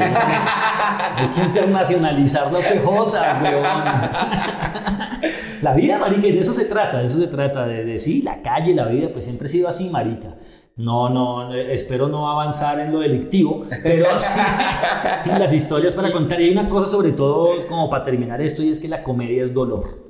[1.16, 2.86] Hay que internacionalizar la UPJ,
[3.42, 3.72] weón.
[5.62, 8.42] la vida, marica, de eso se trata, de eso se trata, de, de sí, la
[8.42, 10.36] calle, la vida, pues siempre ha sido así, marica.
[10.76, 14.40] No, no, espero no avanzar en lo delictivo, pero sí
[15.24, 16.38] en las historias para contar.
[16.38, 19.42] Y hay una cosa sobre todo como para terminar esto y es que la comedia
[19.42, 20.09] es dolor.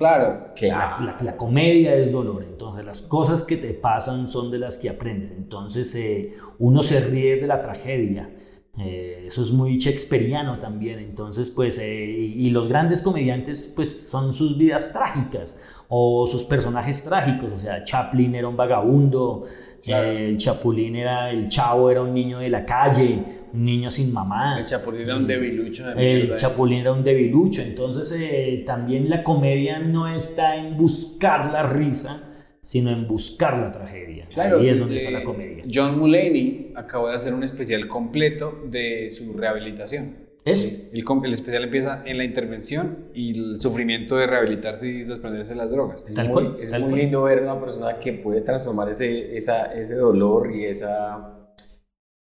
[0.00, 4.78] Claro, La, la, comedia es dolor, entonces las cosas que te pasan son de las
[4.78, 8.30] que aprendes, entonces eh, uno se ríe de la tragedia,
[8.78, 14.32] eh, eso es muy shakespeariano también, entonces pues, eh, y, los grandes comediantes pues son
[14.32, 15.60] sus vidas trágicas
[15.90, 19.42] o sus personajes trágicos, o sea, Chaplin era un vagabundo,
[19.86, 24.58] el Chapulín era, el Chavo era un niño de la calle, un niño sin mamá.
[24.58, 25.94] El Chapulín era un debilucho.
[25.94, 27.62] De el Chapulín era un debilucho.
[27.62, 32.22] Entonces eh, también la comedia no está en buscar la risa,
[32.62, 34.26] sino en buscar la tragedia.
[34.32, 35.64] Claro, Ahí es donde está la comedia.
[35.72, 40.29] John Mulaney acabó de hacer un especial completo de su rehabilitación.
[40.46, 45.52] Sí, el, el, especial empieza en la intervención y el sufrimiento de rehabilitarse y desprenderse
[45.52, 46.06] de las drogas.
[46.08, 49.96] Es muy, es muy lindo ver a una persona que puede transformar ese, esa, ese
[49.96, 51.36] dolor y esa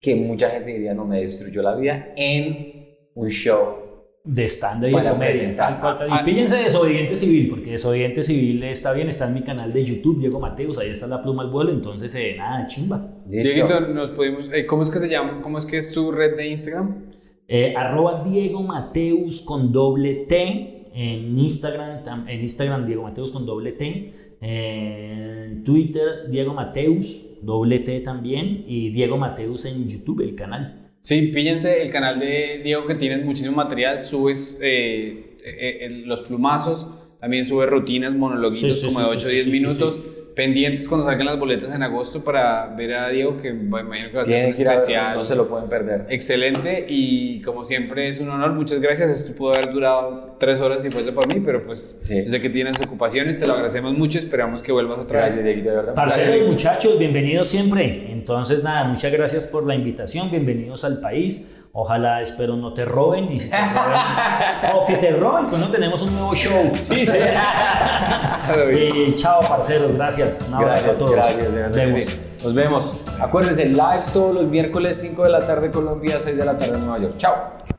[0.00, 3.88] que mucha gente diría no me destruyó la vida en un show
[4.24, 5.80] de stand y comedia.
[6.20, 10.20] Y píllense Desobediente Civil, porque Desobediente Civil está bien, está en mi canal de YouTube,
[10.20, 13.08] Diego Mateus, ahí está la pluma al vuelo, entonces eh, nada, chimba.
[13.26, 15.40] Diego, nos podemos, eh, ¿cómo es que se llama?
[15.40, 17.17] ¿Cómo es que es tu red de Instagram?
[17.50, 23.72] Eh, arroba Diego Mateus con doble T en Instagram, en Instagram Diego Mateus con doble
[23.72, 24.12] T,
[24.42, 30.90] en Twitter Diego Mateus, doble T también, y Diego Mateus en YouTube, el canal.
[30.98, 36.90] Sí, píllense el canal de Diego que tiene muchísimo material, subes eh, eh, los plumazos,
[37.18, 40.02] también sube rutinas, monologuitos como de 8 o 10 minutos
[40.38, 44.18] pendientes cuando salgan las boletas en agosto para ver a Diego, que me imagino que
[44.18, 45.16] va a ser un especial.
[45.16, 46.06] no se lo pueden perder.
[46.10, 48.52] Excelente y como siempre es un honor.
[48.52, 49.10] Muchas gracias.
[49.10, 52.50] Esto pudo haber durado tres horas si fuese por mí, pero pues yo sé que
[52.50, 53.40] tienes ocupaciones.
[53.40, 54.16] Te lo agradecemos mucho.
[54.16, 55.34] Esperamos que vuelvas otra vez.
[55.34, 55.94] Gracias, de verdad.
[55.96, 58.12] Parcero y muchachos, bienvenidos siempre.
[58.12, 60.30] Entonces, nada, muchas gracias por la invitación.
[60.30, 61.50] Bienvenidos al país.
[61.72, 63.30] Ojalá, espero, no te roben.
[63.30, 64.00] Y si te roben,
[64.74, 66.70] o que te roben, pues no tenemos un nuevo show.
[66.74, 67.18] Sí, sí.
[68.72, 69.94] y chao, parceros.
[69.94, 70.46] Gracias.
[70.50, 71.12] Un gracias, a todos.
[71.12, 72.20] Gracias, de verdad sí.
[72.42, 73.00] Nos vemos.
[73.20, 76.98] Acuérdense, lives todos los miércoles, 5 de la tarde Colombia, 6 de la tarde Nueva
[76.98, 77.14] York.
[77.16, 77.77] Chao.